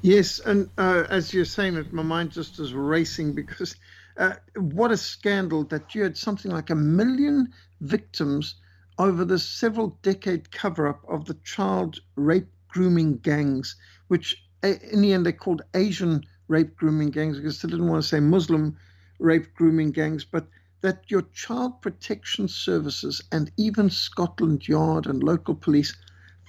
Yes, 0.03 0.39
and 0.39 0.69
uh, 0.77 1.05
as 1.09 1.33
you're 1.33 1.45
saying 1.45 1.75
it, 1.77 1.93
my 1.93 2.03
mind 2.03 2.31
just 2.31 2.59
is 2.59 2.73
racing 2.73 3.35
because 3.35 3.75
uh, 4.17 4.35
what 4.57 4.91
a 4.91 4.97
scandal 4.97 5.63
that 5.65 5.95
you 5.95 6.03
had 6.03 6.17
something 6.17 6.51
like 6.51 6.69
a 6.69 6.75
million 6.75 7.53
victims 7.81 8.55
over 8.99 9.25
the 9.25 9.39
several 9.39 9.97
decade 10.03 10.51
cover 10.51 10.87
up 10.89 11.05
of 11.09 11.25
the 11.25 11.35
child 11.45 11.99
rape 12.17 12.49
grooming 12.67 13.17
gangs, 13.19 13.77
which 14.09 14.35
in 14.63 15.01
the 15.01 15.13
end 15.13 15.25
they 15.25 15.31
called 15.31 15.63
Asian 15.73 16.23
rape 16.49 16.75
grooming 16.75 17.11
gangs. 17.11 17.37
Because 17.37 17.61
they 17.61 17.69
didn't 17.69 17.87
want 17.87 18.03
to 18.03 18.09
say 18.09 18.19
Muslim 18.19 18.77
rape 19.19 19.53
grooming 19.55 19.91
gangs, 19.91 20.25
but 20.25 20.47
that 20.81 21.09
your 21.11 21.23
child 21.33 21.81
protection 21.81 22.49
services 22.49 23.21
and 23.31 23.51
even 23.57 23.89
Scotland 23.89 24.67
Yard 24.67 25.07
and 25.07 25.23
local 25.23 25.55
police 25.55 25.95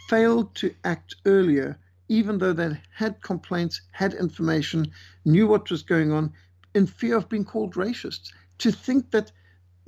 failed 0.08 0.54
to 0.56 0.74
act 0.84 1.16
earlier 1.24 1.78
even 2.14 2.38
though 2.38 2.52
they 2.52 2.80
had 2.94 3.20
complaints, 3.22 3.80
had 3.90 4.14
information, 4.14 4.92
knew 5.24 5.48
what 5.48 5.70
was 5.70 5.82
going 5.82 6.12
on, 6.12 6.32
in 6.72 6.86
fear 6.86 7.16
of 7.16 7.28
being 7.28 7.44
called 7.44 7.74
racists. 7.74 8.30
To 8.58 8.70
think 8.70 9.10
that 9.10 9.32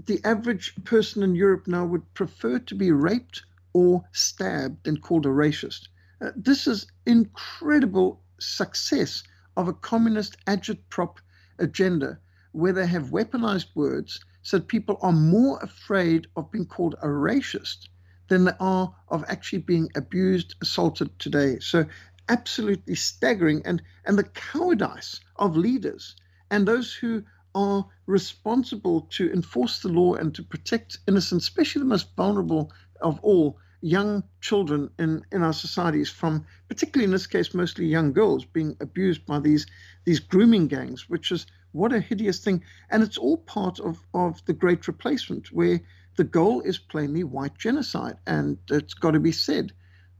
the 0.06 0.20
average 0.24 0.74
person 0.84 1.22
in 1.22 1.36
Europe 1.36 1.68
now 1.68 1.84
would 1.86 2.14
prefer 2.14 2.58
to 2.58 2.74
be 2.74 2.90
raped 2.90 3.44
or 3.72 4.04
stabbed 4.12 4.84
than 4.84 4.96
called 4.96 5.24
a 5.24 5.28
racist. 5.28 5.88
Uh, 6.20 6.30
this 6.34 6.66
is 6.66 6.86
incredible 7.06 8.20
success 8.40 9.22
of 9.56 9.68
a 9.68 9.72
communist 9.72 10.36
agitprop 10.46 11.18
agenda 11.60 12.18
where 12.52 12.72
they 12.72 12.86
have 12.86 13.10
weaponized 13.10 13.68
words 13.74 14.20
so 14.42 14.58
that 14.58 14.68
people 14.68 14.98
are 15.00 15.12
more 15.12 15.58
afraid 15.62 16.26
of 16.36 16.50
being 16.50 16.66
called 16.66 16.94
a 17.02 17.06
racist 17.06 17.88
than 18.28 18.44
they 18.44 18.52
are 18.58 18.94
of 19.08 19.24
actually 19.28 19.60
being 19.60 19.88
abused, 19.94 20.54
assaulted 20.60 21.16
today. 21.18 21.58
So 21.60 21.86
absolutely 22.28 22.94
staggering. 22.94 23.62
And, 23.64 23.82
and 24.04 24.18
the 24.18 24.24
cowardice 24.24 25.20
of 25.36 25.56
leaders 25.56 26.16
and 26.50 26.66
those 26.66 26.94
who 26.94 27.22
are 27.54 27.86
responsible 28.06 29.02
to 29.10 29.32
enforce 29.32 29.80
the 29.80 29.88
law 29.88 30.14
and 30.14 30.34
to 30.34 30.42
protect 30.42 30.98
innocents, 31.08 31.44
especially 31.44 31.80
the 31.80 31.86
most 31.86 32.14
vulnerable 32.16 32.72
of 33.00 33.18
all, 33.20 33.58
young 33.82 34.24
children 34.40 34.90
in, 34.98 35.22
in 35.30 35.42
our 35.42 35.52
societies 35.52 36.08
from 36.08 36.44
particularly 36.66 37.04
in 37.04 37.10
this 37.10 37.26
case 37.26 37.52
mostly 37.52 37.84
young 37.86 38.10
girls 38.10 38.42
being 38.42 38.74
abused 38.80 39.24
by 39.26 39.38
these 39.38 39.66
these 40.06 40.18
grooming 40.18 40.66
gangs 40.66 41.10
which 41.10 41.30
is 41.30 41.46
what 41.72 41.92
a 41.92 42.00
hideous 42.00 42.38
thing 42.38 42.60
and 42.90 43.02
it's 43.02 43.18
all 43.18 43.36
part 43.36 43.78
of 43.78 44.00
of 44.14 44.42
the 44.46 44.54
great 44.54 44.88
replacement 44.88 45.52
where 45.52 45.78
the 46.16 46.24
goal 46.24 46.62
is 46.62 46.78
plainly 46.78 47.22
white 47.24 47.56
genocide. 47.58 48.16
And 48.26 48.58
it's 48.70 48.94
got 48.94 49.12
to 49.12 49.20
be 49.20 49.32
said 49.32 49.72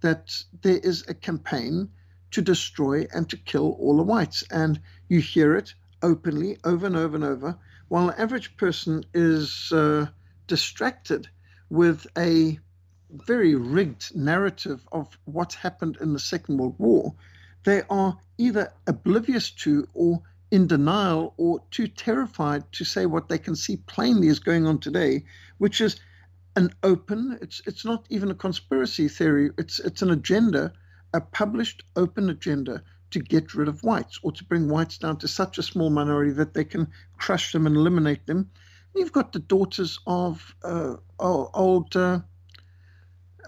that 0.03 0.43
there 0.63 0.79
is 0.79 1.05
a 1.09 1.15
campaign 1.15 1.89
to 2.31 2.43
destroy 2.43 3.07
and 3.13 3.29
to 3.31 3.37
kill 3.37 3.77
all 3.79 3.97
the 3.97 4.03
whites. 4.03 4.45
And 4.51 4.81
you 5.09 5.21
hear 5.21 5.55
it 5.57 5.75
openly 6.03 6.59
over 6.65 6.87
and 6.87 6.97
over 6.97 7.17
and 7.17 7.25
over, 7.25 7.57
while 7.89 8.09
the 8.09 8.21
average 8.21 8.57
person 8.57 9.05
is 9.15 9.73
uh, 9.73 10.07
distracted 10.47 11.29
with 11.71 12.07
a 12.17 12.59
very 13.11 13.55
rigged 13.55 14.15
narrative 14.15 14.87
of 14.93 15.19
what 15.25 15.55
happened 15.55 15.97
in 16.01 16.13
the 16.13 16.19
Second 16.19 16.59
World 16.59 16.75
War. 16.79 17.15
They 17.65 17.83
are 17.89 18.19
either 18.39 18.73
oblivious 18.87 19.51
to 19.63 19.89
or 19.95 20.23
in 20.51 20.67
denial 20.67 21.35
or 21.37 21.63
too 21.71 21.89
terrified 21.89 22.71
to 22.73 22.85
say 22.85 23.07
what 23.07 23.29
they 23.29 23.39
can 23.39 23.57
see 23.57 23.77
plainly 23.77 24.29
is 24.29 24.39
going 24.39 24.67
on 24.67 24.79
today, 24.79 25.25
which 25.59 25.81
is 25.81 25.99
an 26.55 26.73
open, 26.83 27.39
it's 27.43 27.61
it's 27.67 27.85
not 27.85 28.07
even 28.09 28.31
a 28.31 28.35
conspiracy 28.35 29.09
theory, 29.09 29.51
it's 29.59 29.79
it's 29.81 30.03
an 30.03 30.11
agenda, 30.11 30.73
a 31.13 31.21
published 31.21 31.85
open 31.95 32.31
agenda 32.31 32.83
to 33.11 33.21
get 33.21 33.55
rid 33.55 33.69
of 33.69 33.83
whites 33.83 34.19
or 34.23 34.33
to 34.33 34.45
bring 34.45 34.69
whites 34.69 34.99
down 34.99 35.17
to 35.19 35.29
such 35.29 35.59
a 35.59 35.63
small 35.63 35.91
minority 35.91 36.33
that 36.33 36.55
they 36.55 36.65
can 36.65 36.89
crush 37.19 37.53
them 37.53 37.67
and 37.67 37.77
eliminate 37.77 38.27
them. 38.27 38.51
You've 38.95 39.13
got 39.13 39.33
the 39.33 39.39
daughters 39.39 39.99
of 40.07 40.55
uh, 40.65 40.97
old 41.19 41.95
uh, 41.97 42.21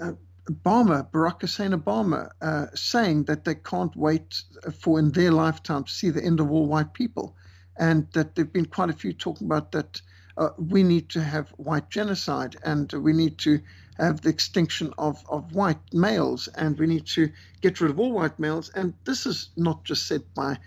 uh, 0.01 0.13
Obama, 0.45 1.11
Barack 1.11 1.43
Hussein 1.43 1.73
Obama, 1.73 2.31
uh, 2.41 2.67
saying 2.75 3.25
that 3.25 3.45
they 3.45 3.55
can't 3.55 3.95
wait 3.97 4.43
for 4.81 4.99
in 4.99 5.11
their 5.13 5.33
lifetime 5.33 5.85
to 5.85 5.93
see 5.93 6.11
the 6.11 6.25
end 6.25 6.41
of 6.41 6.51
all 6.51 6.67
white 6.67 6.95
people, 6.95 7.37
and 7.77 8.11
that 8.13 8.35
there've 8.35 8.53
been 8.53 8.65
quite 8.65 8.91
a 8.91 8.95
few 8.95 9.13
talking 9.13 9.47
about 9.47 9.73
that 9.73 10.01
uh, 10.39 10.51
we 10.57 10.83
need 10.83 11.09
to 11.11 11.23
have 11.23 11.51
white 11.57 11.91
genocide 11.91 12.57
and 12.63 12.93
we 12.93 13.13
need 13.13 13.39
to 13.39 13.61
have 13.99 14.21
the 14.21 14.29
extinction 14.29 14.93
of, 14.99 15.25
of 15.29 15.53
white 15.53 15.81
males 15.93 16.49
and 16.57 16.79
we 16.79 16.87
need 16.87 17.07
to 17.07 17.31
get 17.61 17.81
rid 17.81 17.91
of 17.91 17.99
all 17.99 18.13
white 18.13 18.39
males. 18.39 18.71
And 18.75 18.95
this 19.05 19.27
is 19.27 19.51
not 19.57 19.85
just 19.85 20.07
said 20.07 20.23
by 20.35 20.59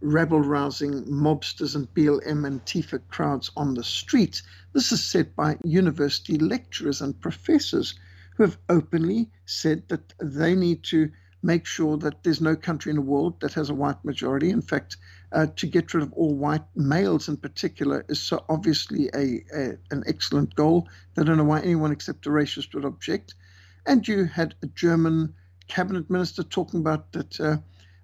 rabble 0.00 0.40
rousing 0.40 1.04
mobsters 1.04 1.74
and 1.74 1.92
BLM 1.94 2.46
and 2.46 2.64
Tifa 2.64 3.00
crowds 3.08 3.50
on 3.56 3.74
the 3.74 3.84
streets. 3.84 4.42
This 4.72 4.92
is 4.92 5.04
said 5.04 5.36
by 5.36 5.58
university 5.64 6.38
lecturers 6.38 7.00
and 7.00 7.20
professors 7.20 7.94
who 8.36 8.44
have 8.44 8.58
openly 8.68 9.30
said 9.44 9.82
that 9.88 10.14
they 10.20 10.54
need 10.54 10.82
to 10.84 11.10
make 11.42 11.66
sure 11.66 11.96
that 11.98 12.22
there's 12.22 12.40
no 12.40 12.56
country 12.56 12.90
in 12.90 12.96
the 12.96 13.02
world 13.02 13.40
that 13.40 13.54
has 13.54 13.70
a 13.70 13.74
white 13.74 14.04
majority. 14.04 14.50
In 14.50 14.62
fact, 14.62 14.96
uh, 15.32 15.46
to 15.56 15.66
get 15.66 15.94
rid 15.94 16.02
of 16.02 16.12
all 16.12 16.34
white 16.34 16.64
males 16.74 17.28
in 17.28 17.36
particular 17.36 18.04
is 18.08 18.20
so 18.20 18.44
obviously 18.48 19.08
a, 19.14 19.42
a, 19.54 19.78
an 19.90 20.04
excellent 20.06 20.54
goal 20.54 20.88
that 21.14 21.22
I 21.22 21.24
don't 21.24 21.36
know 21.36 21.44
why 21.44 21.60
anyone 21.60 21.92
except 21.92 22.26
a 22.26 22.30
racist 22.30 22.74
would 22.74 22.84
object. 22.84 23.34
And 23.86 24.06
you 24.06 24.24
had 24.24 24.54
a 24.62 24.66
German 24.66 25.34
cabinet 25.68 26.10
minister 26.10 26.42
talking 26.42 26.80
about 26.80 27.12
that 27.12 27.40
uh, 27.40 27.56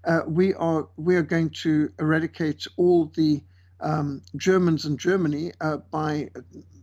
uh, 0.04 0.20
we 0.26 0.54
are 0.54 0.88
we 0.96 1.16
are 1.16 1.22
going 1.22 1.50
to 1.50 1.92
eradicate 1.98 2.66
all 2.76 3.06
the 3.16 3.42
um, 3.80 4.22
Germans 4.36 4.84
in 4.86 4.96
Germany 4.96 5.52
uh, 5.60 5.78
by 5.90 6.30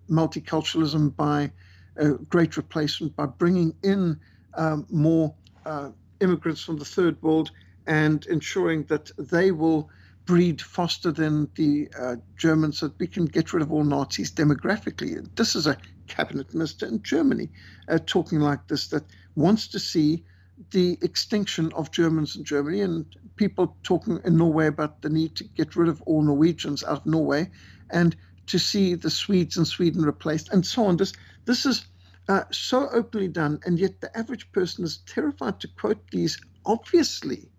multiculturalism, 0.09 1.15
by 1.15 1.51
a 1.95 2.09
great 2.09 2.57
replacement 2.57 3.15
by 3.15 3.25
bringing 3.25 3.73
in 3.83 4.19
um, 4.55 4.85
more 4.89 5.33
uh, 5.65 5.89
immigrants 6.23 6.63
from 6.63 6.77
the 6.77 6.85
third 6.85 7.21
world 7.21 7.51
and 7.85 8.25
ensuring 8.27 8.83
that 8.85 9.11
they 9.17 9.51
will 9.51 9.89
breed 10.25 10.61
faster 10.61 11.11
than 11.11 11.49
the 11.55 11.89
uh, 11.99 12.15
Germans 12.37 12.79
so 12.79 12.87
that 12.87 12.99
we 12.99 13.07
can 13.07 13.25
get 13.25 13.53
rid 13.53 13.61
of 13.61 13.71
all 13.71 13.83
Nazis 13.83 14.31
demographically. 14.31 15.27
This 15.35 15.55
is 15.55 15.67
a 15.67 15.77
cabinet 16.07 16.53
minister 16.53 16.85
in 16.85 17.03
Germany 17.03 17.49
uh, 17.89 17.99
talking 18.05 18.39
like 18.39 18.67
this 18.67 18.87
that 18.89 19.03
wants 19.35 19.67
to 19.69 19.79
see 19.79 20.23
the 20.71 20.97
extinction 21.01 21.73
of 21.73 21.91
Germans 21.91 22.35
in 22.35 22.43
Germany 22.45 22.81
and 22.81 23.05
people 23.35 23.75
talking 23.83 24.19
in 24.23 24.37
Norway 24.37 24.67
about 24.67 25.01
the 25.01 25.09
need 25.09 25.35
to 25.35 25.43
get 25.43 25.75
rid 25.75 25.89
of 25.89 26.01
all 26.03 26.21
Norwegians 26.21 26.83
out 26.83 26.99
of 26.99 27.05
Norway 27.05 27.51
and 27.89 28.15
to 28.47 28.59
see 28.59 28.95
the 28.95 29.09
Swedes 29.09 29.57
in 29.57 29.65
Sweden 29.65 30.03
replaced 30.03 30.49
and 30.53 30.65
so 30.65 30.85
on. 30.85 30.97
This 30.97 31.13
this 31.45 31.65
is 31.65 31.85
uh, 32.29 32.43
so 32.51 32.89
openly 32.89 33.27
done, 33.27 33.59
and 33.65 33.77
yet 33.79 33.99
the 34.01 34.15
average 34.17 34.51
person 34.51 34.83
is 34.83 34.97
terrified 35.05 35.59
to 35.59 35.67
quote 35.67 36.09
these 36.11 36.39
obviously 36.65 37.51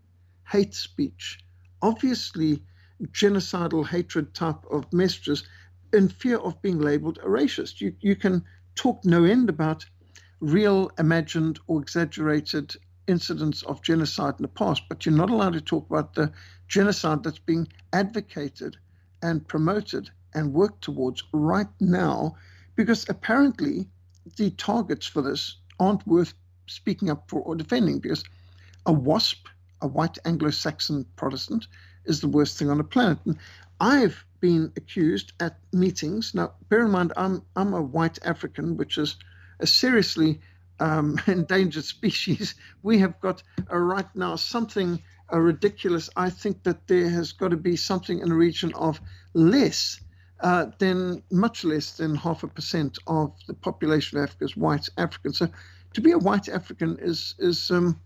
hate 0.49 0.75
speech, 0.75 1.39
obviously 1.83 2.63
genocidal 3.13 3.87
hatred 3.87 4.35
type 4.35 4.65
of 4.71 4.91
messages 4.93 5.45
in 5.93 6.09
fear 6.09 6.39
of 6.39 6.61
being 6.63 6.79
labeled 6.79 7.19
a 7.19 7.27
racist. 7.27 7.81
You, 7.81 7.95
you 8.01 8.17
can 8.17 8.43
talk 8.75 9.05
no 9.05 9.25
end 9.25 9.49
about 9.49 9.85
real, 10.41 10.91
imagined, 10.99 11.61
or 11.67 11.81
exaggerated 11.81 12.75
incidents 13.07 13.63
of 13.65 13.83
genocide 13.83 14.35
in 14.39 14.43
the 14.43 14.49
past, 14.49 14.83
but 14.89 15.05
you're 15.05 15.15
not 15.15 15.31
allowed 15.31 15.53
to 15.53 15.61
talk 15.61 15.89
about 15.91 16.15
the 16.15 16.33
genocide 16.69 17.23
that's 17.23 17.39
being 17.39 17.69
advocated 17.93 18.77
and 19.23 19.47
promoted 19.47 20.11
and 20.35 20.53
worked 20.53 20.83
towards 20.83 21.23
right 21.33 21.69
now 21.81 22.35
because 22.77 23.07
apparently 23.09 23.89
the 24.37 24.51
targets 24.51 25.07
for 25.07 25.23
this 25.23 25.57
aren't 25.79 26.07
worth 26.07 26.35
speaking 26.67 27.11
up 27.11 27.29
for 27.29 27.41
or 27.43 27.55
defending 27.55 27.99
because 27.99 28.25
a 28.87 28.93
WASP, 28.93 29.49
a 29.81 29.87
white 29.87 30.19
Anglo 30.25 30.51
Saxon 30.51 31.05
Protestant, 31.17 31.67
is 32.05 32.21
the 32.21 32.29
worst 32.29 32.59
thing 32.59 32.71
on 32.71 32.79
the 32.79 32.85
planet. 32.85 33.19
And 33.25 33.39
I've 33.81 34.25
been 34.41 34.73
accused 34.77 35.33
at 35.41 35.59
meetings. 35.73 36.35
Now, 36.35 36.53
bear 36.69 36.85
in 36.85 36.91
mind, 36.91 37.13
I'm, 37.17 37.43
I'm 37.57 37.73
a 37.75 37.83
white 37.83 38.19
African, 38.25 38.77
which 38.77 38.99
is 38.99 39.17
a 39.61 39.67
seriously 39.67 40.41
um, 40.81 41.19
endangered 41.27 41.85
species. 41.85 42.55
We 42.83 42.99
have 42.99 43.19
got 43.21 43.43
right 43.71 44.15
now 44.15 44.37
something 44.37 45.03
uh, 45.33 45.39
ridiculous. 45.39 46.11
I 46.17 46.31
think 46.31 46.63
that 46.65 46.87
there 46.87 47.09
has 47.09 47.33
got 47.33 47.49
to 47.49 47.57
be 47.57 47.77
something 47.77 48.21
in 48.21 48.29
the 48.29 48.35
region 48.35 48.73
of 48.75 49.01
less 49.33 50.01
uh, 50.45 50.67
than 50.79 51.23
much 51.31 51.65
less 51.65 51.97
than 51.97 52.15
half 52.15 52.43
a 52.43 52.49
percent 52.49 52.99
of 53.07 53.33
the 53.47 53.55
population 53.55 54.19
of 54.19 54.25
Africa 54.25 54.45
is 54.45 54.57
white 54.57 54.87
African. 54.99 55.33
So 55.33 55.49
to 55.95 56.01
be 56.03 56.13
a 56.13 56.19
white 56.19 56.51
African 56.51 56.99
is 57.01 57.35
is 57.39 57.71
um, 57.71 57.99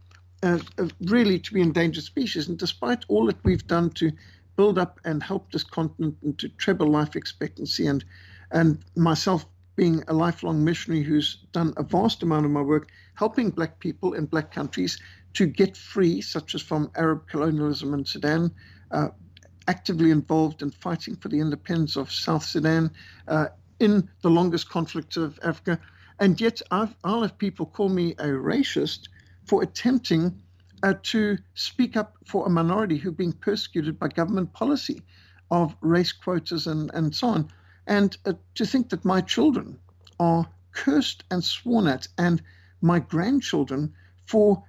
uh, 0.44 0.58
really 1.00 1.40
to 1.40 1.52
be 1.52 1.60
endangered 1.60 2.04
species. 2.04 2.48
And 2.48 2.56
despite 2.56 3.04
all 3.08 3.26
that 3.26 3.44
we've 3.44 3.66
done 3.66 3.90
to 3.90 4.12
build 4.56 4.78
up 4.78 5.00
and 5.04 5.20
help 5.20 5.50
this 5.50 5.64
continent 5.64 6.16
and 6.22 6.38
to 6.38 6.48
treble 6.48 6.86
life 6.86 7.16
expectancy, 7.16 7.88
and 7.88 8.04
and 8.52 8.78
myself 8.94 9.44
being 9.74 10.04
a 10.06 10.12
lifelong 10.12 10.64
missionary 10.64 11.02
who's 11.02 11.38
done 11.52 11.74
a 11.76 11.82
vast 11.82 12.22
amount 12.22 12.44
of 12.44 12.52
my 12.52 12.62
work 12.62 12.88
helping 13.14 13.50
black 13.50 13.80
people 13.80 14.12
in 14.14 14.26
black 14.26 14.52
countries 14.52 14.98
to 15.34 15.46
get 15.46 15.76
free, 15.76 16.20
such 16.20 16.54
as 16.54 16.62
from 16.62 16.90
Arab 16.96 17.26
colonialism 17.26 17.94
in 17.94 18.04
Sudan, 18.04 18.52
uh, 18.92 19.08
actively 19.68 20.10
involved 20.10 20.62
in 20.62 20.70
fighting 20.70 21.14
for 21.14 21.28
the 21.28 21.38
independence 21.38 21.96
of 21.96 22.10
South 22.10 22.44
Sudan 22.44 22.90
uh, 23.28 23.46
in 23.78 24.08
the 24.22 24.30
longest 24.30 24.68
conflict 24.68 25.16
of 25.16 25.38
Africa. 25.44 25.78
And 26.18 26.40
yet, 26.40 26.60
I've, 26.70 26.96
I'll 27.04 27.22
have 27.22 27.38
people 27.38 27.66
call 27.66 27.88
me 27.88 28.12
a 28.12 28.26
racist 28.26 29.08
for 29.44 29.62
attempting 29.62 30.42
uh, 30.82 30.94
to 31.02 31.38
speak 31.54 31.96
up 31.96 32.16
for 32.24 32.46
a 32.46 32.50
minority 32.50 32.96
who 32.96 33.10
are 33.10 33.12
being 33.12 33.32
persecuted 33.32 33.98
by 33.98 34.08
government 34.08 34.52
policy 34.52 35.02
of 35.50 35.76
race 35.80 36.12
quotas 36.12 36.66
and, 36.66 36.90
and 36.94 37.14
so 37.14 37.28
on. 37.28 37.50
And 37.86 38.16
uh, 38.26 38.32
to 38.56 38.66
think 38.66 38.90
that 38.90 39.04
my 39.04 39.20
children 39.20 39.78
are 40.18 40.46
cursed 40.72 41.24
and 41.30 41.42
sworn 41.42 41.86
at, 41.86 42.08
and 42.18 42.42
my 42.80 42.98
grandchildren 42.98 43.94
for 44.26 44.64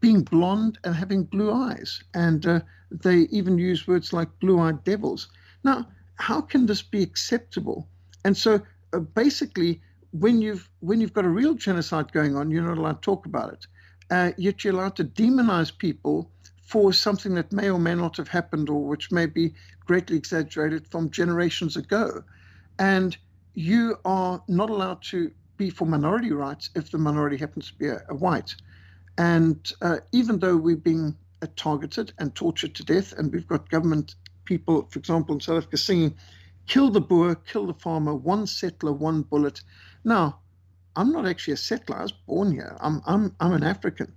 being 0.00 0.22
blonde 0.22 0.78
and 0.84 0.94
having 0.94 1.24
blue 1.24 1.52
eyes. 1.52 2.02
And 2.14 2.46
uh, 2.46 2.60
they 2.90 3.20
even 3.30 3.58
use 3.58 3.86
words 3.86 4.12
like 4.12 4.38
blue 4.40 4.60
eyed 4.60 4.84
devils. 4.84 5.28
Now, 5.64 5.86
how 6.14 6.40
can 6.40 6.66
this 6.66 6.82
be 6.82 7.02
acceptable? 7.02 7.88
And 8.24 8.36
so 8.36 8.60
uh, 8.92 9.00
basically, 9.00 9.82
when 10.12 10.40
you've 10.40 10.68
when 10.80 11.00
you've 11.00 11.12
got 11.12 11.24
a 11.24 11.28
real 11.28 11.54
genocide 11.54 12.12
going 12.12 12.36
on, 12.36 12.50
you're 12.50 12.62
not 12.62 12.78
allowed 12.78 13.02
to 13.02 13.06
talk 13.06 13.26
about 13.26 13.52
it. 13.52 13.66
Uh, 14.10 14.32
yet 14.38 14.64
you're 14.64 14.74
allowed 14.74 14.96
to 14.96 15.04
demonize 15.04 15.76
people 15.76 16.30
for 16.62 16.92
something 16.92 17.34
that 17.34 17.52
may 17.52 17.70
or 17.70 17.78
may 17.78 17.94
not 17.94 18.16
have 18.16 18.28
happened, 18.28 18.68
or 18.68 18.86
which 18.86 19.12
may 19.12 19.26
be 19.26 19.54
greatly 19.86 20.16
exaggerated 20.16 20.86
from 20.88 21.10
generations 21.10 21.76
ago. 21.76 22.22
And 22.78 23.16
you 23.54 23.98
are 24.04 24.42
not 24.48 24.70
allowed 24.70 25.02
to 25.02 25.30
be 25.56 25.70
for 25.70 25.86
minority 25.86 26.32
rights 26.32 26.70
if 26.74 26.90
the 26.90 26.98
minority 26.98 27.36
happens 27.36 27.70
to 27.70 27.74
be 27.78 27.88
a, 27.88 28.02
a 28.08 28.14
white. 28.14 28.54
And 29.18 29.72
uh, 29.80 29.98
even 30.12 30.38
though 30.38 30.56
we're 30.56 30.76
being 30.76 31.16
targeted 31.46 32.12
and 32.18 32.34
tortured 32.34 32.74
to 32.76 32.84
death, 32.84 33.12
and 33.12 33.32
we've 33.32 33.46
got 33.46 33.70
government 33.70 34.14
people, 34.44 34.86
for 34.90 34.98
example, 34.98 35.34
in 35.34 35.40
South 35.40 35.58
Africa 35.58 35.76
singing, 35.76 36.14
kill 36.66 36.90
the 36.90 37.00
Boer, 37.00 37.34
kill 37.34 37.66
the 37.66 37.74
farmer, 37.74 38.14
one 38.14 38.46
settler, 38.46 38.92
one 38.92 39.22
bullet. 39.22 39.60
Now, 40.04 40.40
I'm 40.96 41.12
not 41.12 41.26
actually 41.26 41.54
a 41.54 41.58
settler. 41.58 41.98
I 41.98 42.02
was 42.02 42.12
born 42.12 42.52
here. 42.52 42.76
I'm, 42.80 43.02
I'm, 43.06 43.34
I'm 43.38 43.52
an 43.52 43.62
African. 43.62 44.12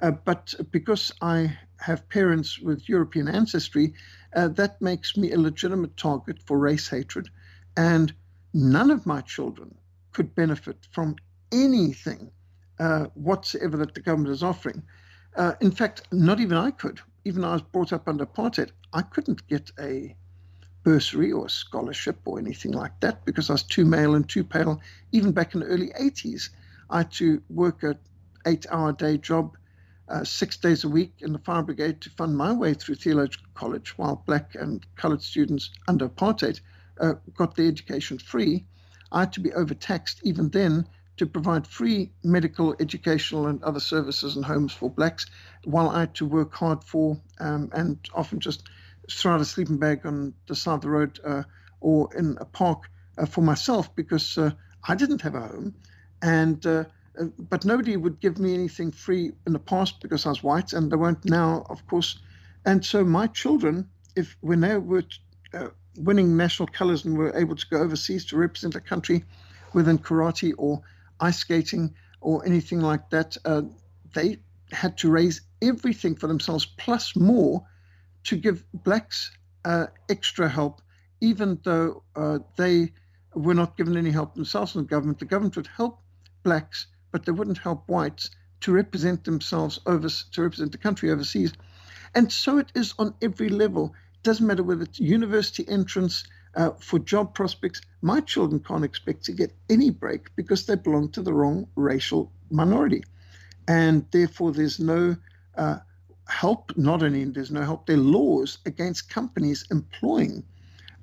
Uh, 0.00 0.12
but 0.12 0.54
because 0.70 1.12
I 1.20 1.56
have 1.78 2.08
parents 2.08 2.58
with 2.58 2.88
European 2.88 3.28
ancestry, 3.28 3.94
uh, 4.34 4.48
that 4.48 4.80
makes 4.80 5.16
me 5.16 5.32
a 5.32 5.38
legitimate 5.38 5.96
target 5.96 6.38
for 6.46 6.58
race 6.58 6.88
hatred. 6.88 7.28
And 7.76 8.12
none 8.52 8.90
of 8.90 9.06
my 9.06 9.20
children 9.20 9.74
could 10.12 10.34
benefit 10.34 10.76
from 10.92 11.16
anything 11.52 12.30
uh, 12.78 13.06
whatsoever 13.14 13.76
that 13.76 13.94
the 13.94 14.00
government 14.00 14.32
is 14.32 14.42
offering. 14.42 14.82
Uh, 15.36 15.54
in 15.60 15.70
fact, 15.70 16.02
not 16.12 16.40
even 16.40 16.56
I 16.56 16.70
could. 16.70 17.00
Even 17.24 17.42
though 17.42 17.48
I 17.50 17.54
was 17.54 17.62
brought 17.62 17.92
up 17.92 18.08
under 18.08 18.26
apartheid, 18.26 18.70
I 18.92 19.02
couldn't 19.02 19.46
get 19.48 19.70
a 19.80 20.14
bursary 20.84 21.32
or 21.32 21.46
a 21.46 21.50
scholarship 21.50 22.20
or 22.26 22.38
anything 22.38 22.72
like 22.72 23.00
that 23.00 23.24
because 23.24 23.50
I 23.50 23.54
was 23.54 23.62
too 23.62 23.84
male 23.84 24.14
and 24.14 24.28
too 24.28 24.44
pale. 24.44 24.80
Even 25.12 25.32
back 25.32 25.54
in 25.54 25.60
the 25.60 25.66
early 25.66 25.90
80s, 25.98 26.50
I 26.90 26.98
had 26.98 27.12
to 27.12 27.42
work 27.48 27.82
a 27.82 27.98
eight-hour 28.46 28.92
day 28.92 29.16
job, 29.16 29.56
uh, 30.08 30.22
six 30.22 30.58
days 30.58 30.84
a 30.84 30.88
week 30.88 31.14
in 31.20 31.32
the 31.32 31.38
fire 31.38 31.62
brigade 31.62 32.02
to 32.02 32.10
fund 32.10 32.36
my 32.36 32.52
way 32.52 32.74
through 32.74 32.96
theological 32.96 33.48
college, 33.54 33.96
while 33.96 34.22
black 34.26 34.54
and 34.54 34.86
coloured 34.96 35.22
students 35.22 35.70
under 35.88 36.08
apartheid 36.08 36.60
uh, 37.00 37.14
got 37.34 37.56
their 37.56 37.66
education 37.66 38.18
free. 38.18 38.66
I 39.10 39.20
had 39.20 39.32
to 39.32 39.40
be 39.40 39.52
overtaxed 39.54 40.20
even 40.22 40.50
then 40.50 40.86
to 41.16 41.26
provide 41.26 41.66
free 41.66 42.10
medical, 42.22 42.74
educational, 42.80 43.46
and 43.46 43.62
other 43.62 43.80
services 43.80 44.36
and 44.36 44.44
homes 44.44 44.72
for 44.72 44.90
blacks, 44.90 45.26
while 45.64 45.88
I 45.88 46.00
had 46.00 46.14
to 46.16 46.26
work 46.26 46.54
hard 46.54 46.82
for 46.82 47.20
um, 47.40 47.70
and 47.72 47.98
often 48.14 48.40
just 48.40 48.68
throw 49.10 49.34
out 49.34 49.40
a 49.40 49.44
sleeping 49.44 49.78
bag 49.78 50.06
on 50.06 50.34
the 50.48 50.54
side 50.54 50.74
of 50.74 50.80
the 50.80 50.90
road 50.90 51.20
uh, 51.24 51.42
or 51.80 52.08
in 52.16 52.36
a 52.40 52.44
park 52.44 52.90
uh, 53.18 53.26
for 53.26 53.42
myself 53.42 53.94
because 53.94 54.38
uh, 54.38 54.50
I 54.88 54.94
didn't 54.94 55.22
have 55.22 55.34
a 55.34 55.40
home, 55.40 55.74
and 56.22 56.64
uh, 56.66 56.84
uh, 57.20 57.26
but 57.38 57.64
nobody 57.64 57.96
would 57.96 58.20
give 58.20 58.38
me 58.38 58.54
anything 58.54 58.90
free 58.90 59.32
in 59.46 59.52
the 59.52 59.58
past 59.58 60.00
because 60.00 60.26
I 60.26 60.30
was 60.30 60.42
white, 60.42 60.72
and 60.72 60.90
they 60.90 60.96
won't 60.96 61.24
now, 61.24 61.64
of 61.70 61.86
course. 61.86 62.18
And 62.64 62.84
so 62.84 63.04
my 63.04 63.26
children, 63.28 63.88
if 64.16 64.36
when 64.40 64.60
they 64.60 64.76
were 64.78 65.04
uh, 65.52 65.68
winning 65.96 66.36
national 66.36 66.68
colors 66.68 67.04
and 67.04 67.16
were 67.16 67.36
able 67.36 67.54
to 67.54 67.66
go 67.70 67.78
overseas 67.78 68.24
to 68.26 68.36
represent 68.36 68.74
a 68.74 68.80
country 68.80 69.24
within 69.74 69.98
karate 69.98 70.52
or 70.58 70.82
ice 71.20 71.38
skating 71.38 71.94
or 72.20 72.44
anything 72.46 72.80
like 72.80 73.10
that, 73.10 73.36
uh, 73.44 73.62
they 74.14 74.38
had 74.72 74.98
to 74.98 75.10
raise 75.10 75.42
everything 75.62 76.16
for 76.16 76.26
themselves 76.26 76.66
plus 76.66 77.16
more 77.16 77.64
to 78.24 78.36
give 78.36 78.64
blacks 78.72 79.30
uh, 79.64 79.86
extra 80.08 80.48
help, 80.48 80.82
even 81.20 81.58
though 81.64 82.02
uh, 82.16 82.38
they 82.56 82.92
were 83.34 83.54
not 83.54 83.76
given 83.76 83.96
any 83.96 84.10
help 84.10 84.34
themselves 84.34 84.72
from 84.72 84.82
the 84.82 84.88
government. 84.88 85.18
The 85.18 85.26
government 85.26 85.56
would 85.56 85.68
help 85.68 86.00
blacks, 86.42 86.86
but 87.12 87.24
they 87.24 87.32
wouldn't 87.32 87.58
help 87.58 87.88
whites 87.88 88.30
to 88.60 88.72
represent 88.72 89.24
themselves 89.24 89.78
over 89.86 90.08
to 90.08 90.42
represent 90.42 90.72
the 90.72 90.78
country 90.78 91.10
overseas. 91.10 91.52
And 92.14 92.32
so 92.32 92.58
it 92.58 92.72
is 92.74 92.94
on 92.98 93.14
every 93.22 93.48
level 93.48 93.94
It 94.16 94.22
doesn't 94.22 94.46
matter 94.46 94.62
whether 94.62 94.82
it's 94.84 95.00
university 95.00 95.68
entrance 95.68 96.24
uh, 96.56 96.70
for 96.78 96.98
job 96.98 97.34
prospects. 97.34 97.80
My 98.02 98.20
children 98.20 98.60
can't 98.60 98.84
expect 98.84 99.24
to 99.24 99.32
get 99.32 99.54
any 99.68 99.90
break 99.90 100.34
because 100.36 100.66
they 100.66 100.76
belong 100.76 101.10
to 101.10 101.22
the 101.22 101.32
wrong 101.32 101.66
racial 101.76 102.32
minority. 102.50 103.04
And 103.66 104.04
therefore, 104.10 104.52
there's 104.52 104.78
no 104.78 105.16
uh, 105.56 105.78
help, 106.28 106.76
not 106.76 107.02
only 107.02 107.24
there's 107.24 107.50
no 107.50 107.62
help, 107.62 107.86
there 107.86 107.96
are 107.96 108.00
laws 108.00 108.58
against 108.66 109.08
companies 109.08 109.64
employing 109.70 110.44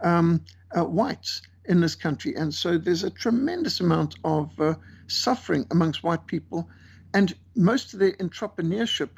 um, 0.02 0.42
uh, 0.78 0.84
whites 0.84 1.42
in 1.66 1.82
this 1.82 1.96
country. 1.96 2.36
And 2.36 2.54
so 2.54 2.78
there's 2.78 3.04
a 3.04 3.10
tremendous 3.10 3.80
amount 3.80 4.16
of 4.24 4.52
uh, 4.60 4.76
suffering 5.08 5.66
amongst 5.72 6.04
white 6.04 6.28
people. 6.28 6.70
And 7.14 7.34
most 7.56 7.94
of 7.94 8.00
their 8.00 8.14
entrepreneurship 8.14 9.10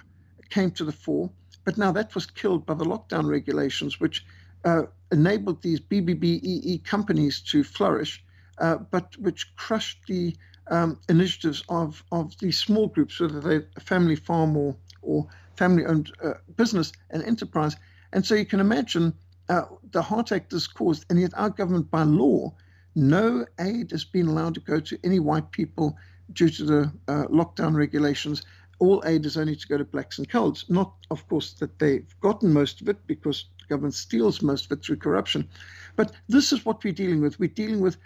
came 0.49 0.71
to 0.71 0.85
the 0.85 0.91
fore 0.91 1.29
but 1.65 1.77
now 1.77 1.91
that 1.93 2.13
was 2.13 2.25
killed 2.25 2.65
by 2.65 2.73
the 2.73 2.83
lockdown 2.83 3.27
regulations, 3.29 3.99
which 3.99 4.25
uh, 4.65 4.83
enabled 5.11 5.61
these 5.61 5.79
BBBEE 5.79 6.83
companies 6.83 7.41
to 7.41 7.63
flourish, 7.63 8.23
uh, 8.59 8.77
but 8.77 9.15
which 9.17 9.55
crushed 9.55 9.99
the 10.07 10.35
um, 10.67 10.99
initiatives 11.09 11.63
of, 11.69 12.03
of 12.11 12.37
these 12.39 12.57
small 12.57 12.87
groups, 12.87 13.19
whether 13.19 13.39
they're 13.39 13.67
a 13.75 13.81
family 13.81 14.15
farm 14.15 14.55
or, 14.55 14.75
or 15.01 15.27
family 15.55 15.85
owned 15.85 16.11
uh, 16.23 16.33
business 16.55 16.91
and 17.09 17.23
enterprise. 17.23 17.75
And 18.13 18.25
so 18.25 18.35
you 18.35 18.45
can 18.45 18.59
imagine 18.59 19.13
uh, 19.49 19.63
the 19.91 20.01
heartache 20.01 20.49
this 20.49 20.67
caused, 20.67 21.05
and 21.09 21.19
yet 21.19 21.31
our 21.35 21.49
government, 21.49 21.91
by 21.91 22.03
law, 22.03 22.53
no 22.95 23.45
aid 23.59 23.91
has 23.91 24.05
been 24.05 24.27
allowed 24.27 24.53
to 24.55 24.61
go 24.61 24.79
to 24.79 24.97
any 25.03 25.19
white 25.19 25.51
people 25.51 25.97
due 26.31 26.49
to 26.49 26.63
the 26.63 26.93
uh, 27.07 27.25
lockdown 27.25 27.75
regulations 27.75 28.43
all 28.83 29.01
aid 29.05 29.25
is 29.25 29.37
only 29.37 29.55
to 29.55 29.67
go 29.67 29.77
to 29.77 29.85
blacks 29.85 30.17
and 30.17 30.29
colds. 30.29 30.65
Not, 30.67 30.93
of 31.09 31.25
course, 31.29 31.53
that 31.53 31.79
they've 31.79 32.13
gotten 32.19 32.51
most 32.51 32.81
of 32.81 32.89
it 32.89 32.97
because 33.07 33.45
government 33.67 33.93
steals 33.93 34.41
most 34.41 34.65
of 34.65 34.71
it 34.71 34.83
through 34.83 34.97
corruption. 34.97 35.47
But 35.95 36.11
this 36.27 36.51
is 36.51 36.65
what 36.65 36.83
we're 36.83 36.93
dealing 36.93 37.21
with. 37.21 37.39
We're 37.39 37.49
dealing 37.49 37.81
with 37.81 37.97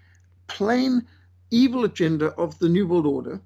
plain 0.48 1.06
evil 1.52 1.86
agenda 1.86 2.28
of 2.34 2.60
the 2.60 2.70
New 2.70 2.88
World 2.88 3.06
Order, 3.06 3.40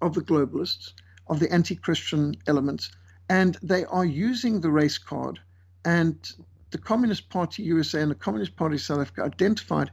of 0.00 0.14
the 0.14 0.20
globalists, 0.20 0.92
of 1.28 1.40
the 1.40 1.52
anti 1.52 1.74
Christian 1.74 2.34
elements, 2.46 2.90
and 3.28 3.56
they 3.62 3.84
are 3.84 4.04
using 4.04 4.60
the 4.60 4.70
race 4.70 4.98
card. 4.98 5.40
And 5.84 6.16
the 6.70 6.78
Communist 6.78 7.28
Party 7.28 7.62
USA 7.64 8.00
and 8.00 8.10
the 8.10 8.16
Communist 8.16 8.56
Party 8.56 8.78
South 8.78 9.00
Africa 9.00 9.22
identified 9.22 9.90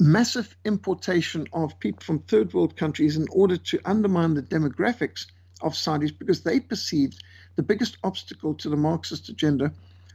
massive 0.00 0.56
importation 0.64 1.46
of 1.52 1.78
people 1.80 2.02
from 2.02 2.20
third 2.20 2.54
world 2.54 2.76
countries 2.76 3.16
in 3.16 3.26
order 3.30 3.56
to 3.56 3.80
undermine 3.84 4.34
the 4.34 4.42
demographics 4.42 5.26
of 5.60 5.72
Saudis 5.74 6.16
because 6.16 6.42
they 6.42 6.60
perceived 6.60 7.22
the 7.56 7.62
biggest 7.62 7.98
obstacle 8.04 8.54
to 8.54 8.68
the 8.68 8.76
Marxist 8.76 9.28
agenda 9.28 9.72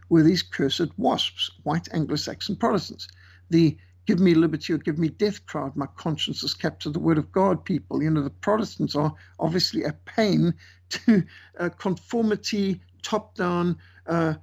were 0.09 0.23
these 0.23 0.41
cursed 0.41 0.97
wasps, 0.97 1.51
white 1.63 1.87
Anglo 1.93 2.15
Saxon 2.15 2.55
Protestants. 2.55 3.07
The 3.49 3.77
give 4.05 4.19
me 4.19 4.33
liberty 4.33 4.73
or 4.73 4.77
give 4.77 4.97
me 4.99 5.09
death 5.09 5.45
crowd, 5.45 5.75
my 5.75 5.85
conscience 5.95 6.43
is 6.43 6.53
kept 6.53 6.83
to 6.83 6.89
the 6.89 6.99
word 6.99 7.17
of 7.17 7.31
God 7.31 7.63
people. 7.63 8.03
You 8.03 8.09
know, 8.09 8.21
the 8.21 8.29
Protestants 8.29 8.95
are 8.95 9.13
obviously 9.39 9.83
a 9.83 9.93
pain 10.05 10.53
to 10.89 11.23
uh, 11.59 11.69
conformity, 11.69 12.81
top 13.01 13.35
down, 13.35 13.77
uh, 14.07 14.35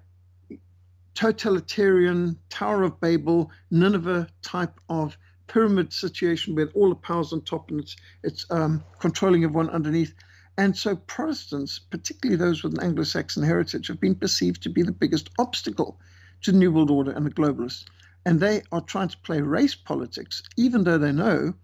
totalitarian 1.14 2.38
Tower 2.48 2.84
of 2.84 3.00
Babel, 3.00 3.50
Nineveh 3.70 4.28
type 4.42 4.80
of 4.88 5.18
pyramid 5.48 5.92
situation 5.92 6.54
where 6.54 6.68
all 6.68 6.88
the 6.88 6.94
power's 6.94 7.32
on 7.32 7.40
top 7.42 7.70
and 7.70 7.80
it's 7.80 7.96
it's 8.22 8.46
um, 8.50 8.84
controlling 9.00 9.44
everyone 9.44 9.68
underneath. 9.70 10.14
And 10.60 10.76
so 10.76 10.94
Protestants, 10.94 11.78
particularly 11.78 12.36
those 12.36 12.62
with 12.62 12.74
an 12.74 12.84
Anglo-Saxon 12.84 13.42
heritage, 13.42 13.86
have 13.86 13.98
been 13.98 14.14
perceived 14.14 14.62
to 14.62 14.68
be 14.68 14.82
the 14.82 14.92
biggest 14.92 15.30
obstacle 15.38 15.98
to 16.42 16.52
the 16.52 16.58
New 16.58 16.70
World 16.70 16.90
Order 16.90 17.12
and 17.12 17.24
the 17.24 17.30
globalists. 17.30 17.86
And 18.26 18.40
they 18.40 18.60
are 18.70 18.82
trying 18.82 19.08
to 19.08 19.16
play 19.20 19.40
race 19.40 19.74
politics, 19.74 20.42
even 20.58 20.84
though 20.84 20.98
they 20.98 21.12
know 21.12 21.54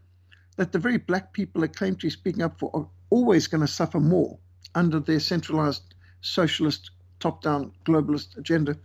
that 0.57 0.73
the 0.73 0.79
very 0.79 0.97
black 0.97 1.35
people 1.35 1.61
they 1.61 1.69
claim 1.69 1.97
to 1.97 2.07
be 2.07 2.11
speaking 2.11 2.41
up 2.43 2.59
for 2.59 2.71
are 2.73 2.89
always 3.11 3.47
going 3.47 3.61
to 3.61 3.67
suffer 3.69 4.01
more 4.01 4.39
under 4.75 4.99
their 4.99 5.21
centralized 5.21 5.95
socialist, 6.23 6.91
top 7.21 7.43
down 7.43 7.73
globalist 7.85 8.39
agenda. 8.39 8.79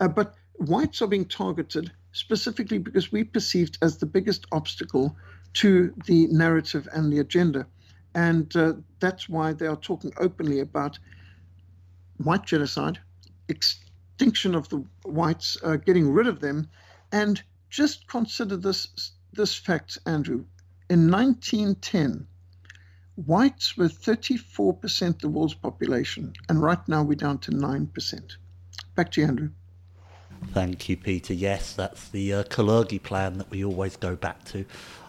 Uh, 0.00 0.08
but 0.08 0.34
whites 0.54 1.02
are 1.02 1.08
being 1.08 1.26
targeted 1.26 1.92
specifically 2.12 2.78
because 2.78 3.12
we're 3.12 3.22
perceived 3.26 3.76
as 3.82 3.98
the 3.98 4.06
biggest 4.06 4.46
obstacle 4.50 5.14
to 5.52 5.92
the 6.06 6.26
narrative 6.28 6.88
and 6.94 7.12
the 7.12 7.18
agenda. 7.18 7.66
And 8.14 8.54
uh, 8.56 8.74
that's 9.00 9.28
why 9.28 9.52
they 9.52 9.66
are 9.66 9.76
talking 9.76 10.12
openly 10.18 10.60
about 10.60 10.98
white 12.18 12.44
genocide, 12.44 12.98
extinction 13.48 14.54
of 14.54 14.68
the 14.68 14.84
whites, 15.04 15.56
uh, 15.62 15.76
getting 15.76 16.10
rid 16.12 16.26
of 16.26 16.40
them. 16.40 16.68
And 17.12 17.42
just 17.70 18.06
consider 18.08 18.56
this, 18.56 19.12
this 19.32 19.54
fact, 19.54 19.98
Andrew. 20.06 20.44
In 20.90 21.10
1910, 21.10 22.26
whites 23.26 23.76
were 23.76 23.88
34% 23.88 25.08
of 25.08 25.18
the 25.18 25.28
world's 25.28 25.54
population, 25.54 26.32
and 26.48 26.62
right 26.62 26.86
now 26.88 27.02
we're 27.02 27.14
down 27.14 27.38
to 27.38 27.50
9%. 27.50 28.36
Back 28.94 29.12
to 29.12 29.20
you, 29.20 29.26
Andrew. 29.26 29.50
Thank 30.52 30.88
you, 30.88 30.96
Peter. 30.96 31.34
Yes, 31.34 31.72
that's 31.72 32.08
the 32.08 32.32
uh, 32.32 32.42
Kalergi 32.44 33.02
plan 33.02 33.38
that 33.38 33.50
we 33.50 33.64
always 33.64 33.96
go 33.96 34.16
back 34.16 34.44
to 34.46 34.64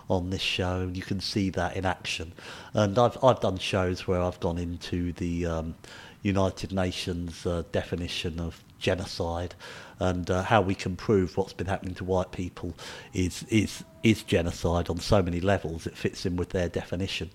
on 0.10 0.30
this 0.30 0.42
show. 0.42 0.82
and 0.82 0.98
You 0.98 1.04
can 1.04 1.20
see 1.20 1.50
that 1.52 1.76
in 1.76 1.86
action. 1.86 2.34
And 2.74 2.98
I've 2.98 3.18
I've 3.24 3.40
done 3.40 3.58
shows 3.58 4.08
where 4.08 4.22
I've 4.22 4.40
gone 4.40 4.58
into 4.58 5.14
the 5.14 5.46
um, 5.46 5.76
United 6.22 6.74
Nations 6.74 7.46
uh, 7.46 7.64
definition 7.72 8.40
of 8.40 8.64
genocide 8.80 9.54
and 10.00 10.32
uh, 10.32 10.44
how 10.44 10.62
we 10.62 10.74
can 10.74 10.96
prove 10.96 11.36
what's 11.36 11.52
been 11.52 11.68
happening 11.68 11.94
to 11.94 12.04
white 12.04 12.32
people 12.32 12.74
is 13.14 13.44
is 13.50 13.84
is 14.02 14.24
genocide 14.24 14.90
on 14.90 14.98
so 14.98 15.22
many 15.22 15.42
levels. 15.42 15.86
It 15.86 15.98
fits 15.98 16.26
in 16.26 16.38
with 16.38 16.52
their 16.52 16.70
definition. 16.70 17.32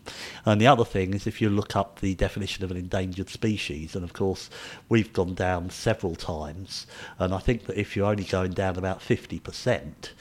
And 0.47 0.59
the 0.59 0.66
other 0.66 0.85
thing 0.85 1.12
is 1.12 1.27
if 1.27 1.43
you 1.43 1.51
look 1.51 1.77
up 1.77 2.01
the 2.01 2.14
definition 2.14 2.64
of 2.64 2.70
an 2.70 2.79
endangered 2.79 3.29
species, 3.29 3.95
and 3.95 4.03
of 4.03 4.14
course 4.14 4.49
we've 4.89 5.12
gone 5.12 5.35
down 5.35 5.68
several 5.68 6.16
times, 6.16 6.87
and 7.18 7.35
I 7.35 7.39
think 7.39 7.66
that 7.66 7.79
if 7.79 7.95
you're 7.95 8.07
only 8.07 8.25
going 8.25 8.53
down 8.53 8.79
about 8.79 9.03
fifty 9.03 9.39
percent 9.39 10.14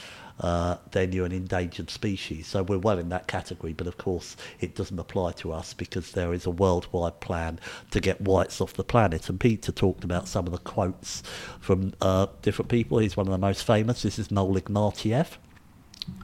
uh, 0.43 0.75
then 0.91 1.13
you're 1.13 1.25
an 1.25 1.31
endangered 1.31 1.89
species. 1.89 2.47
So 2.47 2.63
we're 2.63 2.77
well 2.77 2.99
in 2.99 3.07
that 3.09 3.27
category, 3.27 3.71
but 3.71 3.87
of 3.87 3.97
course 3.97 4.35
it 4.59 4.75
doesn't 4.75 4.99
apply 4.99 5.31
to 5.33 5.53
us 5.53 5.73
because 5.73 6.11
there 6.11 6.33
is 6.33 6.45
a 6.45 6.51
worldwide 6.51 7.21
plan 7.21 7.59
to 7.91 8.01
get 8.01 8.19
whites 8.19 8.59
off 8.59 8.73
the 8.73 8.83
planet. 8.83 9.29
And 9.29 9.39
Peter 9.39 9.71
talked 9.71 10.03
about 10.03 10.27
some 10.27 10.45
of 10.45 10.51
the 10.51 10.57
quotes 10.59 11.23
from 11.61 11.93
uh, 12.01 12.27
different 12.41 12.69
people. 12.69 12.97
He's 12.97 13.15
one 13.15 13.25
of 13.25 13.31
the 13.31 13.37
most 13.37 13.63
famous. 13.65 14.01
This 14.01 14.19
is 14.19 14.29
Noel 14.31 14.59
Ignatiev. 14.59 15.37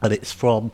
And 0.02 0.12
it's 0.12 0.32
from 0.32 0.70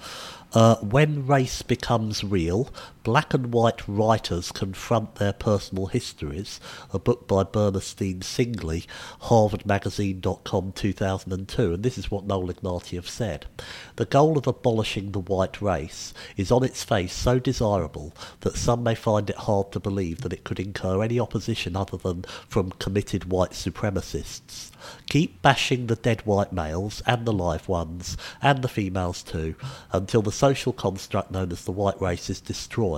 uh, 0.52 0.76
when 0.76 1.24
race 1.26 1.62
becomes 1.62 2.24
real, 2.24 2.72
black 3.06 3.32
and 3.32 3.52
white 3.52 3.86
writers 3.86 4.50
confront 4.50 5.14
their 5.14 5.32
personal 5.32 5.86
histories. 5.86 6.58
A 6.92 6.98
book 6.98 7.28
by 7.28 7.44
Bernestine 7.44 8.18
Singley, 8.18 8.84
HarvardMagazine.com, 9.22 10.72
2002. 10.72 11.74
And 11.74 11.84
this 11.84 11.98
is 11.98 12.10
what 12.10 12.26
Noel 12.26 12.48
Ignatiev 12.48 13.06
said: 13.06 13.46
"The 13.94 14.06
goal 14.06 14.36
of 14.36 14.48
abolishing 14.48 15.12
the 15.12 15.20
white 15.20 15.62
race 15.62 16.12
is 16.36 16.50
on 16.50 16.64
its 16.64 16.82
face 16.82 17.12
so 17.12 17.38
desirable 17.38 18.12
that 18.40 18.56
some 18.56 18.82
may 18.82 18.96
find 18.96 19.30
it 19.30 19.36
hard 19.36 19.70
to 19.70 19.78
believe 19.78 20.22
that 20.22 20.32
it 20.32 20.42
could 20.42 20.58
incur 20.58 21.00
any 21.00 21.20
opposition 21.20 21.76
other 21.76 21.96
than 21.96 22.24
from 22.48 22.72
committed 22.72 23.30
white 23.30 23.52
supremacists." 23.52 24.72
Keep 25.08 25.42
bashing 25.42 25.86
the 25.86 25.96
dead 25.96 26.26
white 26.26 26.52
males 26.52 27.02
and 27.06 27.26
the 27.26 27.32
live 27.32 27.68
ones, 27.68 28.16
and 28.42 28.62
the 28.62 28.68
females 28.68 29.22
too, 29.22 29.54
until 29.92 30.22
the 30.22 30.32
social 30.32 30.72
construct 30.72 31.30
known 31.30 31.50
as 31.50 31.64
the 31.64 31.72
white 31.72 32.00
race 32.00 32.30
is 32.30 32.40
destroyed, 32.40 32.95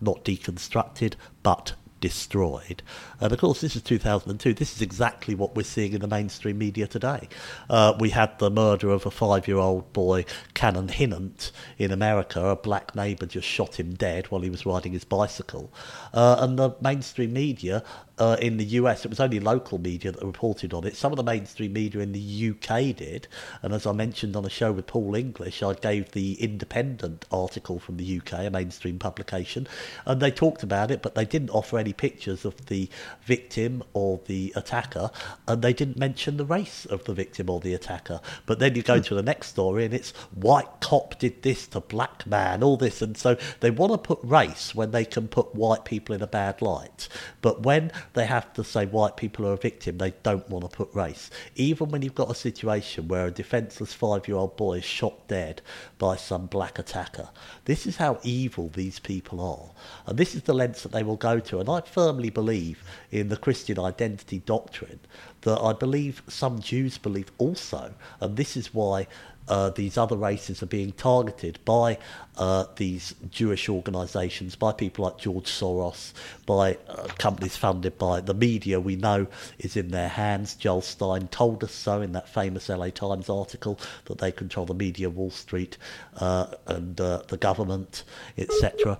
not 0.00 0.24
deconstructed, 0.24 1.14
but 1.42 1.74
destroyed. 2.00 2.82
And 3.20 3.32
of 3.32 3.38
course, 3.38 3.60
this 3.60 3.76
is 3.76 3.82
2002. 3.82 4.54
This 4.54 4.74
is 4.74 4.82
exactly 4.82 5.34
what 5.34 5.54
we're 5.54 5.62
seeing 5.62 5.92
in 5.92 6.00
the 6.00 6.08
mainstream 6.08 6.58
media 6.58 6.86
today. 6.86 7.28
Uh, 7.68 7.94
we 7.98 8.10
had 8.10 8.38
the 8.38 8.50
murder 8.50 8.90
of 8.90 9.06
a 9.06 9.10
five 9.10 9.46
year 9.46 9.58
old 9.58 9.92
boy, 9.92 10.24
Cannon 10.54 10.88
Hinnant, 10.88 11.52
in 11.78 11.92
America. 11.92 12.44
A 12.44 12.56
black 12.56 12.94
neighbour 12.94 13.26
just 13.26 13.46
shot 13.46 13.78
him 13.78 13.94
dead 13.94 14.30
while 14.30 14.40
he 14.40 14.50
was 14.50 14.66
riding 14.66 14.92
his 14.92 15.04
bicycle. 15.04 15.72
Uh, 16.12 16.36
and 16.40 16.58
the 16.58 16.74
mainstream 16.80 17.32
media 17.32 17.84
uh, 18.20 18.36
in 18.40 18.58
the 18.58 18.64
US, 18.64 19.04
it 19.04 19.08
was 19.08 19.18
only 19.18 19.40
local 19.40 19.78
media 19.78 20.12
that 20.12 20.22
reported 20.22 20.74
on 20.74 20.86
it. 20.86 20.94
Some 20.94 21.10
of 21.10 21.16
the 21.16 21.22
mainstream 21.22 21.72
media 21.72 22.02
in 22.02 22.12
the 22.12 22.50
UK 22.50 22.94
did. 22.94 23.26
And 23.62 23.72
as 23.72 23.86
I 23.86 23.92
mentioned 23.92 24.36
on 24.36 24.44
a 24.44 24.50
show 24.50 24.70
with 24.72 24.86
Paul 24.86 25.14
English, 25.14 25.62
I 25.62 25.72
gave 25.72 26.12
the 26.12 26.34
Independent 26.34 27.24
article 27.32 27.78
from 27.78 27.96
the 27.96 28.20
UK, 28.20 28.46
a 28.46 28.50
mainstream 28.50 28.98
publication, 28.98 29.66
and 30.04 30.20
they 30.20 30.30
talked 30.30 30.62
about 30.62 30.90
it, 30.90 31.00
but 31.00 31.14
they 31.14 31.24
didn't 31.24 31.50
offer 31.50 31.78
any 31.78 31.94
pictures 31.94 32.44
of 32.44 32.66
the 32.66 32.90
victim 33.22 33.82
or 33.94 34.20
the 34.26 34.52
attacker, 34.54 35.10
and 35.48 35.62
they 35.62 35.72
didn't 35.72 35.96
mention 35.96 36.36
the 36.36 36.44
race 36.44 36.84
of 36.84 37.04
the 37.04 37.14
victim 37.14 37.48
or 37.48 37.58
the 37.58 37.72
attacker. 37.72 38.20
But 38.44 38.58
then 38.58 38.74
you 38.74 38.82
go 38.82 38.96
hmm. 38.96 39.04
to 39.04 39.14
the 39.14 39.22
next 39.22 39.48
story, 39.48 39.86
and 39.86 39.94
it's 39.94 40.10
white 40.34 40.68
cop 40.80 41.18
did 41.18 41.42
this 41.42 41.66
to 41.68 41.80
black 41.80 42.26
man, 42.26 42.62
all 42.62 42.76
this. 42.76 43.00
And 43.00 43.16
so 43.16 43.38
they 43.60 43.70
want 43.70 43.92
to 43.92 43.98
put 43.98 44.18
race 44.22 44.74
when 44.74 44.90
they 44.90 45.06
can 45.06 45.26
put 45.26 45.54
white 45.54 45.86
people 45.86 46.14
in 46.14 46.20
a 46.20 46.26
bad 46.26 46.60
light. 46.60 47.08
But 47.40 47.62
when 47.62 47.90
they 48.14 48.26
have 48.26 48.52
to 48.54 48.64
say 48.64 48.86
white 48.86 49.16
people 49.16 49.46
are 49.46 49.52
a 49.52 49.56
victim. 49.56 49.98
They 49.98 50.12
don't 50.22 50.48
want 50.48 50.68
to 50.68 50.76
put 50.76 50.92
race. 50.94 51.30
Even 51.56 51.90
when 51.90 52.02
you've 52.02 52.14
got 52.14 52.30
a 52.30 52.34
situation 52.34 53.08
where 53.08 53.26
a 53.26 53.30
defenceless 53.30 53.94
five 53.94 54.26
year 54.26 54.36
old 54.36 54.56
boy 54.56 54.78
is 54.78 54.84
shot 54.84 55.28
dead 55.28 55.62
by 55.98 56.16
some 56.16 56.46
black 56.46 56.78
attacker. 56.78 57.28
This 57.64 57.86
is 57.86 57.96
how 57.96 58.18
evil 58.22 58.68
these 58.68 58.98
people 58.98 59.40
are. 59.40 59.70
And 60.06 60.18
this 60.18 60.34
is 60.34 60.42
the 60.42 60.54
lengths 60.54 60.82
that 60.82 60.92
they 60.92 61.02
will 61.02 61.16
go 61.16 61.38
to. 61.40 61.60
And 61.60 61.68
I 61.68 61.80
firmly 61.82 62.30
believe 62.30 62.82
in 63.10 63.28
the 63.28 63.36
Christian 63.36 63.78
identity 63.78 64.40
doctrine 64.40 65.00
that 65.42 65.60
I 65.60 65.72
believe 65.72 66.22
some 66.28 66.60
Jews 66.60 66.98
believe 66.98 67.30
also. 67.38 67.94
And 68.20 68.36
this 68.36 68.56
is 68.56 68.74
why 68.74 69.06
uh, 69.50 69.68
these 69.70 69.98
other 69.98 70.16
races 70.16 70.62
are 70.62 70.66
being 70.66 70.92
targeted 70.92 71.58
by 71.64 71.98
uh, 72.38 72.64
these 72.76 73.16
Jewish 73.30 73.68
organisations, 73.68 74.54
by 74.54 74.72
people 74.72 75.04
like 75.04 75.18
George 75.18 75.46
Soros, 75.46 76.12
by 76.46 76.78
uh, 76.88 77.08
companies 77.18 77.56
funded 77.56 77.98
by 77.98 78.20
the 78.20 78.32
media 78.32 78.78
we 78.78 78.94
know 78.94 79.26
is 79.58 79.76
in 79.76 79.88
their 79.88 80.08
hands. 80.08 80.54
Joel 80.54 80.82
Stein 80.82 81.26
told 81.28 81.64
us 81.64 81.72
so 81.72 82.00
in 82.00 82.12
that 82.12 82.28
famous 82.28 82.68
LA 82.68 82.90
Times 82.90 83.28
article 83.28 83.78
that 84.04 84.18
they 84.18 84.30
control 84.30 84.66
the 84.66 84.74
media, 84.74 85.10
Wall 85.10 85.32
Street, 85.32 85.76
uh, 86.18 86.46
and 86.68 87.00
uh, 87.00 87.22
the 87.26 87.36
government, 87.36 88.04
etc. 88.38 88.98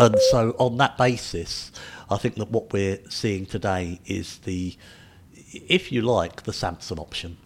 And 0.00 0.16
so, 0.30 0.56
on 0.58 0.78
that 0.78 0.96
basis, 0.96 1.70
I 2.08 2.16
think 2.16 2.36
that 2.36 2.50
what 2.50 2.72
we're 2.72 3.00
seeing 3.10 3.44
today 3.44 4.00
is 4.06 4.38
the, 4.38 4.74
if 5.52 5.92
you 5.92 6.00
like, 6.00 6.44
the 6.44 6.54
Samson 6.54 6.98
option. 6.98 7.36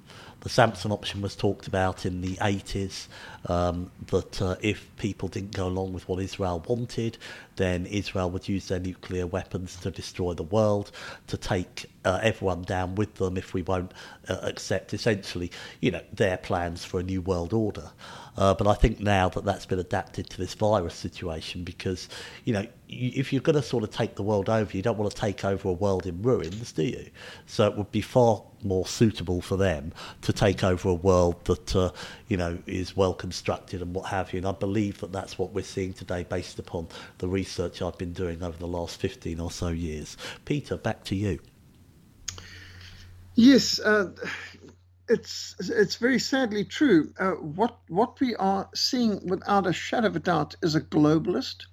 The 0.47 0.51
Samson 0.51 0.93
option 0.93 1.23
was 1.23 1.35
talked 1.35 1.67
about 1.67 2.07
in 2.07 2.21
the 2.21 2.37
80s 2.37 3.09
um, 3.47 3.91
that 4.13 4.41
uh, 4.41 4.55
if 4.61 4.89
people 4.97 5.27
didn't 5.27 5.57
go 5.57 5.67
along 5.67 5.93
with 5.93 6.09
what 6.09 6.23
Israel 6.23 6.63
wanted, 6.69 7.19
then 7.57 7.85
Israel 7.87 8.31
would 8.31 8.49
use 8.49 8.69
their 8.69 8.79
nuclear 8.79 9.27
weapons 9.27 9.75
to 9.81 9.91
destroy 9.91 10.35
the 10.35 10.45
world, 10.45 10.93
to 11.27 11.37
take 11.37 11.87
uh, 12.07 12.21
everyone 12.23 12.63
down 12.63 12.95
with 12.95 13.17
them 13.17 13.37
if 13.37 13.53
we 13.53 13.63
won't 13.63 13.93
uh, 14.29 14.39
accept 14.43 14.95
essentially, 14.95 15.51
you 15.81 15.91
know, 15.91 16.01
their 16.13 16.37
plans 16.37 16.85
for 16.85 17.01
a 17.01 17.03
new 17.03 17.21
world 17.21 17.53
order. 17.53 17.91
Uh, 18.37 18.55
but 18.55 18.67
I 18.67 18.75
think 18.75 19.01
now 19.01 19.29
that 19.31 19.45
that's 19.45 19.67
been 19.67 19.79
adapted 19.79 20.29
to 20.31 20.39
this 20.39 20.55
virus 20.55 20.95
situation 20.95 21.65
because, 21.65 22.09
you 22.45 22.53
know, 22.53 22.67
you, 22.87 23.11
if 23.15 23.33
you're 23.33 23.43
going 23.43 23.57
to 23.57 23.63
sort 23.63 23.83
of 23.83 23.91
take 23.91 24.15
the 24.15 24.23
world 24.23 24.49
over, 24.49 24.77
you 24.77 24.83
don't 24.83 24.99
want 24.99 25.11
to 25.11 25.17
take 25.17 25.45
over 25.45 25.69
a 25.69 25.73
world 25.73 26.07
in 26.07 26.23
ruins, 26.23 26.71
do 26.73 26.85
you? 26.85 27.07
So 27.47 27.67
it 27.67 27.77
would 27.77 27.91
be 27.91 28.03
far 28.03 28.43
more 28.63 28.87
suitable 28.87 29.41
for 29.41 29.57
them 29.57 29.93
to 30.23 30.33
take 30.33 30.63
over 30.63 30.91
a 30.91 30.95
world 30.95 31.45
that, 31.47 31.75
uh, 31.75 31.91
you 32.29 32.37
know, 32.37 32.59
is 32.67 32.97
well 32.97 33.15
constructed 33.15 33.83
and 33.83 33.95
what 33.95 34.07
have 34.11 34.33
you. 34.33 34.39
And 34.39 34.47
I 34.47 34.53
believe 34.53 35.01
that 35.01 35.13
that's 35.13 35.39
what 35.39 35.53
we're 35.53 35.65
seeing 35.65 35.95
today 35.95 36.25
based 36.25 36.59
upon 36.59 36.89
the 37.19 37.29
research 37.29 37.83
I've 37.83 37.99
been 37.99 38.13
doing 38.13 38.43
over 38.43 38.59
the 38.59 38.69
last 38.69 39.01
15 39.01 39.41
or 39.41 39.51
so 39.51 39.69
years. 39.69 40.17
Peter, 40.45 40.77
back 40.77 41.03
to 41.05 41.17
you. 41.17 41.41
Yes, 43.37 43.81
uh, 43.81 44.13
it's 45.09 45.57
it's 45.61 45.97
very 45.97 46.19
sadly 46.19 46.65
true. 46.65 47.13
Uh, 47.19 47.33
what 47.33 47.79
what 47.89 48.19
we 48.21 48.35
are 48.37 48.71
seeing, 48.75 49.27
without 49.29 49.67
a 49.67 49.75
shadow 49.75 50.09
of 50.09 50.17
a 50.17 50.21
doubt, 50.21 50.57
is 50.63 50.75
a 50.75 50.81
globalist, 50.81 51.67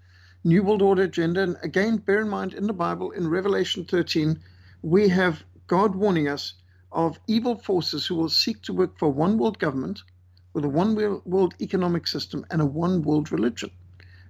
New 0.44 0.64
World 0.64 0.82
Order 0.82 1.04
agenda. 1.04 1.44
And 1.44 1.58
again, 1.64 1.98
bear 1.98 2.22
in 2.22 2.30
mind, 2.30 2.54
in 2.54 2.68
the 2.68 2.74
Bible, 2.74 3.12
in 3.12 3.30
Revelation 3.30 3.86
13, 3.86 4.42
we 4.82 5.08
have 5.10 5.44
God 5.68 5.96
warning 5.96 6.28
us 6.28 6.56
of 6.92 7.20
evil 7.28 7.56
forces 7.58 8.08
who 8.08 8.16
will 8.16 8.30
seek 8.30 8.62
to 8.64 8.74
work 8.74 9.00
for 9.00 9.10
one 9.10 9.38
world 9.38 9.60
government 9.60 10.04
with 10.54 10.66
a 10.66 10.70
one 10.70 10.96
world 11.26 11.56
economic 11.62 12.08
system 12.08 12.46
and 12.52 12.62
a 12.62 12.66
one 12.66 13.04
world 13.04 13.32
religion. 13.32 13.72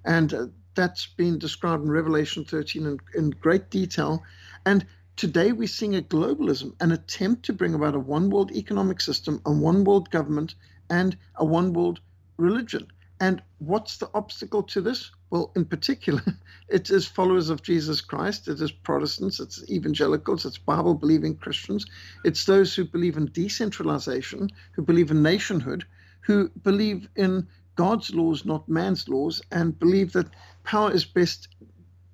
And 0.06 0.34
uh, 0.34 0.48
that's 0.76 1.08
been 1.08 1.40
described 1.40 1.84
in 1.84 1.92
Revelation 1.92 2.46
13 2.46 2.86
in, 2.86 3.00
in 3.16 3.32
great 3.32 3.72
detail. 3.72 4.24
And 4.66 4.86
today 5.16 5.52
we're 5.52 5.68
seeing 5.68 5.96
a 5.96 6.02
globalism, 6.02 6.74
an 6.80 6.92
attempt 6.92 7.44
to 7.46 7.54
bring 7.54 7.74
about 7.74 7.96
a 7.96 8.00
one 8.00 8.30
world 8.30 8.52
economic 8.52 9.02
system, 9.02 9.42
a 9.46 9.52
one 9.52 9.84
world 9.84 10.10
government, 10.10 10.56
and 10.90 11.18
a 11.36 11.46
one 11.46 11.74
world 11.74 12.00
religion. 12.38 12.88
And 13.20 13.42
what's 13.60 13.98
the 13.98 14.10
obstacle 14.14 14.64
to 14.64 14.82
this? 14.82 15.12
Well, 15.30 15.52
in 15.56 15.66
particular, 15.66 16.22
it 16.68 16.90
is 16.90 17.08
followers 17.08 17.50
of 17.50 17.62
Jesus 17.62 18.02
Christ, 18.02 18.48
it 18.48 18.60
is 18.60 18.72
Protestants, 18.72 19.40
it's 19.40 19.64
evangelicals, 19.70 20.46
it's 20.46 20.58
Bible 20.58 20.94
believing 20.96 21.36
Christians, 21.38 21.86
it's 22.26 22.46
those 22.46 22.76
who 22.76 22.84
believe 22.84 23.16
in 23.16 23.28
decentralization, 23.28 24.50
who 24.74 24.82
believe 24.82 25.12
in 25.12 25.22
nationhood, 25.22 25.86
who 26.22 26.50
believe 26.64 27.08
in 27.16 27.48
God's 27.76 28.14
laws, 28.14 28.46
not 28.46 28.70
man's 28.70 29.08
laws, 29.10 29.42
and 29.52 29.78
believe 29.80 30.14
that 30.14 30.28
power 30.64 30.92
is 30.92 31.06
best 31.06 31.48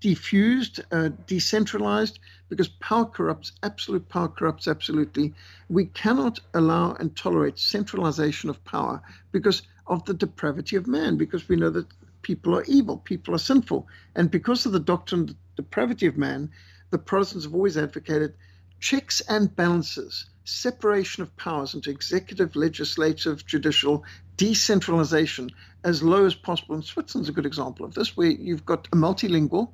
diffused, 0.01 0.79
uh, 0.91 1.09
decentralized, 1.27 2.19
because 2.47 2.67
power 2.67 3.05
corrupts, 3.05 3.51
absolute 3.63 4.07
power 4.09 4.27
corrupts 4.27 4.67
absolutely. 4.67 5.33
We 5.69 5.85
cannot 5.85 6.39
allow 6.53 6.93
and 6.93 7.15
tolerate 7.15 7.59
centralization 7.59 8.49
of 8.49 8.63
power 8.63 9.01
because 9.31 9.61
of 9.87 10.05
the 10.05 10.13
depravity 10.13 10.75
of 10.75 10.87
man, 10.87 11.17
because 11.17 11.49
we 11.49 11.55
know 11.55 11.69
that 11.71 11.87
people 12.21 12.55
are 12.55 12.63
evil, 12.63 12.97
people 12.97 13.35
are 13.35 13.39
sinful. 13.39 13.87
And 14.15 14.31
because 14.31 14.65
of 14.65 14.71
the 14.71 14.79
doctrine 14.79 15.21
of 15.21 15.27
the 15.27 15.35
depravity 15.57 16.07
of 16.07 16.17
man, 16.17 16.49
the 16.91 16.97
Protestants 16.97 17.45
have 17.45 17.53
always 17.53 17.77
advocated 17.77 18.33
checks 18.79 19.21
and 19.21 19.55
balances, 19.55 20.25
separation 20.45 21.21
of 21.21 21.35
powers 21.37 21.73
into 21.73 21.91
executive, 21.91 22.55
legislative, 22.55 23.45
judicial, 23.45 24.03
decentralization 24.37 25.51
as 25.83 26.01
low 26.01 26.25
as 26.25 26.33
possible. 26.33 26.75
And 26.75 26.83
Switzerland's 26.83 27.29
a 27.29 27.33
good 27.33 27.45
example 27.45 27.85
of 27.85 27.93
this, 27.93 28.15
where 28.17 28.29
you've 28.29 28.65
got 28.65 28.87
a 28.87 28.95
multilingual, 28.95 29.69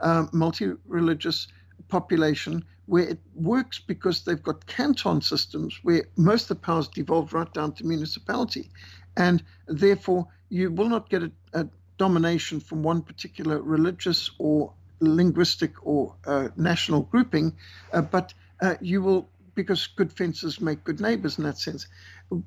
uh, 0.00 0.26
multi 0.32 0.72
religious 0.86 1.48
population 1.88 2.64
where 2.86 3.08
it 3.08 3.18
works 3.34 3.78
because 3.78 4.24
they've 4.24 4.42
got 4.42 4.66
canton 4.66 5.20
systems 5.20 5.78
where 5.82 6.04
most 6.16 6.44
of 6.44 6.48
the 6.48 6.54
powers 6.56 6.88
devolve 6.88 7.32
right 7.34 7.52
down 7.52 7.72
to 7.72 7.86
municipality. 7.86 8.70
And 9.16 9.42
therefore, 9.66 10.26
you 10.48 10.70
will 10.70 10.88
not 10.88 11.10
get 11.10 11.22
a, 11.22 11.32
a 11.52 11.68
domination 11.98 12.60
from 12.60 12.82
one 12.82 13.02
particular 13.02 13.60
religious 13.60 14.30
or 14.38 14.72
linguistic 15.00 15.74
or 15.86 16.14
uh, 16.26 16.48
national 16.56 17.02
grouping, 17.02 17.52
uh, 17.92 18.00
but 18.00 18.32
uh, 18.62 18.74
you 18.80 19.02
will, 19.02 19.28
because 19.54 19.86
good 19.86 20.12
fences 20.12 20.60
make 20.60 20.82
good 20.84 21.00
neighbors 21.00 21.38
in 21.38 21.44
that 21.44 21.58
sense. 21.58 21.86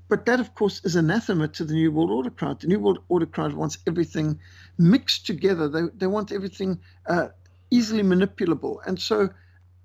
But 0.09 0.25
that, 0.25 0.39
of 0.39 0.53
course, 0.55 0.81
is 0.83 0.95
anathema 0.95 1.47
to 1.49 1.65
the 1.65 1.73
New 1.73 1.91
World 1.91 2.11
Order 2.11 2.29
crowd. 2.29 2.61
The 2.61 2.67
New 2.67 2.79
World 2.79 2.99
Order 3.09 3.25
crowd 3.25 3.53
wants 3.53 3.77
everything 3.87 4.39
mixed 4.77 5.25
together. 5.25 5.67
They, 5.67 5.83
they 5.95 6.07
want 6.07 6.31
everything 6.31 6.79
uh, 7.07 7.29
easily 7.71 8.03
manipulable. 8.03 8.77
And 8.85 8.99
so, 9.01 9.29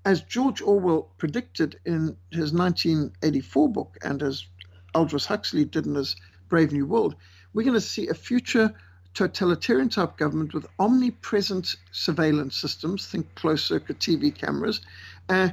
as 0.05 0.21
George 0.21 0.61
Orwell 0.61 1.09
predicted 1.17 1.79
in 1.85 2.15
his 2.31 2.53
1984 2.53 3.69
book, 3.69 3.97
and 4.03 4.21
as 4.21 4.45
Aldous 4.93 5.25
Huxley 5.25 5.65
did 5.65 5.85
in 5.85 5.95
his 5.95 6.15
Brave 6.49 6.71
New 6.71 6.85
World, 6.85 7.15
we're 7.53 7.63
going 7.63 7.73
to 7.73 7.81
see 7.81 8.07
a 8.07 8.13
future 8.13 8.73
totalitarian 9.13 9.89
type 9.89 10.17
government 10.17 10.53
with 10.53 10.67
omnipresent 10.79 11.75
surveillance 11.91 12.55
systems, 12.55 13.07
think 13.07 13.33
closed 13.35 13.65
circuit 13.65 13.99
TV 13.99 14.33
cameras, 14.33 14.81
uh, 15.29 15.49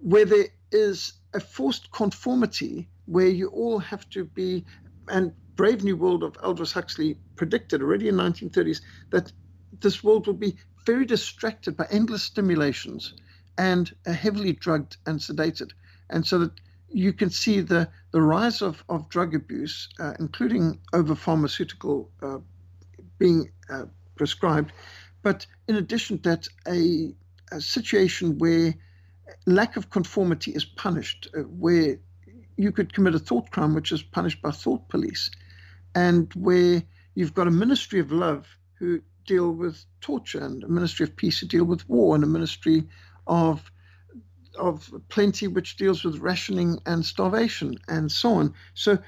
where 0.00 0.26
there 0.26 0.48
is 0.70 1.14
a 1.32 1.40
forced 1.40 1.90
conformity 1.92 2.88
where 3.06 3.28
you 3.28 3.48
all 3.48 3.78
have 3.78 4.08
to 4.10 4.24
be, 4.24 4.64
and 5.08 5.32
Brave 5.54 5.82
New 5.82 5.96
World 5.96 6.22
of 6.22 6.36
Aldous 6.42 6.72
Huxley 6.72 7.16
predicted 7.36 7.80
already 7.80 8.08
in 8.08 8.16
1930s 8.16 8.82
that 9.10 9.32
this 9.80 10.04
world 10.04 10.26
will 10.26 10.34
be 10.34 10.56
very 10.86 11.04
distracted 11.04 11.76
by 11.76 11.86
endless 11.90 12.22
stimulations 12.22 13.14
and 13.58 13.94
uh, 14.06 14.12
heavily 14.12 14.52
drugged 14.52 14.96
and 15.06 15.18
sedated. 15.18 15.72
And 16.08 16.24
so 16.24 16.38
that 16.38 16.52
you 16.88 17.12
can 17.12 17.30
see 17.30 17.60
the, 17.60 17.88
the 18.12 18.22
rise 18.22 18.62
of, 18.62 18.82
of 18.88 19.08
drug 19.08 19.34
abuse, 19.34 19.88
uh, 19.98 20.14
including 20.20 20.78
over 20.92 21.14
pharmaceutical 21.14 22.10
uh, 22.22 22.38
being 23.18 23.50
uh, 23.68 23.84
prescribed. 24.14 24.72
But 25.22 25.46
in 25.66 25.74
addition 25.74 26.18
to 26.20 26.30
that, 26.30 26.48
a, 26.68 27.14
a, 27.50 27.60
situation 27.60 28.38
where 28.38 28.74
lack 29.46 29.76
of 29.76 29.90
conformity 29.90 30.52
is 30.52 30.64
punished, 30.64 31.28
uh, 31.36 31.40
where 31.40 31.98
you 32.56 32.70
could 32.70 32.94
commit 32.94 33.14
a 33.14 33.18
thought 33.18 33.50
crime, 33.50 33.74
which 33.74 33.90
is 33.90 34.02
punished 34.02 34.40
by 34.40 34.52
thought 34.52 34.88
police, 34.88 35.30
and 35.94 36.32
where 36.34 36.82
you've 37.14 37.34
got 37.34 37.48
a 37.48 37.50
ministry 37.50 37.98
of 37.98 38.12
love 38.12 38.46
who 38.78 39.00
deal 39.26 39.50
with 39.52 39.84
torture, 40.00 40.44
and 40.44 40.62
a 40.62 40.68
ministry 40.68 41.04
of 41.04 41.16
peace 41.16 41.38
who 41.40 41.46
deal 41.46 41.64
with 41.64 41.88
war, 41.88 42.14
and 42.14 42.24
a 42.24 42.28
ministry 42.28 42.84
of 43.26 43.70
of 44.58 44.90
plenty 45.08 45.46
which 45.46 45.76
deals 45.76 46.02
with 46.02 46.18
rationing 46.18 46.80
and 46.86 47.04
starvation 47.04 47.78
and 47.88 48.10
so 48.10 48.30
on. 48.34 48.54
So 48.74 48.98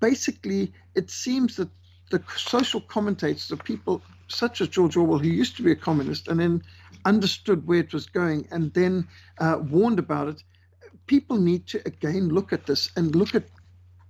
basically, 0.00 0.72
it 0.94 1.10
seems 1.10 1.56
that 1.56 1.70
the 2.10 2.22
social 2.36 2.80
commentators 2.80 3.50
are 3.50 3.56
people 3.56 4.02
such 4.28 4.60
as 4.60 4.68
George 4.68 4.96
Orwell, 4.96 5.18
who 5.18 5.28
used 5.28 5.56
to 5.56 5.62
be 5.62 5.72
a 5.72 5.76
communist 5.76 6.28
and 6.28 6.38
then 6.38 6.62
understood 7.04 7.66
where 7.66 7.80
it 7.80 7.92
was 7.92 8.06
going 8.06 8.46
and 8.50 8.72
then 8.74 9.06
uh, 9.38 9.58
warned 9.60 9.98
about 9.98 10.28
it. 10.28 10.42
People 11.06 11.38
need 11.38 11.66
to 11.68 11.82
again 11.86 12.28
look 12.28 12.52
at 12.52 12.66
this 12.66 12.90
and 12.96 13.14
look 13.14 13.34
at 13.34 13.44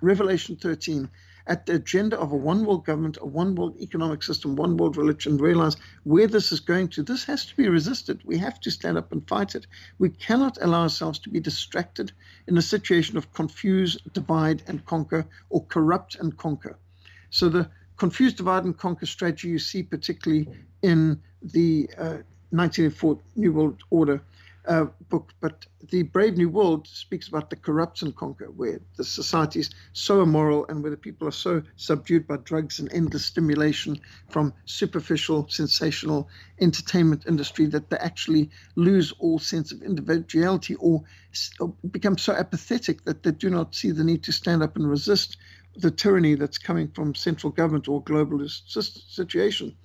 Revelation 0.01 0.57
13 0.57 1.09
at 1.47 1.67
the 1.67 1.75
agenda 1.75 2.19
of 2.19 2.33
a 2.33 2.37
one 2.37 2.65
world 2.65 2.87
government, 2.87 3.19
a 3.21 3.27
one 3.27 3.55
world 3.55 3.77
economic 3.81 4.23
system, 4.23 4.57
one 4.57 4.77
world 4.77 4.97
religion, 4.97 5.37
realize 5.37 5.77
where 6.05 6.27
this 6.27 6.53
is 6.53 6.61
going 6.61 6.89
to. 6.89 7.03
This 7.03 7.25
has 7.25 7.45
to 7.47 7.57
be 7.57 7.69
resisted. 7.69 8.23
We 8.25 8.39
have 8.39 8.61
to 8.61 8.71
stand 8.71 8.97
up 8.97 9.13
and 9.13 9.27
fight 9.29 9.55
it. 9.55 9.67
We 9.99 10.09
cannot 10.11 10.59
allow 10.61 10.83
ourselves 10.83 11.19
to 11.21 11.31
be 11.31 11.41
distracted 11.41 12.13
in 12.47 12.57
a 12.57 12.63
situation 12.63 13.17
of 13.17 13.33
confuse, 13.33 13.97
divide, 14.13 14.63
and 14.67 14.85
conquer, 14.87 15.27
or 15.51 15.65
corrupt 15.67 16.15
and 16.15 16.37
conquer. 16.37 16.79
So 17.31 17.49
the 17.49 17.69
confuse, 17.97 18.33
divide, 18.33 18.65
and 18.65 18.77
conquer 18.77 19.07
strategy 19.07 19.49
you 19.49 19.59
see 19.59 19.83
particularly 19.83 20.49
in 20.83 21.21
the 21.43 21.91
uh, 21.99 22.19
1904 22.51 23.19
New 23.37 23.53
World 23.53 23.83
Order 23.91 24.23
uh, 24.67 24.87
book, 25.09 25.33
but 25.41 25.67
the 25.91 26.03
Brave 26.03 26.37
New 26.37 26.49
World 26.49 26.87
speaks 26.89 27.29
about 27.29 27.51
the 27.51 27.57
corrupt 27.57 28.03
and 28.03 28.15
conquer, 28.17 28.51
where 28.51 28.81
the 28.97 29.05
society 29.05 29.61
is 29.61 29.71
so 29.93 30.23
immoral 30.23 30.67
and 30.69 30.83
where 30.83 30.91
the 30.91 30.97
people 30.97 31.29
are 31.29 31.33
so 31.33 31.63
subdued 31.77 32.27
by 32.27 32.37
drugs 32.39 32.79
and 32.79 32.93
endless 32.93 33.27
stimulation 33.27 34.01
from 34.31 34.55
superficial, 34.65 35.47
sensational 35.49 36.29
entertainment 36.61 37.25
industry 37.27 37.67
that 37.67 37.91
they 37.91 37.99
actually 37.99 38.51
lose 38.77 39.13
all 39.19 39.39
sense 39.39 39.73
of 39.73 39.83
individuality 39.83 40.75
or, 40.77 41.03
or 41.61 41.75
become 41.91 42.17
so 42.17 42.33
apathetic 42.33 43.05
that 43.05 43.23
they 43.23 43.33
do 43.33 43.51
not 43.51 43.75
see 43.75 43.91
the 43.91 44.05
need 44.05 44.23
to 44.23 44.33
stand 44.33 44.63
up 44.63 44.77
and 44.77 44.89
resist 44.89 45.37
the 45.77 45.91
tyranny 45.91 46.35
that's 46.35 46.59
coming 46.59 46.89
from 46.89 47.15
central 47.15 47.53
government 47.53 47.89
or 47.89 48.03
globalist 48.05 48.71
situation. 49.13 49.77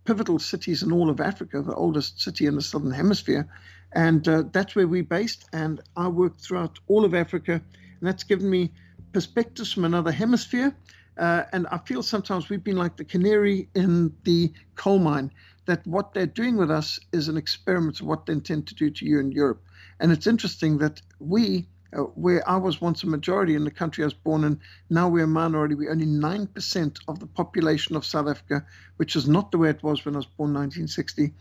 pivotal 0.05 0.39
cities 0.39 0.83
in 0.83 0.93
all 0.93 1.11
of 1.11 1.21
Africa, 1.21 1.63
the 1.63 1.75
oldest 1.75 2.21
city 2.21 2.47
in 2.47 2.55
the 2.55 2.63
southern 2.63 2.93
hemisphere, 2.93 3.49
and 3.95 4.27
uh, 4.29 4.43
that's 4.53 4.75
where 4.75 4.87
we're 4.87 5.05
based. 5.05 5.45
And 5.53 5.81
I 5.97 6.09
work 6.09 6.39
throughout 6.39 6.79
all 6.89 7.05
of 7.05 7.15
Africa, 7.15 7.53
and 7.53 8.09
that's 8.09 8.25
given 8.25 8.51
me 8.51 8.73
perspectives 9.13 9.73
from 9.73 9.85
another 9.85 10.13
hemisphere. 10.13 10.75
Uh, 11.17 11.45
and 11.53 11.67
I 11.69 11.79
feel 11.79 12.03
sometimes 12.03 12.49
we've 12.49 12.65
been 12.65 12.77
like 12.77 12.97
the 12.97 13.05
canary 13.05 13.69
in 13.75 14.13
the 14.25 14.53
coal 14.75 14.99
mine, 14.99 15.31
that 15.67 15.87
what 15.87 16.13
they're 16.13 16.27
doing 16.27 16.57
with 16.57 16.71
us 16.71 16.99
is 17.13 17.29
an 17.29 17.37
experiment 17.37 18.01
of 18.01 18.07
what 18.07 18.27
they 18.27 18.33
intend 18.33 18.67
to 18.67 18.75
do 18.75 18.91
to 18.91 19.07
you 19.07 19.21
in 19.21 19.33
Europe. 19.33 19.63
And 20.01 20.13
it's 20.13 20.27
interesting 20.27 20.79
that 20.79 21.01
we, 21.21 21.67
uh, 21.93 22.01
where 22.01 22.47
I 22.49 22.57
was 22.57 22.81
once 22.81 23.03
a 23.05 23.07
majority 23.07 23.55
in 23.55 23.65
the 23.65 23.71
country 23.71 24.03
I 24.03 24.07
was 24.07 24.15
born 24.15 24.45
in, 24.45 24.61
now 24.91 25.09
we're 25.09 25.25
a 25.25 25.29
minority. 25.29 25.77
We're 25.77 25.93
only 25.93 26.07
9% 26.07 26.99
of 27.07 27.21
the 27.21 27.27
population 27.27 27.97
of 27.97 28.05
South 28.05 28.29
Africa, 28.29 28.67
which 28.97 29.15
is 29.17 29.29
not 29.29 29.53
the 29.53 29.59
way 29.59 29.71
it 29.71 29.83
was 29.83 30.05
when 30.05 30.17
I 30.17 30.19
was 30.19 30.27
born 30.27 30.51
in 30.51 30.55
1960. 30.55 31.33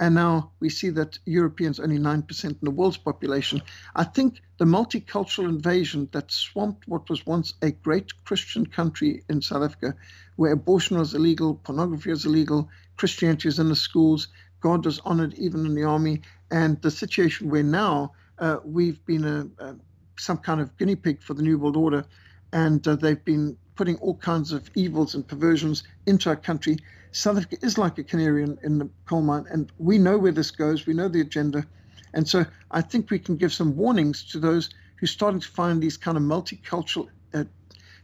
And 0.00 0.14
now 0.14 0.50
we 0.60 0.70
see 0.70 0.88
that 0.90 1.18
Europeans 1.26 1.78
only 1.78 1.98
9% 1.98 2.44
in 2.44 2.56
the 2.62 2.70
world's 2.70 2.96
population. 2.96 3.60
I 3.94 4.04
think 4.04 4.40
the 4.56 4.64
multicultural 4.64 5.50
invasion 5.50 6.08
that 6.12 6.32
swamped 6.32 6.88
what 6.88 7.10
was 7.10 7.26
once 7.26 7.52
a 7.60 7.70
great 7.70 8.24
Christian 8.24 8.64
country 8.64 9.22
in 9.28 9.42
South 9.42 9.62
Africa, 9.62 9.94
where 10.36 10.52
abortion 10.52 10.98
was 10.98 11.14
illegal, 11.14 11.54
pornography 11.54 12.08
was 12.08 12.24
illegal, 12.24 12.70
Christianity 12.96 13.48
was 13.48 13.58
in 13.58 13.68
the 13.68 13.76
schools, 13.76 14.28
God 14.60 14.86
was 14.86 15.00
honored 15.00 15.34
even 15.34 15.66
in 15.66 15.74
the 15.74 15.84
army, 15.84 16.22
and 16.50 16.80
the 16.80 16.90
situation 16.90 17.50
where 17.50 17.62
now 17.62 18.12
uh, 18.38 18.56
we've 18.64 19.04
been 19.04 19.24
a, 19.24 19.48
a, 19.62 19.76
some 20.18 20.38
kind 20.38 20.62
of 20.62 20.74
guinea 20.78 20.96
pig 20.96 21.22
for 21.22 21.34
the 21.34 21.42
New 21.42 21.58
World 21.58 21.76
Order, 21.76 22.06
and 22.54 22.86
uh, 22.88 22.96
they've 22.96 23.24
been 23.24 23.58
putting 23.76 23.96
all 23.96 24.16
kinds 24.16 24.52
of 24.52 24.70
evils 24.74 25.14
and 25.14 25.28
perversions 25.28 25.84
into 26.06 26.30
our 26.30 26.36
country. 26.36 26.78
South 27.12 27.36
Africa 27.36 27.56
is 27.62 27.76
like 27.76 27.98
a 27.98 28.04
canary 28.04 28.42
in, 28.42 28.58
in 28.62 28.78
the 28.78 28.88
coal 29.06 29.22
mine, 29.22 29.46
and 29.50 29.72
we 29.78 29.98
know 29.98 30.18
where 30.18 30.32
this 30.32 30.50
goes. 30.50 30.86
We 30.86 30.94
know 30.94 31.08
the 31.08 31.20
agenda. 31.20 31.66
And 32.14 32.28
so 32.28 32.44
I 32.70 32.82
think 32.82 33.10
we 33.10 33.18
can 33.18 33.36
give 33.36 33.52
some 33.52 33.76
warnings 33.76 34.24
to 34.30 34.38
those 34.38 34.70
who 34.96 35.04
are 35.04 35.08
starting 35.08 35.40
to 35.40 35.48
find 35.48 35.82
these 35.82 35.96
kind 35.96 36.16
of 36.16 36.22
multicultural, 36.22 37.08
uh, 37.34 37.44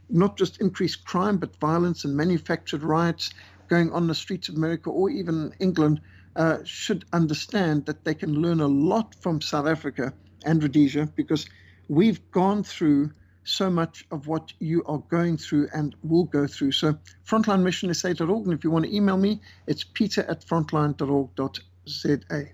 not 0.09 0.37
just 0.37 0.61
increased 0.61 1.05
crime, 1.05 1.37
but 1.37 1.55
violence 1.57 2.05
and 2.05 2.15
manufactured 2.15 2.83
riots 2.83 3.31
going 3.67 3.91
on 3.91 4.07
the 4.07 4.15
streets 4.15 4.49
of 4.49 4.55
America 4.55 4.89
or 4.89 5.09
even 5.09 5.53
England, 5.59 6.01
uh, 6.35 6.59
should 6.63 7.03
understand 7.13 7.85
that 7.85 8.05
they 8.05 8.13
can 8.13 8.41
learn 8.41 8.61
a 8.61 8.67
lot 8.67 9.15
from 9.15 9.41
South 9.41 9.67
Africa 9.67 10.13
and 10.45 10.61
Rhodesia 10.61 11.09
because 11.15 11.47
we've 11.89 12.31
gone 12.31 12.63
through 12.63 13.11
so 13.47 13.69
much 13.69 14.05
of 14.11 14.27
what 14.27 14.51
you 14.59 14.83
are 14.85 14.99
going 15.09 15.37
through 15.37 15.69
and 15.73 15.95
will 16.03 16.25
go 16.25 16.47
through. 16.47 16.73
So, 16.73 16.97
frontlinemissionsa.org. 17.25 18.45
And 18.45 18.53
if 18.53 18.63
you 18.63 18.71
want 18.71 18.85
to 18.85 18.95
email 18.95 19.17
me, 19.17 19.41
it's 19.65 19.83
peter 19.83 20.25
at 20.29 20.45
frontline.org.za. 20.45 22.45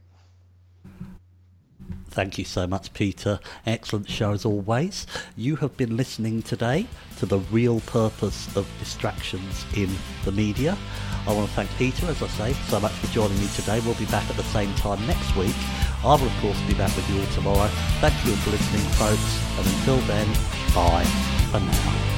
Thank 2.10 2.38
you 2.38 2.46
so 2.46 2.68
much, 2.68 2.94
Peter. 2.94 3.40
Excellent 3.66 4.08
show 4.08 4.34
as 4.34 4.46
always. 4.46 5.08
You 5.36 5.56
have 5.56 5.76
been 5.78 5.98
listening 5.98 6.44
today 6.44 6.86
to 7.18 7.26
the 7.26 7.40
real 7.40 7.80
purpose 7.82 8.56
of 8.56 8.70
distractions 8.78 9.66
in 9.76 9.90
the 10.24 10.32
media. 10.32 10.78
I 11.28 11.34
want 11.34 11.50
to 11.50 11.56
thank 11.56 11.76
Peter, 11.78 12.06
as 12.06 12.22
I 12.22 12.28
say, 12.28 12.54
so 12.68 12.80
much 12.80 12.92
for 12.92 13.08
joining 13.08 13.40
me 13.40 13.48
today. 13.56 13.80
We'll 13.80 13.96
be 13.96 14.06
back 14.06 14.30
at 14.30 14.36
the 14.36 14.44
same 14.44 14.74
time 14.76 15.06
next 15.08 15.36
week. 15.36 15.56
I 16.04 16.16
will, 16.16 16.28
of 16.28 16.38
course, 16.40 16.62
be 16.68 16.76
back 16.76 16.96
with 16.96 17.10
you 17.10 17.20
all 17.20 17.28
tomorrow. 17.28 17.68
Thank 18.00 18.14
you 18.26 18.36
for 18.36 18.52
listening, 18.52 18.84
folks, 18.92 19.42
and 19.58 19.66
until 19.66 19.98
then, 20.06 20.28
bye 20.74 21.04
for 21.52 21.60
now. 21.60 22.13